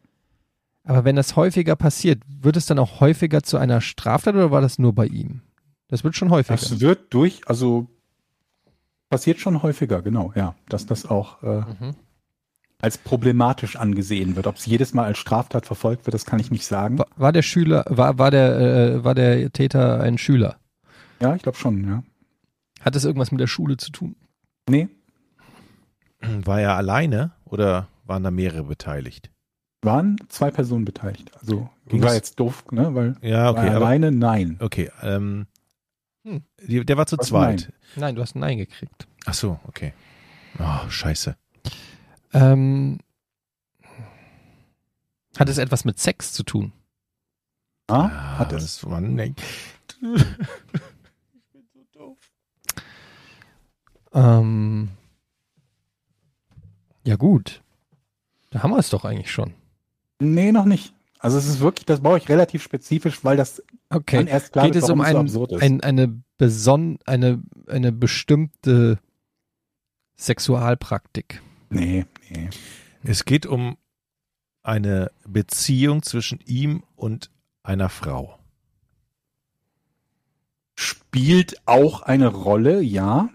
[0.84, 4.61] aber wenn das häufiger passiert, wird es dann auch häufiger zu einer Straftat oder war
[4.61, 5.42] das nur bei ihm?
[5.88, 6.57] Das wird schon häufiger.
[6.57, 7.86] Das wird durch, also
[9.09, 11.94] passiert schon häufiger, genau, ja, dass das auch äh, Mhm.
[12.80, 14.46] als problematisch angesehen wird.
[14.46, 16.98] Ob es jedes Mal als Straftat verfolgt wird, das kann ich nicht sagen.
[16.98, 20.57] War, war der Schüler, war, war der, äh, war der Täter ein Schüler?
[21.20, 22.03] Ja, ich glaube schon, ja.
[22.80, 24.14] Hat das irgendwas mit der Schule zu tun?
[24.68, 24.88] Nee,
[26.44, 29.30] War er alleine oder waren da mehrere beteiligt?
[29.82, 31.32] waren zwei Personen beteiligt.
[31.38, 34.58] Also Ging's- war jetzt doof, ne, weil Ja, war okay, er aber alleine, nein.
[34.60, 35.46] okay, ähm,
[36.24, 36.42] Hm.
[36.58, 37.72] der war zu Was zweit.
[37.96, 39.08] Nein, du hast ein Nein gekriegt.
[39.24, 39.94] Ach so, okay.
[40.58, 41.34] Oh, scheiße.
[42.34, 42.98] Ähm,
[45.38, 46.72] hat es etwas mit Sex zu tun?
[47.88, 48.62] Ah, hat es.
[48.80, 49.34] das war ne,
[54.12, 54.90] Ähm,
[57.05, 57.62] ja gut.
[58.51, 59.55] Da haben wir es doch eigentlich schon.
[60.20, 60.92] Nee, noch nicht.
[61.18, 64.16] Also es ist wirklich, das baue ich relativ spezifisch, weil das Okay.
[64.18, 65.62] dann erst klar Geht wird, es um so ein, absurd ist.
[65.62, 68.98] ein, eine, beson eine, eine bestimmte
[70.16, 71.42] Sexualpraktik?
[71.70, 72.48] nee, nee.
[73.03, 73.76] Es geht um
[74.62, 77.30] eine Beziehung zwischen ihm und
[77.62, 78.38] einer Frau.
[80.74, 83.30] Spielt auch eine Rolle, ja.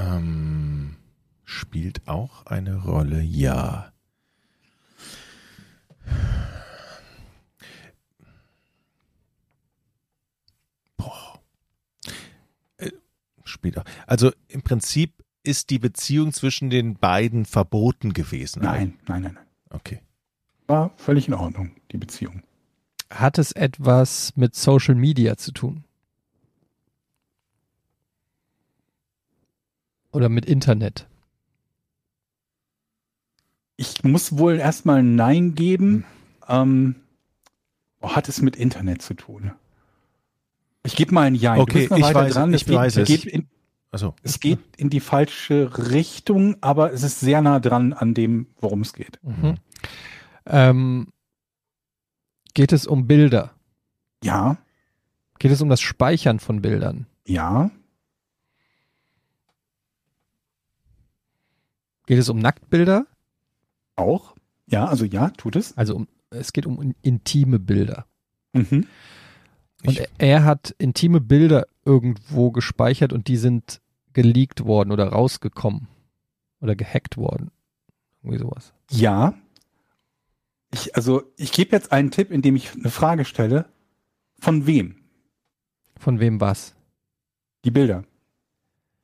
[0.00, 0.96] Ähm,
[1.44, 3.92] spielt auch eine Rolle, ja.
[10.96, 11.40] Boah.
[12.78, 12.90] Äh,
[13.44, 13.84] Spielt auch.
[14.06, 18.62] Also im Prinzip ist die Beziehung zwischen den beiden verboten gewesen.
[18.62, 19.46] Nein, nein, nein, nein.
[19.70, 20.00] Okay.
[20.66, 22.42] War völlig in Ordnung, die Beziehung.
[23.10, 25.84] Hat es etwas mit Social Media zu tun?
[30.12, 31.06] Oder mit Internet?
[33.76, 36.04] Ich muss wohl erstmal Nein geben.
[36.48, 36.96] Ähm,
[38.00, 39.52] oh, hat es mit Internet zu tun?
[40.82, 41.56] Ich gebe mal ein Ja.
[41.56, 43.06] Okay, ich weiß- ich weiß es.
[43.08, 43.48] Geht in,
[43.92, 48.46] Also, es geht in die falsche Richtung, aber es ist sehr nah dran an dem,
[48.60, 49.18] worum es geht.
[49.22, 49.56] Mhm.
[50.46, 51.08] Ähm,
[52.54, 53.52] geht es um Bilder?
[54.22, 54.58] Ja,
[55.38, 57.06] Geht es um das Speichern von Bildern?
[57.26, 57.70] ja,
[62.10, 63.06] Geht es um Nacktbilder?
[63.94, 64.34] auch.
[64.66, 65.76] Ja, also ja, tut es.
[65.78, 68.04] Also um, es geht um in- intime Bilder.
[68.52, 68.88] Mhm.
[69.86, 73.80] Und er, er hat intime Bilder irgendwo gespeichert und die sind
[74.12, 75.86] geleakt worden oder rausgekommen
[76.60, 77.52] oder gehackt worden.
[78.24, 78.72] Irgendwie sowas.
[78.90, 79.34] Ja.
[80.74, 83.66] Ich, also, ich gebe jetzt einen Tipp, indem ich eine Frage stelle.
[84.40, 84.96] Von wem?
[85.96, 86.74] Von wem was?
[87.64, 88.02] Die Bilder.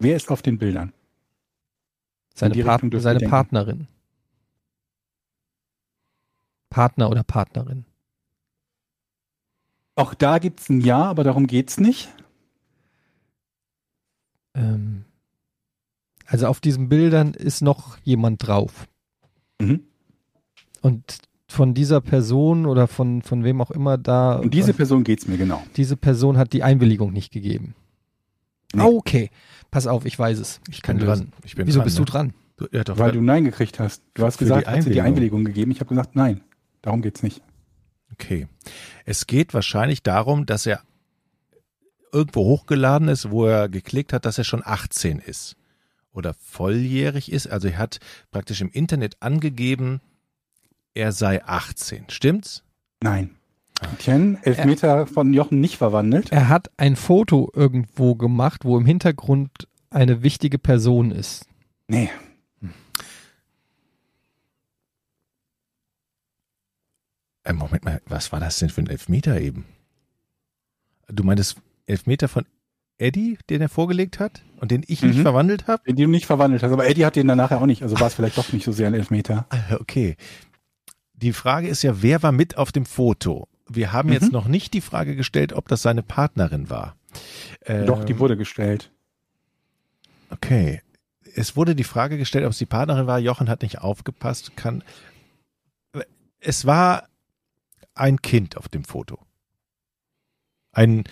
[0.00, 0.92] Wer ist auf den Bildern?
[2.36, 3.28] Seine, Part seine.
[3.28, 3.88] Partnerin.
[6.68, 7.86] Partner oder Partnerin.
[9.94, 12.10] Auch da gibt's ein Ja, aber darum geht's nicht.
[14.54, 15.06] Ähm,
[16.26, 18.86] also auf diesen Bildern ist noch jemand drauf.
[19.58, 19.84] Mhm.
[20.82, 21.18] Und
[21.48, 25.38] von dieser Person oder von, von wem auch immer da, Um diese Person geht's mir
[25.38, 25.62] genau.
[25.76, 27.74] diese Person hat die Einwilligung nicht gegeben.
[28.74, 28.82] Nee.
[28.82, 29.30] Ah, okay.
[29.70, 30.60] Pass auf, ich weiß es.
[30.70, 31.32] Ich kann dran.
[31.44, 32.04] Ich bin Wieso dran, bist ne?
[32.04, 32.34] du dran?
[32.56, 34.02] Du, ja, doch, Weil du Nein gekriegt hast.
[34.14, 35.06] Du hast Für gesagt, die hast du die Einwilligung.
[35.06, 35.70] Einwilligung gegeben.
[35.70, 36.40] Ich habe gesagt, nein.
[36.82, 37.42] Darum geht's nicht.
[38.12, 38.48] Okay.
[39.04, 40.80] Es geht wahrscheinlich darum, dass er
[42.12, 45.56] irgendwo hochgeladen ist, wo er geklickt hat, dass er schon 18 ist
[46.12, 47.46] oder volljährig ist.
[47.46, 47.98] Also er hat
[48.30, 50.00] praktisch im Internet angegeben,
[50.94, 52.06] er sei 18.
[52.08, 52.62] Stimmt's?
[53.02, 53.36] Nein.
[53.82, 56.32] Etienne, Elfmeter von Jochen nicht verwandelt.
[56.32, 59.50] Er hat ein Foto irgendwo gemacht, wo im Hintergrund
[59.90, 61.46] eine wichtige Person ist.
[61.88, 62.10] Nee.
[67.44, 69.64] Äh, Moment mal, was war das denn für ein Elfmeter eben?
[71.08, 72.44] Du meintest Elfmeter von
[72.98, 75.22] Eddie, den er vorgelegt hat und den ich nicht Mhm.
[75.22, 75.82] verwandelt habe?
[75.86, 76.72] Den du nicht verwandelt hast.
[76.72, 77.82] Aber Eddie hat den dann nachher auch nicht.
[77.82, 79.46] Also war es vielleicht doch nicht so sehr ein Elfmeter.
[79.50, 80.16] Ah, Okay.
[81.12, 83.48] die Frage ist ja, wer war mit auf dem Foto?
[83.68, 84.12] Wir haben Mhm.
[84.14, 86.96] jetzt noch nicht die Frage gestellt, ob das seine Partnerin war.
[87.86, 88.92] Doch, die Ähm, wurde gestellt.
[90.30, 90.82] Okay.
[91.34, 93.18] Es wurde die Frage gestellt, ob es die Partnerin war.
[93.18, 94.56] Jochen hat nicht aufgepasst.
[94.56, 94.82] Kann.
[96.40, 97.08] Es war
[97.94, 99.18] ein Kind auf dem Foto.
[100.72, 101.04] Ein,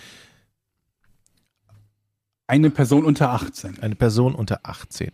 [2.47, 3.81] Eine Person unter 18.
[3.81, 5.11] eine Person unter 18.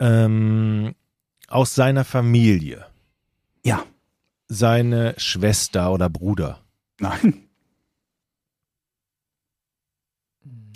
[0.00, 0.94] Ähm,
[1.48, 2.86] aus seiner Familie.
[3.64, 3.84] Ja.
[4.48, 6.64] Seine Schwester oder Bruder.
[7.00, 7.44] Nein.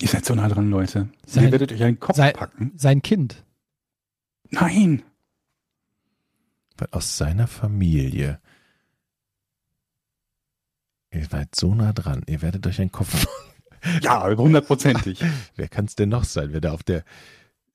[0.01, 1.09] Ihr seid so nah dran, Leute.
[1.27, 2.73] Sein- Ihr werdet euch einen Kopf sein- packen.
[2.77, 3.45] Sein Kind.
[4.51, 5.03] Nein.
[6.91, 8.41] Aus seiner Familie.
[11.13, 12.23] Ihr seid so nah dran.
[12.27, 13.27] Ihr werdet euch einen Kopf
[14.03, 15.21] Ja, hundertprozentig.
[15.57, 16.53] Wer kann es denn noch sein?
[16.53, 17.05] Wer da auf der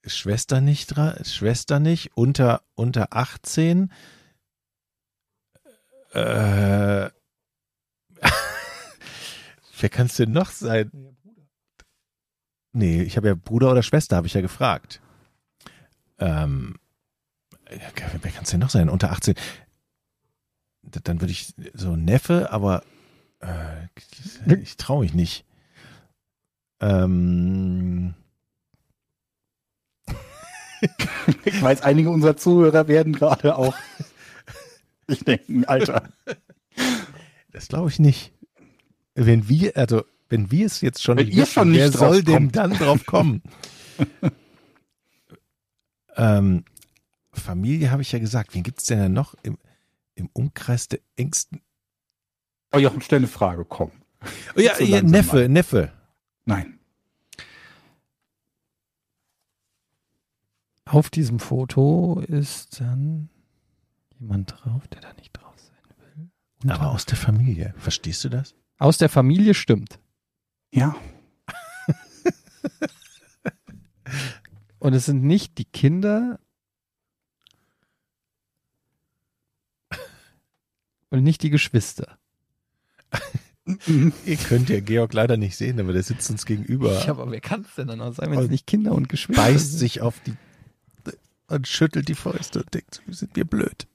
[0.06, 3.90] Schwester nicht dran, Schwester nicht, unter, unter 18?
[6.12, 7.10] Äh,
[9.80, 10.90] wer kann es denn noch sein?
[12.72, 15.00] Nee, ich habe ja Bruder oder Schwester, habe ich ja gefragt.
[16.18, 16.76] Ähm,
[17.68, 17.90] wer
[18.32, 18.88] kann es denn noch sein?
[18.88, 19.34] Unter 18?
[20.82, 22.82] D- Dann würde ich so Neffe, aber
[23.40, 23.86] äh,
[24.62, 25.44] ich traue mich nicht.
[26.80, 28.14] Ähm,
[31.44, 33.74] Ich weiß, einige unserer Zuhörer werden gerade auch.
[35.08, 36.08] Ich denke, Alter.
[37.50, 38.32] Das glaube ich nicht.
[39.14, 42.22] Wenn wir, also wenn wir es jetzt schon Wenn nicht wissen, schon nicht wer soll
[42.22, 42.56] denn kommt.
[42.56, 43.42] dann drauf kommen?
[46.16, 46.64] ähm,
[47.32, 48.54] Familie habe ich ja gesagt.
[48.54, 49.58] Wen gibt es denn noch im,
[50.14, 51.62] im Umkreis der engsten?
[52.72, 53.92] Oh, Jochen, stell eine Frage, komm.
[54.56, 55.48] Oh ja, So ja Neffe, mal.
[55.48, 55.92] Neffe.
[56.44, 56.78] Nein.
[60.84, 63.28] Auf diesem Foto ist dann
[64.20, 66.30] jemand drauf, der da nicht drauf sein will.
[66.64, 67.74] Und Aber aus der Familie.
[67.78, 68.54] Verstehst du das?
[68.80, 69.98] aus der Familie stimmt.
[70.72, 70.94] Ja.
[74.78, 76.38] Und es sind nicht die Kinder
[81.10, 82.18] und nicht die Geschwister.
[84.24, 86.92] Ihr könnt ja Georg leider nicht sehen, aber der sitzt uns gegenüber.
[87.04, 89.42] Ja, aber wer kann es denn dann auch sein, wenn es nicht Kinder und Geschwister
[89.42, 89.78] beißt sind?
[89.78, 90.34] sich auf die
[91.48, 93.86] und schüttelt die Fäuste und denkt, sind wir blöd.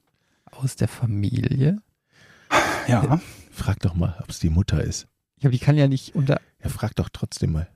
[0.56, 1.78] Aus der Familie?
[2.86, 3.20] Ja.
[3.50, 5.06] Frag doch mal, ob es die Mutter ist.
[5.38, 6.40] Ja, aber die kann ja nicht unter.
[6.62, 7.68] Ja, frag doch trotzdem mal.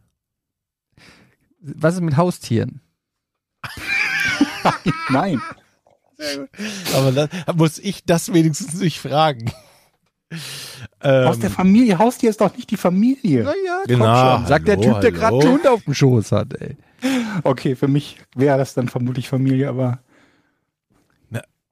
[1.61, 2.81] Was ist mit Haustieren?
[5.11, 5.41] Nein.
[6.95, 9.53] Aber dann muss ich das wenigstens nicht fragen.
[11.01, 11.99] Ähm, Aus der Familie.
[11.99, 13.45] Haustier ist doch nicht die Familie.
[13.45, 16.77] Naja, Genau, Sagt der hallo, Typ, der gerade einen Hund auf dem Schoß hat, ey.
[17.45, 20.01] Okay, für mich wäre das dann vermutlich Familie, aber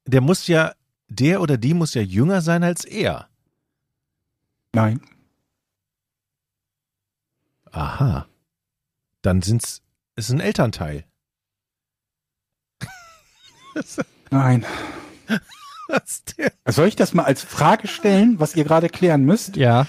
[0.07, 0.73] der muss ja,
[1.09, 3.29] der oder die muss ja jünger sein als er.
[4.73, 5.01] nein.
[7.71, 8.27] Aha.
[9.23, 9.83] Dann sind's,
[10.15, 11.05] ist ein Elternteil.
[14.31, 14.65] Nein.
[15.89, 16.53] Was der?
[16.67, 19.57] Soll ich das mal als Frage stellen, was ihr gerade klären müsst?
[19.57, 19.87] Ja.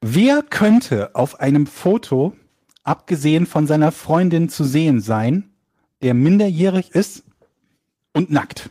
[0.00, 2.34] Wer könnte auf einem Foto,
[2.82, 5.50] abgesehen von seiner Freundin, zu sehen sein,
[6.02, 7.24] der minderjährig ist
[8.14, 8.70] und nackt?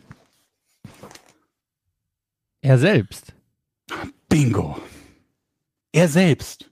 [2.62, 3.34] Er selbst.
[4.28, 4.78] Bingo.
[5.92, 6.70] Er selbst.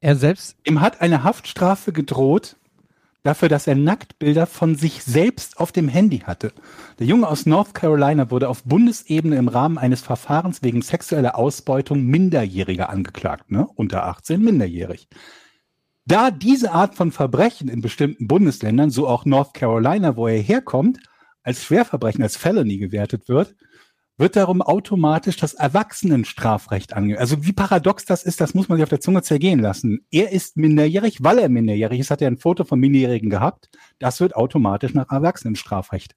[0.00, 0.56] Er selbst.
[0.64, 2.56] Ihm hat eine Haftstrafe gedroht
[3.22, 6.52] dafür, dass er Nacktbilder von sich selbst auf dem Handy hatte.
[6.98, 12.02] Der Junge aus North Carolina wurde auf Bundesebene im Rahmen eines Verfahrens wegen sexueller Ausbeutung
[12.04, 13.66] Minderjähriger angeklagt, ne?
[13.74, 15.08] Unter 18 minderjährig.
[16.06, 20.98] Da diese Art von Verbrechen in bestimmten Bundesländern, so auch North Carolina, wo er herkommt,
[21.42, 23.54] als Schwerverbrechen, als Felony gewertet wird,
[24.20, 27.18] wird darum automatisch das Erwachsenenstrafrecht ange...
[27.18, 30.06] Also wie paradox das ist, das muss man sich auf der Zunge zergehen lassen.
[30.10, 33.70] Er ist minderjährig, weil er minderjährig ist, hat er ein Foto von Minderjährigen gehabt.
[33.98, 36.16] Das wird automatisch nach Erwachsenenstrafrecht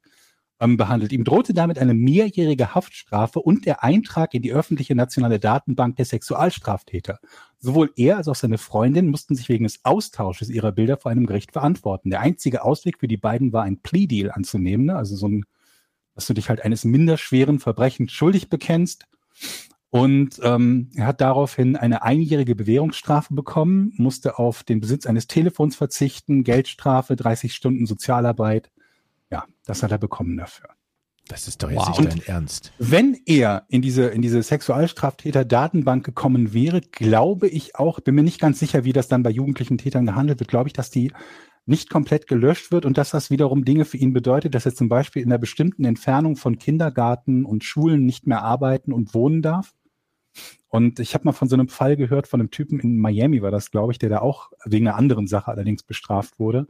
[0.59, 1.13] ähm, behandelt.
[1.13, 6.05] Ihm drohte damit eine mehrjährige Haftstrafe und der Eintrag in die öffentliche nationale Datenbank der
[6.05, 7.19] Sexualstraftäter.
[7.59, 11.25] Sowohl er als auch seine Freundin mussten sich wegen des Austausches ihrer Bilder vor einem
[11.25, 12.09] Gericht verantworten.
[12.09, 14.95] Der einzige Ausweg für die beiden war ein Plea-Deal anzunehmen, ne?
[14.97, 15.45] also so ein
[16.15, 19.05] dass du dich halt eines minderschweren Verbrechens schuldig bekennst.
[19.89, 25.75] Und ähm, er hat daraufhin eine einjährige Bewährungsstrafe bekommen, musste auf den Besitz eines Telefons
[25.75, 28.71] verzichten, Geldstrafe, 30 Stunden Sozialarbeit.
[29.29, 30.69] Ja, das hat er bekommen dafür.
[31.27, 31.99] Das ist doch jetzt Wow.
[31.99, 32.73] nicht dein Ernst.
[32.79, 38.41] Wenn er in diese, in diese Sexualstraftäter-Datenbank gekommen wäre, glaube ich auch, bin mir nicht
[38.41, 41.13] ganz sicher, wie das dann bei jugendlichen Tätern gehandelt wird, glaube ich, dass die
[41.65, 44.89] nicht komplett gelöscht wird und dass das wiederum Dinge für ihn bedeutet, dass er zum
[44.89, 49.73] Beispiel in einer bestimmten Entfernung von Kindergarten und Schulen nicht mehr arbeiten und wohnen darf.
[50.67, 53.51] Und ich habe mal von so einem Fall gehört, von einem Typen in Miami war
[53.51, 56.67] das, glaube ich, der da auch wegen einer anderen Sache allerdings bestraft wurde.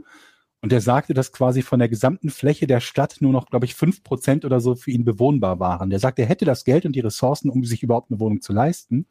[0.62, 3.76] Und der sagte, dass quasi von der gesamten Fläche der Stadt nur noch, glaube ich,
[3.76, 5.90] fünf Prozent oder so für ihn bewohnbar waren.
[5.90, 8.54] Der sagt, er hätte das Geld und die Ressourcen, um sich überhaupt eine Wohnung zu
[8.54, 9.08] leisten.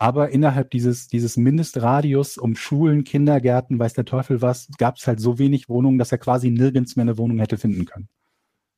[0.00, 5.18] Aber innerhalb dieses, dieses Mindestradius um Schulen, Kindergärten, weiß der Teufel was, gab es halt
[5.20, 8.08] so wenig Wohnungen, dass er quasi nirgends mehr eine Wohnung hätte finden können.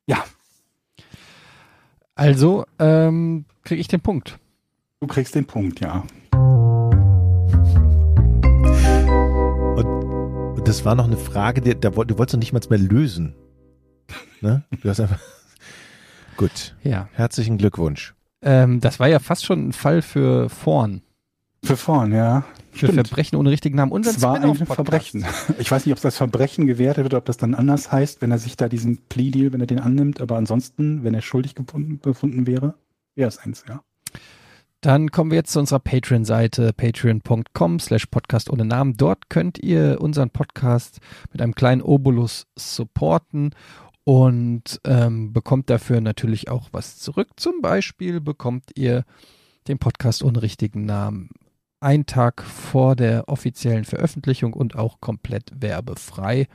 [0.07, 0.25] Ja,
[2.15, 4.39] Also ähm, kriege ich den Punkt.
[5.01, 6.05] du kriegst den Punkt, ja.
[9.77, 13.35] Und das war noch eine Frage, die, da, du wolltest noch nicht mal mehr lösen.
[14.41, 14.65] Ne?
[14.83, 15.21] Du hast einfach.
[16.37, 16.75] Gut.
[16.83, 17.09] Ja.
[17.13, 18.15] Herzlichen Glückwunsch.
[18.43, 21.03] Ähm, das war ja fast schon ein Fall für Vorn.
[21.63, 22.45] Für vorn, ja.
[22.71, 23.09] Für Stimmt.
[23.09, 23.93] Verbrechen ohne richtigen Namen.
[23.93, 24.55] Unser Das war ein.
[24.55, 25.25] Verbrechen.
[25.59, 28.39] Ich weiß nicht, ob das Verbrechen gewertet wird, ob das dann anders heißt, wenn er
[28.39, 30.21] sich da diesen Plea-Deal, wenn er den annimmt.
[30.21, 32.75] Aber ansonsten, wenn er schuldig gefunden, befunden wäre,
[33.15, 33.83] wäre es eins, ja.
[34.81, 38.97] Dann kommen wir jetzt zu unserer Patreon-Seite, patreon.com slash podcast ohne Namen.
[38.97, 41.01] Dort könnt ihr unseren Podcast
[41.33, 43.51] mit einem kleinen Obolus supporten
[44.05, 47.29] und ähm, bekommt dafür natürlich auch was zurück.
[47.37, 49.05] Zum Beispiel bekommt ihr
[49.69, 51.29] den Podcast ohne richtigen Namen
[51.81, 56.47] einen Tag vor der offiziellen Veröffentlichung und auch komplett werbefrei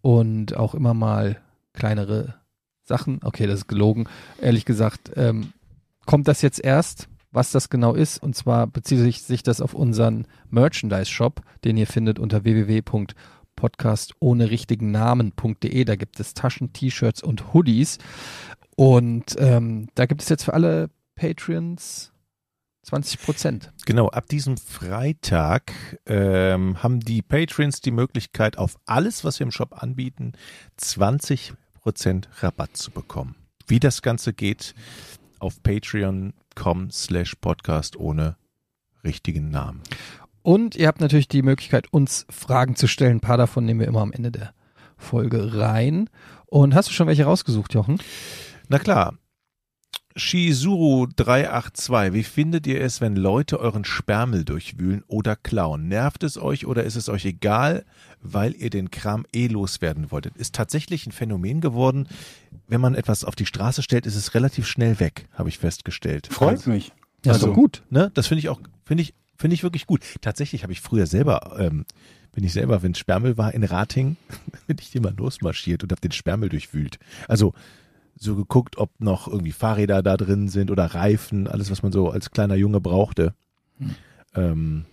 [0.00, 1.40] und auch immer mal
[1.72, 2.34] kleinere
[2.84, 3.20] Sachen.
[3.22, 4.08] Okay, das ist gelogen.
[4.40, 5.52] Ehrlich gesagt, ähm,
[6.06, 8.22] kommt das jetzt erst, was das genau ist.
[8.22, 14.90] Und zwar bezieht sich, das auf unseren Merchandise-Shop, den ihr findet unter www.podcast ohne richtigen
[14.90, 15.84] Namen.de.
[15.84, 17.98] Da gibt es Taschen, T-Shirts und Hoodies.
[18.76, 22.12] Und ähm, da gibt es jetzt für alle Patreons
[22.82, 23.72] 20 Prozent.
[23.86, 25.72] Genau, ab diesem Freitag
[26.06, 30.32] ähm, haben die Patrons die Möglichkeit, auf alles, was wir im Shop anbieten,
[30.80, 31.54] 20%
[32.40, 33.36] Rabatt zu bekommen.
[33.66, 34.74] Wie das Ganze geht,
[35.38, 38.36] auf patreon.com slash podcast ohne
[39.04, 39.82] richtigen Namen.
[40.42, 43.18] Und ihr habt natürlich die Möglichkeit, uns Fragen zu stellen.
[43.18, 44.54] Ein paar davon nehmen wir immer am Ende der
[44.96, 46.10] Folge rein.
[46.46, 48.00] Und hast du schon welche rausgesucht, Jochen?
[48.68, 49.14] Na klar.
[50.16, 55.88] Shizuru382, wie findet ihr es, wenn Leute euren Spermel durchwühlen oder klauen?
[55.88, 57.84] Nervt es euch oder ist es euch egal,
[58.20, 60.36] weil ihr den Kram eh loswerden wolltet?
[60.36, 62.08] Ist tatsächlich ein Phänomen geworden.
[62.68, 66.28] Wenn man etwas auf die Straße stellt, ist es relativ schnell weg, habe ich festgestellt.
[66.30, 66.88] Freut Also, mich.
[67.24, 67.82] Ja, ist Also- doch gut.
[67.90, 70.02] Ne, das finde ich auch, finde ich, finde ich wirklich gut.
[70.20, 71.84] Tatsächlich habe ich früher selber, ähm,
[72.32, 74.16] bin ich selber, wenn Spermel war in Rating,
[74.66, 76.98] bin ich immer losmarschiert und habe den Spermel durchwühlt.
[77.28, 77.52] Also
[78.22, 82.10] so geguckt, ob noch irgendwie Fahrräder da drin sind oder Reifen, alles, was man so
[82.10, 83.34] als kleiner Junge brauchte.
[84.34, 84.84] Ähm,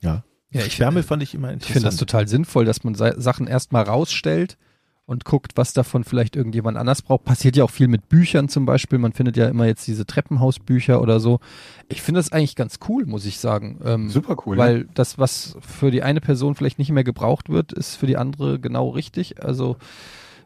[0.00, 0.24] ja.
[0.50, 1.72] Ja, ich finde- fand ich immer Ich interessant.
[1.74, 4.56] finde das total sinnvoll, dass man Sa- Sachen erstmal rausstellt
[5.04, 7.24] und guckt, was davon vielleicht irgendjemand anders braucht.
[7.24, 8.98] Passiert ja auch viel mit Büchern zum Beispiel.
[8.98, 11.40] Man findet ja immer jetzt diese Treppenhausbücher oder so.
[11.88, 13.78] Ich finde das eigentlich ganz cool, muss ich sagen.
[13.84, 14.56] Ähm, Super cool.
[14.58, 18.16] Weil das, was für die eine Person vielleicht nicht mehr gebraucht wird, ist für die
[18.18, 19.42] andere genau richtig.
[19.42, 19.76] Also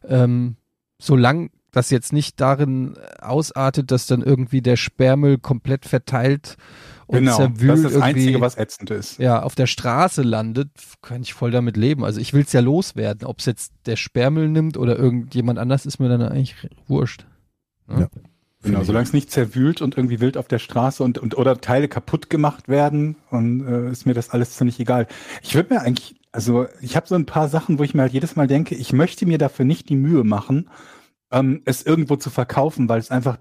[0.09, 0.57] ähm,
[1.01, 6.57] solange das jetzt nicht darin ausartet, dass dann irgendwie der Sperrmüll komplett verteilt
[7.07, 7.37] und genau.
[7.37, 9.19] zerwühlt Das ist das irgendwie Einzige, was ätzend ist.
[9.19, 10.71] ja, auf der Straße landet,
[11.03, 12.05] kann ich voll damit leben.
[12.05, 13.27] Also ich will es ja loswerden.
[13.27, 17.27] Ob es jetzt der Sperrmüll nimmt oder irgendjemand anders, ist mir dann eigentlich wurscht.
[18.63, 21.89] Genau, solange es nicht zerwühlt und irgendwie wild auf der Straße und, und oder Teile
[21.89, 25.09] kaputt gemacht werden, und äh, ist mir das alles ziemlich egal.
[25.43, 28.13] Ich würde mir eigentlich, also ich habe so ein paar Sachen, wo ich mir halt
[28.13, 30.71] jedes Mal denke, ich möchte mir dafür nicht die Mühe machen,
[31.33, 33.39] ähm, es irgendwo zu verkaufen, weil es einfach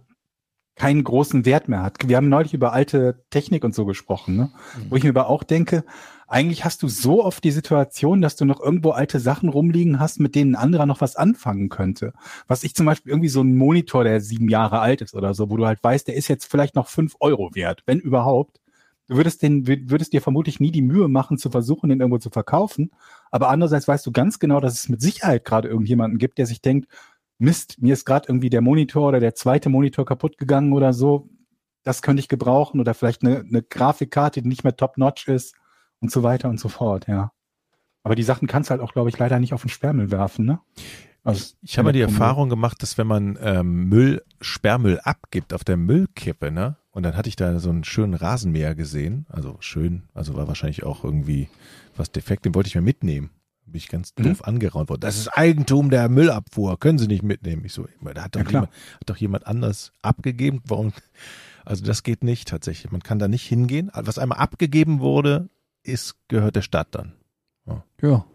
[0.76, 1.98] keinen großen Wert mehr hat.
[2.08, 4.52] Wir haben neulich über alte Technik und so gesprochen, ne?
[4.90, 5.84] wo ich mir aber auch denke,
[6.28, 10.22] eigentlich hast du so oft die Situation, dass du noch irgendwo alte Sachen rumliegen hast,
[10.22, 12.14] mit denen ein anderer noch was anfangen könnte.
[12.48, 15.50] Was ich zum Beispiel irgendwie so ein Monitor, der sieben Jahre alt ist oder so,
[15.50, 18.62] wo du halt weißt, der ist jetzt vielleicht noch fünf Euro wert, wenn überhaupt.
[19.08, 22.30] Du würdest den, würdest dir vermutlich nie die Mühe machen, zu versuchen, den irgendwo zu
[22.30, 22.92] verkaufen.
[23.30, 26.62] Aber andererseits weißt du ganz genau, dass es mit Sicherheit gerade irgendjemanden gibt, der sich
[26.62, 26.88] denkt,
[27.42, 31.30] Mist, mir ist gerade irgendwie der Monitor oder der zweite Monitor kaputt gegangen oder so.
[31.84, 35.56] Das könnte ich gebrauchen oder vielleicht eine, eine Grafikkarte, die nicht mehr top-notch ist
[36.00, 37.32] und so weiter und so fort, ja.
[38.04, 40.46] Aber die Sachen kannst du halt auch, glaube ich, leider nicht auf den Sperrmüll werfen,
[40.46, 40.60] ne?
[41.24, 42.02] Also, Ich habe mal die.
[42.02, 46.78] Erfahrung gemacht, dass wenn man ähm, Müll, Sperrmüll abgibt auf der Müllkippe, ne?
[46.92, 49.26] Und dann hatte ich da so einen schönen Rasenmäher gesehen.
[49.30, 51.48] Also schön, also war wahrscheinlich auch irgendwie
[51.96, 53.32] was defekt, den wollte ich mir mitnehmen.
[53.72, 54.24] Bin ich ganz Mhm.
[54.24, 55.02] doof angeraunt worden.
[55.02, 57.64] Das ist Eigentum der Müllabfuhr, können Sie nicht mitnehmen.
[57.66, 60.62] Ich so, da hat doch, Ja, jemand, hat doch jemand anders abgegeben.
[60.66, 60.94] Warum?
[61.64, 62.92] Also das geht nicht tatsächlich.
[62.92, 63.92] Man kann da nicht hingehen.
[63.94, 65.50] Was einmal abgegeben wurde,
[65.84, 67.14] ist, gehört der Stadt dann.
[68.02, 68.26] Ja.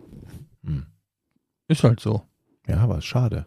[0.64, 0.86] Hm.
[1.68, 2.22] Ist halt so.
[2.68, 3.46] Ja, aber schade.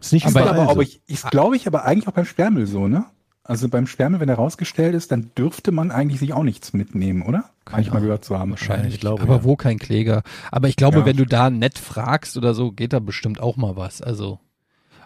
[0.00, 2.88] Ist nicht Aber- Aber, aber ich, ich glaube ich aber eigentlich auch beim Sperrmüll so,
[2.88, 3.06] ne?
[3.46, 7.20] Also beim Sperrmüll, wenn er rausgestellt ist, dann dürfte man eigentlich sich auch nichts mitnehmen,
[7.22, 7.44] oder?
[7.66, 8.02] Keine Manchmal Ahnung.
[8.06, 8.50] gehört zu haben.
[8.50, 8.94] Wahrscheinlich.
[8.94, 9.44] ich glaube, aber ja.
[9.44, 10.22] wo kein Kläger.
[10.50, 11.06] Aber ich glaube, Ja.
[11.06, 14.00] wenn du da nett fragst oder so, geht da bestimmt auch mal was.
[14.00, 14.38] Also,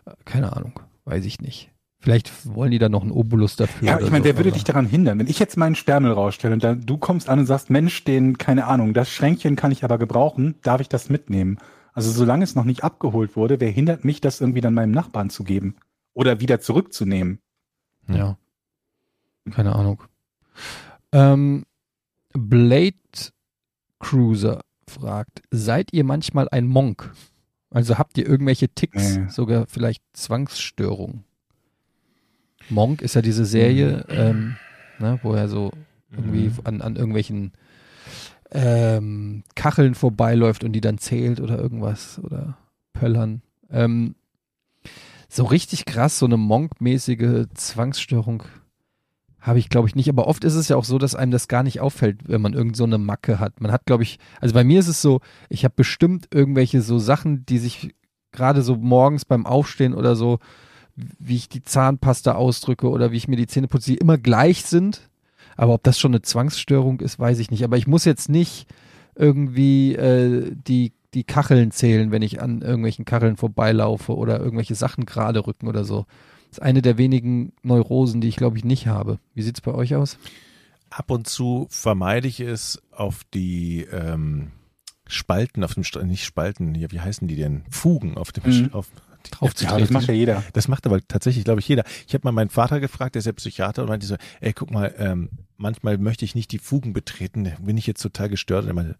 [0.06, 0.78] äh, keine Ahnung.
[1.05, 1.73] Weiß ich nicht.
[2.01, 3.89] Vielleicht wollen die da noch einen Obolus dafür.
[3.89, 5.19] Ja, oder ich meine, so, wer würde aber- dich daran hindern?
[5.19, 8.39] Wenn ich jetzt meinen Sperrmüll rausstelle und dann, du kommst an und sagst, Mensch, den,
[8.39, 11.59] keine Ahnung, das Schränkchen kann ich aber gebrauchen, darf ich das mitnehmen?
[11.93, 15.28] Also solange es noch nicht abgeholt wurde, wer hindert mich, das irgendwie dann meinem Nachbarn
[15.28, 15.74] zu geben?
[16.15, 17.40] Oder wieder zurückzunehmen?
[18.16, 18.36] Ja.
[19.51, 20.02] Keine Ahnung.
[21.12, 21.64] Ähm,
[22.32, 22.94] Blade
[23.98, 27.12] Cruiser fragt, seid ihr manchmal ein Monk?
[27.70, 29.28] Also habt ihr irgendwelche Ticks, Nee.
[29.28, 31.24] sogar vielleicht Zwangsstörungen?
[32.70, 34.56] Monk ist ja diese Serie, ähm,
[34.98, 35.70] ne, wo er so
[36.10, 37.52] irgendwie an, an irgendwelchen
[38.51, 42.56] ähm, Kacheln vorbeiläuft und die dann zählt oder irgendwas oder
[42.94, 43.43] Pöllern.
[43.70, 44.14] Ähm,
[45.28, 48.44] so richtig krass, so eine Monk-mäßige Zwangsstörung
[49.40, 50.09] habe ich, glaube ich, nicht.
[50.09, 52.55] Aber oft ist es ja auch so, dass einem das gar nicht auffällt, wenn man
[52.55, 53.60] irgend so eine Macke hat.
[53.60, 56.98] Man hat, glaube ich, also bei mir ist es so, ich habe bestimmt irgendwelche so
[56.98, 57.94] Sachen, die sich
[58.32, 60.38] gerade so morgens beim Aufstehen oder so,
[60.96, 64.64] wie ich die Zahnpasta ausdrücke oder wie ich mir die Zähne putze, die immer gleich
[64.64, 65.09] sind.
[65.56, 67.64] Aber ob das schon eine Zwangsstörung ist, weiß ich nicht.
[67.64, 68.66] Aber ich muss jetzt nicht
[69.14, 75.06] irgendwie äh, die, die Kacheln zählen, wenn ich an irgendwelchen Kacheln vorbeilaufe oder irgendwelche Sachen
[75.06, 76.06] gerade rücken oder so.
[76.51, 79.18] Das ist eine der wenigen Neurosen, die ich, glaube ich, nicht habe.
[79.35, 80.18] Wie sieht's bei euch aus?
[80.90, 84.52] Ab und zu vermeide ich es auf die ähm,
[85.06, 87.64] Spalten, auf dem St nicht Spalten, hier, wie heißen die denn?
[87.70, 88.72] Fugen auf dem Mhm.
[88.72, 88.89] auf,
[89.30, 90.43] Drauf zu Ja, das macht ja jeder.
[90.52, 91.85] Das macht aber tatsächlich, glaube ich, jeder.
[92.06, 94.70] Ich habe mal meinen Vater gefragt, der ist ja Psychiater, und meinte so, ey, guck
[94.70, 98.62] mal, ähm, manchmal möchte ich nicht die Fugen betreten, da bin ich jetzt total gestört.
[98.62, 98.97] Und er meinte,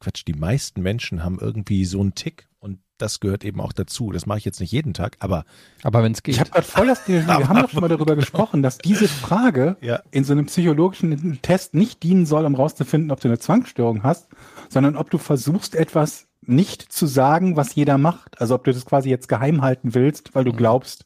[0.00, 4.12] Quatsch, die meisten Menschen haben irgendwie so einen Tick und das gehört eben auch dazu.
[4.12, 5.44] Das mache ich jetzt nicht jeden Tag, aber
[5.82, 6.34] Aber wenn es geht.
[6.34, 7.06] Ich habe gerade voll das.
[7.08, 10.02] Wir haben doch schon mal darüber gesprochen, dass diese Frage Ja.
[10.10, 14.28] in so einem psychologischen Test nicht dienen soll, um rauszufinden, ob du eine Zwangsstörung hast,
[14.68, 18.40] sondern ob du versuchst, etwas nicht zu sagen, was jeder macht.
[18.40, 21.04] Also ob du das quasi jetzt geheim halten willst, weil du glaubst,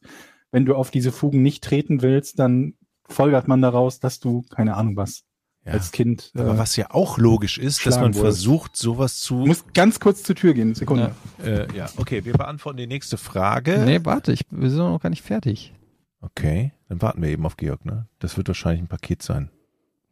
[0.50, 2.74] wenn du auf diese Fugen nicht treten willst, dann
[3.08, 5.24] folgert man daraus, dass du, keine Ahnung was,
[5.64, 5.72] ja.
[5.72, 6.30] als Kind.
[6.34, 8.44] aber äh, was ja auch logisch ist, dass man wurdest.
[8.44, 9.40] versucht, sowas zu.
[9.40, 11.14] Du musst ganz kurz zur Tür gehen, Sekunde.
[11.42, 13.78] Äh, ja, okay, wir beantworten die nächste Frage.
[13.84, 15.72] nee, warte, ich, wir sind noch gar nicht fertig.
[16.20, 18.08] Okay, dann warten wir eben auf Georg, ne?
[18.18, 19.50] Das wird wahrscheinlich ein Paket sein.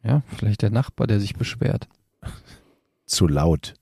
[0.03, 1.87] Ja, vielleicht der Nachbar, der sich beschwert.
[3.05, 3.73] Zu laut.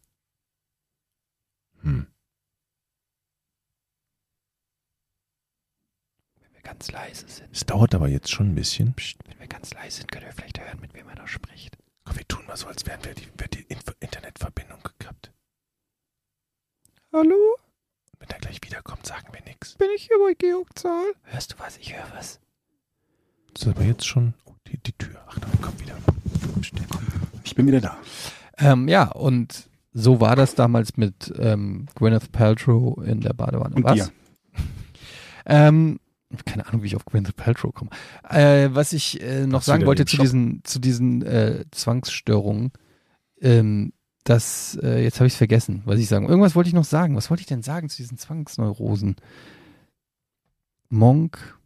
[1.81, 2.07] Hm.
[6.39, 7.49] Wenn wir ganz leise sind.
[7.52, 8.93] Es dauert aber jetzt schon ein bisschen.
[8.93, 9.18] Psst,
[9.51, 11.77] ganz leise sind, könnt ihr vielleicht hören, mit wem er da spricht.
[12.05, 15.31] Komm, wir tun mal so, als wären wir die, wäre die Inf Internetverbindung gekappt.
[17.11, 17.35] Hallo,
[18.13, 19.75] Und wenn er gleich wiederkommt, sagen wir nichts.
[19.75, 21.13] bin ich hier bei Georg Zahl?
[21.23, 21.77] Hörst du was?
[21.77, 22.39] Ich höre was.
[23.53, 24.33] Das ist aber jetzt schon.
[24.45, 25.21] Oh, die, die Tür.
[25.27, 25.97] Achtung, kommt wieder.
[27.43, 27.97] Ich bin wieder da.
[28.57, 33.75] Ähm, ja, und so war das damals mit ähm, Gwyneth Paltrow in der Badewanne.
[33.75, 33.95] Und was?
[33.95, 34.11] dir.
[35.43, 35.99] Ähm,
[36.45, 37.91] keine Ahnung, wie ich auf Gwyneth Paltrow komme.
[38.29, 40.23] Äh, was ich äh, noch sagen wollte zu Shop?
[40.23, 42.71] diesen, zu diesen äh, Zwangsstörungen,
[43.41, 43.93] ähm,
[44.23, 46.27] das, äh, jetzt habe ich es vergessen, was ich sagen.
[46.29, 47.15] Irgendwas wollte ich noch sagen.
[47.15, 49.15] Was wollte ich denn sagen zu diesen Zwangsneurosen?
[50.89, 51.57] Monk,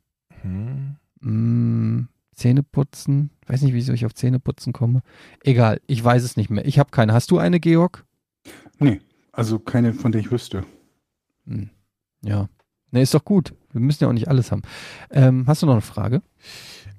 [0.41, 0.95] Hm.
[1.21, 3.31] mh, Zähneputzen.
[3.47, 5.01] Weiß nicht, wieso ich auf Zähneputzen komme.
[5.43, 6.65] Egal, ich weiß es nicht mehr.
[6.65, 7.13] Ich habe keine.
[7.13, 8.05] Hast du eine, Georg?
[8.79, 9.01] Nee,
[9.31, 10.63] also keine, von der ich wüsste.
[11.47, 11.69] Hm.
[12.23, 12.49] Ja.
[12.91, 13.53] Ne, ist doch gut.
[13.76, 14.61] Wir müssen ja auch nicht alles haben.
[15.11, 16.22] Ähm, hast du noch eine Frage?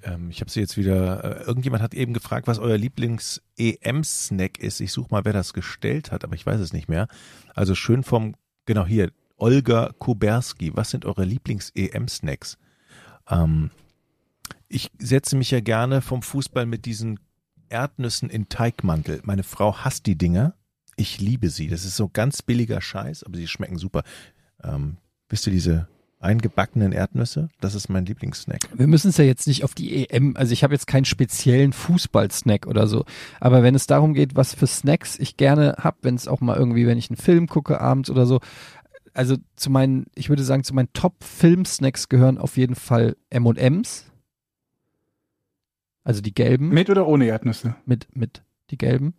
[0.02, 1.24] Ähm, ich habe sie jetzt wieder.
[1.24, 4.80] Äh, irgendjemand hat eben gefragt, was euer Lieblings-EM-Snack ist.
[4.80, 7.08] Ich suche mal, wer das gestellt hat, aber ich weiß es nicht mehr.
[7.54, 8.34] Also schön vom,
[8.66, 10.76] genau hier, Olga Kuberski.
[10.76, 12.58] Was sind eure Lieblings-EM-Snacks?
[13.30, 13.70] Ähm,
[14.68, 17.18] ich setze mich ja gerne vom Fußball mit diesen
[17.70, 19.20] Erdnüssen in Teigmantel.
[19.24, 20.54] Meine Frau hasst die Dinger.
[20.96, 21.68] Ich liebe sie.
[21.68, 24.02] Das ist so ganz billiger Scheiß, aber sie schmecken super.
[24.62, 24.98] Ähm,
[25.30, 25.88] wisst ihr diese
[26.20, 27.48] eingebackenen Erdnüsse?
[27.60, 28.60] Das ist mein Lieblingssnack.
[28.74, 31.72] Wir müssen es ja jetzt nicht auf die EM, also ich habe jetzt keinen speziellen
[31.72, 33.04] Fußball-Snack oder so,
[33.40, 36.56] aber wenn es darum geht, was für Snacks ich gerne habe, wenn es auch mal
[36.56, 38.40] irgendwie, wenn ich einen Film gucke abends oder so,
[39.14, 44.04] also zu meinen, ich würde sagen, zu meinen Top-Film-Snacks gehören auf jeden Fall M&M's,
[46.04, 46.68] also die gelben.
[46.68, 47.74] Mit oder ohne Erdnüsse?
[47.84, 49.14] mit, mit die gelben.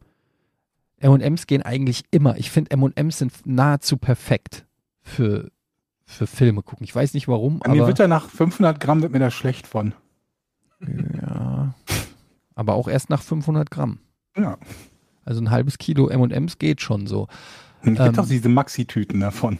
[0.99, 2.37] M&M's gehen eigentlich immer.
[2.37, 4.65] Ich finde M&M's sind nahezu perfekt
[5.01, 5.51] für,
[6.09, 6.85] für Filme gucken.
[6.85, 9.67] Ich weiß nicht warum, Mir aber wird da nach 500 Gramm wird mir da schlecht
[9.67, 9.93] von.
[11.21, 11.73] ja,
[12.55, 13.99] aber auch erst nach 500 Gramm.
[14.35, 14.57] Ja.
[15.25, 17.27] Also ein halbes Kilo M&M's geht schon so.
[17.81, 17.95] Es Ähm.
[17.95, 19.59] gibt auch diese Maxi-Tüten davon.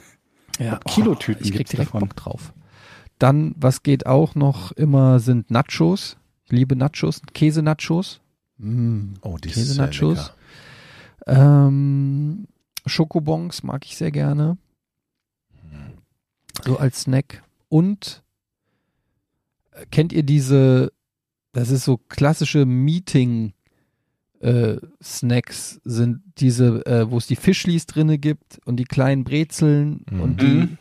[0.60, 2.02] Ja, Kilotüten ich krieg gibt's direkt davon.
[2.08, 2.54] Bock drauf.
[3.20, 6.18] Dann, was geht auch noch immer, sind Nachos.
[6.46, 8.22] Ich liebe Nachos, Käse-Nachos.
[8.58, 10.32] Mm, Oh, die Käse-Nachos.
[11.28, 11.68] lecker.
[11.68, 12.48] Ähm,
[12.86, 14.58] Schokobons mag ich sehr gerne.
[16.66, 17.44] So als Snack.
[17.70, 18.24] Und
[19.72, 20.92] äh, kennt ihr diese,
[21.54, 23.54] das ist so klassische Meeting
[24.40, 30.06] äh, Snacks sind diese, äh, wo es die Fischlis drinne gibt und die kleinen Brezeln
[30.12, 30.22] Mhm.
[30.22, 30.78] und die, Mhm.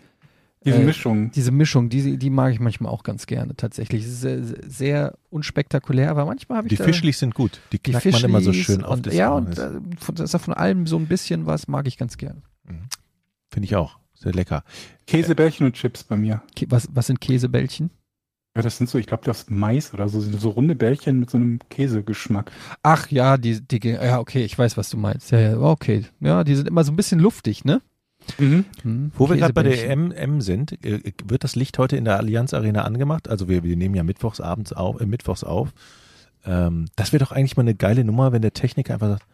[0.65, 1.31] Diese Äh, Mischung.
[1.31, 4.03] diese Mischung, die, die mag ich manchmal auch ganz gerne tatsächlich.
[4.03, 7.61] Es ist sehr, sehr unspektakulär, aber manchmal habe ich Die Fischlis sind gut.
[7.73, 10.15] Die die knackt man immer so schön auf und, das Ja, und Das äh, von,
[10.17, 12.43] das ist von allem so ein bisschen was, mag ich ganz gern.
[13.49, 13.99] Finde ich auch.
[14.19, 14.65] Sehr lecker.
[15.07, 16.43] Käsebällchen und Chips bei mir.
[16.69, 17.91] Was, was sind Käsebällchen?
[18.57, 21.21] Ja, das sind so, ich glaube, das ist Mais oder so, sind so runde Bällchen
[21.21, 22.51] mit so einem Käsegeschmack.
[22.83, 25.31] Ach ja, die, die, ja, okay, ich weiß, was du meinst.
[25.31, 26.07] Ja, ja, okay.
[26.21, 27.83] Ja, die sind immer so ein bisschen luftig, ne?
[28.39, 28.65] Mhm.
[28.83, 30.13] Hm, Wo wir gerade bei der Käsebällchen.
[30.13, 33.29] M, M sind, äh, wird das Licht heute in der Allianz Arena angemacht?
[33.29, 35.75] Also wir, wir nehmen ja mittwochs abends auf, äh, mittwochs auf.
[36.47, 39.27] Ähm, das wäre doch eigentlich mal eine geile Nummer, wenn der Techniker einfach sagt,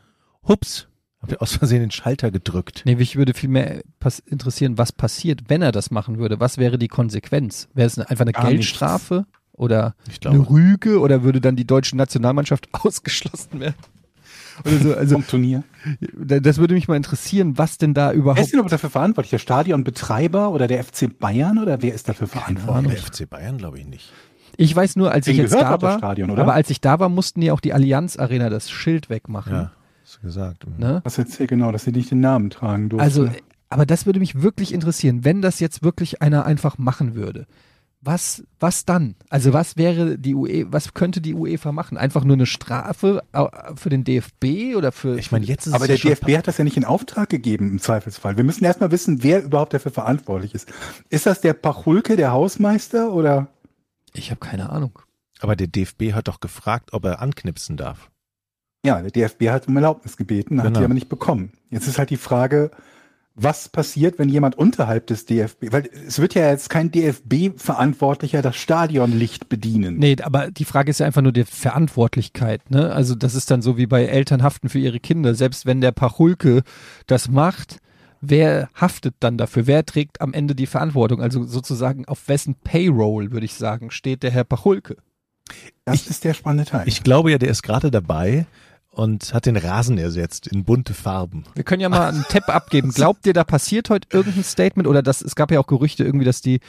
[0.49, 0.89] hups,
[1.23, 2.83] hab ich aus Versehen den Schalter gedrückt.
[2.85, 6.41] Nee, mich würde viel mehr pass interessieren, was passiert, wenn er das machen würde.
[6.41, 7.69] Was wäre die Konsequenz?
[7.75, 10.39] Wäre es einfach eine Gar Geldstrafe oder Ich eine.
[10.51, 13.75] Rüge oder würde dann die deutsche Nationalmannschaft ausgeschlossen werden?
[14.67, 15.63] Oder so, also Vom Turnier.
[16.15, 18.41] da- das würde mich mal interessieren, was denn da Wer überhaupt.
[18.41, 19.31] ist denn aber dafür verantwortlich?
[19.31, 23.01] Der Stadionbetreiber oder der FC Bayern oder wer ist dafür Der verantwortlich?
[23.01, 24.13] FC Bayern glaube ich nicht.
[24.59, 26.43] Ich weiß nur, als ich Denen jetzt da war, Stadion, oder?
[26.43, 29.53] aber als ich da war, mussten die auch die Allianz Arena das Schild wegmachen.
[29.55, 29.73] Ja,
[30.13, 30.67] hast du gesagt.
[30.79, 31.01] Ne?
[31.05, 33.03] Was jetzt hier genau, dass sie nicht den Namen tragen durften.
[33.03, 33.29] Also,
[33.69, 37.47] aber das würde mich wirklich interessieren, wenn das jetzt wirklich einer einfach machen würde.
[38.05, 39.15] Was, was dann?
[39.31, 41.97] Also was wäre die UE, was könnte die UEFA machen?
[41.97, 43.45] Einfach nur eine Strafe äh,
[43.77, 45.17] für den DFB oder für?
[45.19, 46.85] Ich meine, jetzt ist aber es der ja schon DFB hat das ja nicht in
[46.85, 48.37] Auftrag gegeben im Zweifelsfall.
[48.37, 50.69] Wir müssen erstmal wissen, wer überhaupt dafür verantwortlich ist.
[51.11, 53.49] Ist das der Pachulke, der Hausmeister oder?
[54.15, 54.99] ich habe keine Ahnung.
[55.39, 58.12] Aber der DFB hat doch gefragt, ob er anknipsen darf.
[58.85, 60.79] Ja, der DFB hat um Erlaubnis gebeten, hat Genau.
[60.81, 61.53] sie aber nicht bekommen.
[61.71, 62.71] Jetzt ist halt die Frage,
[63.35, 68.57] was passiert, wenn jemand unterhalb des DFB, weil es wird ja jetzt kein DFB-Verantwortlicher das
[68.57, 69.99] Stadionlicht bedienen.
[69.99, 72.93] Nee, aber die Frage ist ja einfach nur die Verantwortlichkeit, ne?
[72.93, 75.35] Also das ist dann so wie bei Eltern haften für ihre Kinder.
[75.35, 76.63] Selbst wenn der Pachulke
[77.07, 77.79] das macht,
[78.21, 79.67] wer haftet dann dafür?
[79.67, 81.23] Wer trägt am Ende die Verantwortung?
[81.23, 84.97] Also sozusagen auf wessen Payroll, würde ich sagen, steht der Herr Pachulke?
[85.85, 86.87] Das ist der spannende Teil.
[86.87, 88.47] Ich glaube ja, der ist gerade dabei
[88.93, 91.45] und hat den Rasen ersetzt in bunte Farben.
[91.55, 92.91] Wir können ja mal einen Tipp abgeben.
[92.95, 96.27] Glaubt ihr, da passiert heute irgendein Statement oder das, es gab ja auch Gerüchte irgendwie,
[96.27, 96.61] dass die,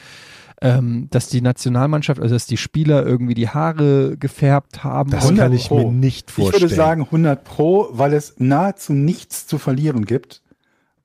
[0.62, 5.10] ähm, dass die Nationalmannschaft, also dass die Spieler irgendwie die Haare gefärbt haben.
[5.10, 5.90] Das Und- kann ich Pro.
[5.90, 6.62] mir nicht Ich vorstellen.
[6.62, 10.40] würde sagen 100 Pro, weil es nahezu nichts zu verlieren gibt,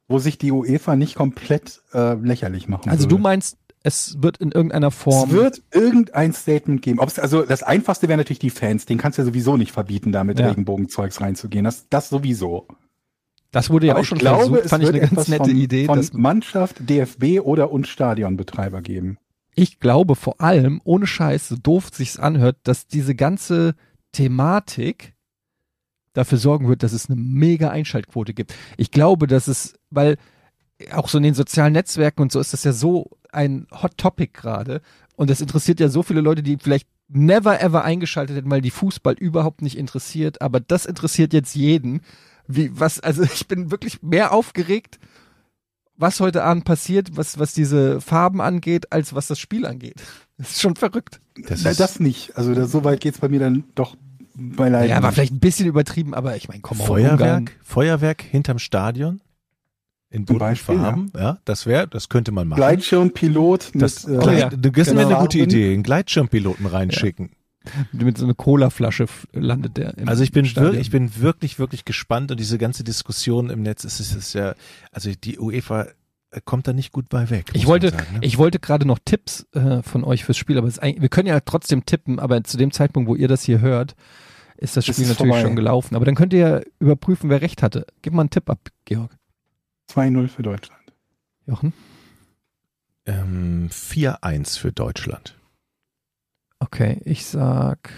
[0.08, 3.16] wo sich die UEFA nicht komplett äh, lächerlich machen also würde.
[3.16, 5.30] du meinst, es wird in irgendeiner Form.
[5.30, 7.00] Es wird irgendein Statement geben.
[7.00, 8.86] Ob's, also das Einfachste wäre natürlich die Fans.
[8.86, 10.48] Den kannst du ja sowieso nicht verbieten, da mit Ja.
[10.50, 11.64] Regenbogenzeugs reinzugehen.
[11.64, 12.68] Das, das sowieso.
[13.52, 15.46] das wurde ja Aber auch schon ich glaube, versucht, es fand ich eine ganz nette
[15.50, 15.86] von, Idee.
[15.86, 19.18] von Dass, Mannschaft, DFB oder und Stadionbetreiber geben.
[19.56, 23.76] ich glaube vor allem, ohne Scheiß, so doof sich's anhört, dass diese ganze
[24.12, 25.14] Thematik
[26.14, 28.54] dafür sorgen wird, dass es eine mega Einschaltquote gibt.
[28.78, 30.18] Ich glaube, dass es, weil
[30.92, 34.32] auch so in den sozialen Netzwerken und so ist das ja so ein Hot Topic
[34.34, 34.82] gerade
[35.16, 38.72] und das interessiert ja so viele Leute, die vielleicht never ever eingeschaltet hätten, weil die
[38.72, 42.02] Fußball überhaupt nicht interessiert, aber das interessiert jetzt jeden.
[42.48, 45.00] Wie was also ich bin wirklich mehr aufgeregt,
[45.98, 50.02] was heute Abend passiert, was was diese Farben angeht, als was das Spiel angeht.
[50.38, 51.20] Das ist schon verrückt.
[51.48, 52.38] Das Na, das nicht.
[52.38, 53.98] Also das, so weit geht's bei mir dann doch
[54.36, 54.88] beileibe.
[54.88, 59.22] Ja, war vielleicht ein bisschen übertrieben, aber ich meine, komm Feuerwerk, Feuerwerk hinterm Stadion
[60.10, 61.12] in bunten Beispiel, Farben.
[61.16, 62.58] Ja, das wäre, das könnte man machen.
[62.58, 64.50] Gleitschirmpilot mit das, äh, Gleit, ja.
[64.50, 65.08] das wäre genau.
[65.08, 65.40] eine gute.
[65.40, 67.32] Idee, einen Gleitschirmpiloten reinschicken.
[67.92, 69.98] Mit so einer Colaflasche landet der.
[69.98, 70.74] Im Also ich bin, Stadion.
[70.74, 74.28] wirklich, ich bin wirklich, wirklich gespannt und diese ganze Diskussion im Netz, es ist, es
[74.28, 74.56] ist ja,
[74.92, 75.88] also die UEFA
[76.46, 77.48] kommt da nicht gut bei weg.
[77.54, 78.20] Ich wollte, sagen, ne?
[78.22, 81.10] ich wollte gerade noch Tipps äh, von euch fürs Spiel, aber es ist eigentlich, wir
[81.10, 83.96] können ja trotzdem tippen, aber zu dem Zeitpunkt, wo ihr das hier hört,
[84.58, 85.42] ist das Ist Spiel es natürlich vorbei.
[85.42, 85.96] schon gelaufen.
[85.96, 87.86] Aber dann könnt ihr ja überprüfen, wer recht hatte.
[88.02, 89.12] Gib mal einen Tipp ab, Georg.
[89.90, 90.80] 2-0 für Deutschland.
[91.46, 91.74] Jochen?
[93.10, 95.36] ähm, 4-1 für Deutschland.
[96.60, 97.92] Okay, ich sag,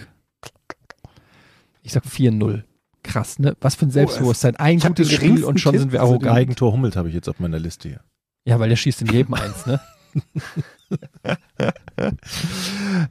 [1.81, 2.63] ich sag 4-0.
[3.03, 3.57] Krass, ne?
[3.59, 4.55] Was für ein Selbstbewusstsein.
[4.57, 6.37] Ein ich gutes Spiel und schon Tipp sind wir arrogant.
[6.37, 8.01] Eigentor Hummels habe ich jetzt auf meiner Liste hier.
[8.45, 9.79] Ja, weil der schießt in jedem eins, ne?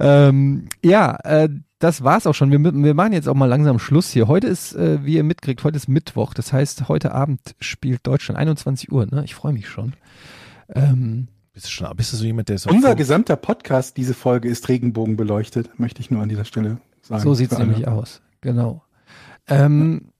[0.01, 1.49] ähm, ja, äh,
[1.81, 2.53] das war's auch schon.
[2.53, 4.29] Wir, wir machen jetzt auch mal langsam Schluss hier.
[4.29, 6.35] Heute ist, äh, wie ihr mitkriegt, heute ist Mittwoch.
[6.35, 9.07] Das heißt, heute Abend spielt Deutschland 21 Uhr.
[9.07, 9.25] Ne?
[9.25, 9.95] Ich freue mich schon.
[10.69, 14.49] Ähm, Bist du schon, bist du so jemand, der so Unser gesamter Podcast, diese Folge
[14.49, 17.23] ist Regenbogen beleuchtet, möchte ich nur an dieser Stelle sagen.
[17.23, 18.21] So sieht's nämlich aus.
[18.43, 18.85] Genau.
[19.49, 20.13] Ähm,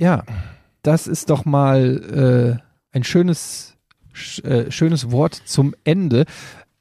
[0.00, 0.24] ja,
[0.82, 3.76] das ist doch mal äh, ein schönes,
[4.12, 6.26] sch, äh, schönes Wort zum Ende.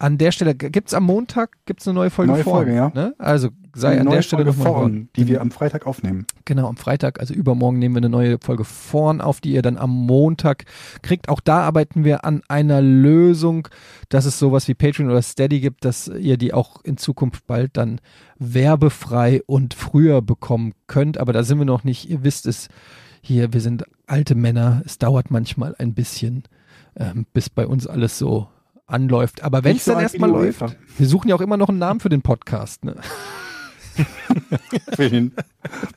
[0.02, 2.44] An der Stelle, gibt's am Montag gibt's eine neue Folge Neue?
[2.44, 2.92] Folge, ja.
[2.96, 3.14] Ne?
[3.20, 6.26] Also sei Eine an der Stelle Folge nochmal vorn, die wir am Freitag aufnehmen.
[6.44, 9.78] Genau, am Freitag, also übermorgen nehmen wir eine neue Folge vorn auf, die ihr dann
[9.78, 10.66] am Montag
[11.04, 11.30] kriegt.
[11.30, 13.68] Auch da arbeiten wir an einer Lösung,
[14.10, 17.78] dass es sowas wie Patreon oder Steady gibt, dass ihr die auch in Zukunft bald
[17.78, 18.02] dann
[18.40, 21.20] werbefrei und früher bekommen könnt.
[21.20, 22.10] Aber da sind wir noch nicht.
[22.10, 22.70] Ihr wisst es
[23.22, 24.82] hier, wir sind alte Männer.
[24.84, 26.42] Es dauert manchmal ein bisschen,
[26.96, 28.48] ähm, bis bei uns alles so
[28.92, 29.44] anläuft.
[29.44, 30.64] Aber wenn es so dann erstmal läuft,
[30.98, 32.84] wir suchen ja auch immer noch einen Namen für den Podcast.
[32.86, 32.96] Ne?
[34.96, 35.34] Für den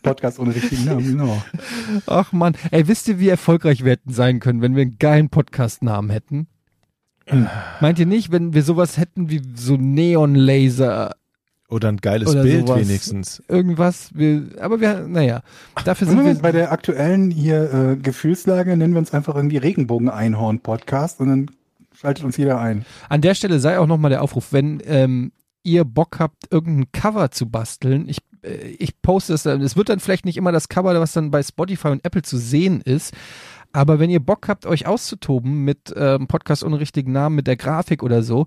[0.03, 1.43] Podcast ohne richtigen Namen, genau.
[2.07, 5.29] Ach man, ey, wisst ihr, wie erfolgreich wir hätten sein können, wenn wir einen geilen
[5.29, 6.49] Podcast-Namen hätten?
[7.81, 11.15] Meint ihr nicht, wenn wir sowas hätten wie so Neon-Laser,
[11.71, 12.81] Oder ein geiles Oder Bild sowas.
[12.81, 13.43] wenigstens.
[13.49, 14.11] irgendwas?
[14.15, 15.41] Wir, aber wir, naja,
[15.85, 19.35] dafür Sind sind wir wir, bei der aktuellen hier äh, Gefühlslage nennen wir uns einfach
[19.37, 21.51] irgendwie Regenbogen-Einhorn-Podcast und dann
[22.05, 22.85] schaltet uns jeder ein.
[23.09, 25.33] an der Stelle sei auch nochmal der Aufruf, wenn ähm,
[25.63, 29.89] ihr Bock habt, irgendein Cover zu basteln, ich, äh, ich poste es dann, es wird
[29.89, 33.15] dann vielleicht nicht immer das Cover, was dann bei Spotify und Apple zu sehen ist,
[33.75, 37.57] aber wenn ihr Bock habt, euch auszutoben mit ähm, Podcast ohne richtigen Namen, mit der
[37.57, 38.47] Grafik oder so,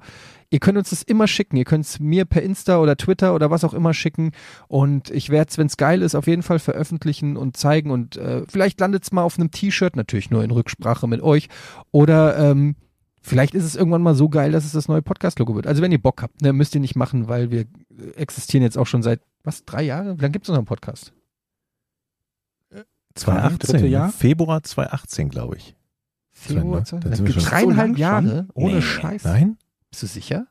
[0.49, 1.57] ihr könnt uns das immer schicken.
[1.57, 4.31] Ihr könnt es mir per Insta oder Twitter oder was auch immer schicken.
[4.69, 7.91] Und ich werde es, wenn es geil ist, auf jeden Fall veröffentlichen und zeigen.
[7.91, 11.49] Und äh, vielleicht landet es mal auf einem T-Shirt, natürlich nur in Rücksprache mit euch.
[11.91, 12.77] Oder ähm,
[13.27, 15.67] vielleicht ist es irgendwann mal so geil, dass es das neue Podcast-Logo wird.
[15.67, 18.77] Also wenn ihr Bock habt, ne, müsst ihr nicht machen, weil wir äh, existieren jetzt
[18.77, 20.17] auch schon seit, was, drei Jahre?
[20.17, 21.13] Wie lange gibt es unseren Podcast?
[23.15, 24.11] 2018, dritte Jahr?
[24.11, 25.75] Februar 2018, glaube ich.
[26.31, 27.15] Februar, Zwei, ne?
[27.15, 28.49] Dreieinhalb So Jahre, schon?
[28.53, 28.81] ohne Nee.
[28.81, 29.23] Scheiß.
[29.23, 29.57] Nein?
[29.89, 30.47] Bist du sicher?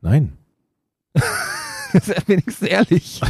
[0.00, 0.32] Nein.
[1.92, 3.22] Das ist wenigstens ehrlich.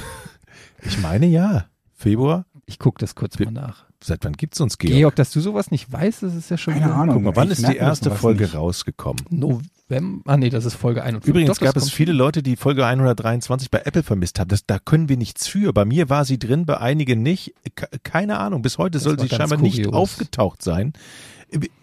[0.83, 1.67] Ich meine ja.
[1.93, 2.47] Februar?
[2.65, 3.86] Ich gucke das kurz mal nach.
[4.03, 4.95] Seit wann gibt's uns, Georg?
[4.95, 7.15] Georg, dass du sowas nicht weißt, das ist ja schon Keine wieder Ahnung.
[7.17, 8.55] Guck mal, wann Ich ist die erste Folge nicht.
[8.55, 9.25] rausgekommen?
[9.31, 10.23] November.
[10.31, 11.29] Ah nee, das ist Folge 51.
[11.29, 14.49] Übrigens Doch, gab es viele Leute, die Folge 123 bei Apple vermisst haben.
[14.49, 15.73] Das, da können wir nichts für.
[15.73, 17.55] Bei mir war sie drin, bei einigen nicht.
[17.75, 18.63] Ke- Keine Ahnung.
[18.63, 19.95] Bis heute Das soll sie scheinbar nicht kurios.
[19.95, 20.93] aufgetaucht sein.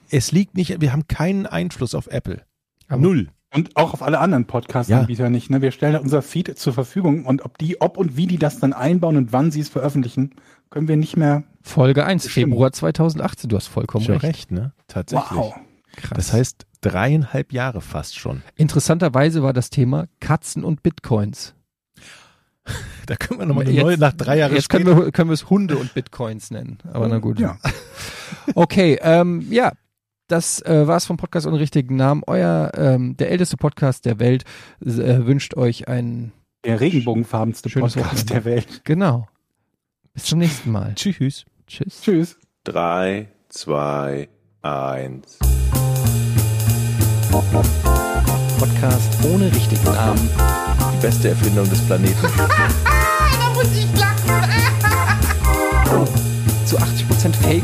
[0.09, 2.41] Es liegt nicht, wir haben keinen Einfluss auf Apple.
[2.87, 3.29] Aber- Null.
[3.53, 5.51] Und auch auf alle anderen Podcast-Anbieter nicht.
[5.51, 5.61] Ne?
[5.61, 8.73] Wir stellen unser Feed zur Verfügung und ob die, ob und wie die das dann
[8.73, 10.31] einbauen und wann sie es veröffentlichen,
[10.71, 11.43] können wir nicht mehr.
[11.61, 12.51] Folge 1, Bestimmt.
[12.51, 13.49] Februar 2018.
[13.49, 14.23] Du hast vollkommen recht.
[14.23, 14.73] recht, ne?
[14.87, 15.37] Tatsächlich.
[15.37, 15.53] Wow.
[15.95, 16.11] Krass.
[16.15, 18.41] Das heißt, dreieinhalb Jahre fast schon.
[18.55, 21.53] Interessanterweise war das Thema Katzen und Bitcoins.
[23.05, 25.75] Da können wir nochmal neue, nach drei Jahren Jetzt können wir, können wir es Hunde
[25.75, 26.77] und Bitcoins nennen.
[26.93, 27.37] Aber na gut.
[27.39, 27.57] Ja.
[28.55, 29.73] Okay, ähm, ja.
[30.27, 32.23] Das äh, war's vom Podcast ohne richtigen Namen.
[32.27, 34.45] Euer, ähm, der älteste Podcast der Welt
[34.81, 36.31] äh, wünscht euch ein,
[36.63, 38.25] Der regenbogenfarbenste Podcast Wochenende.
[38.33, 38.81] der Welt.
[38.83, 39.27] genau.
[40.13, 40.93] Bis zum nächsten Mal.
[40.95, 41.45] Tschüss.
[41.67, 42.01] Tschüss.
[42.01, 42.37] Tschüss.
[42.63, 44.29] Drei, zwei,
[44.61, 45.39] eins.
[48.59, 50.29] Podcast ohne richtigen Namen.
[50.95, 52.15] Die beste Erfindung des Planeten.
[56.65, 57.63] Zu 80% Fake.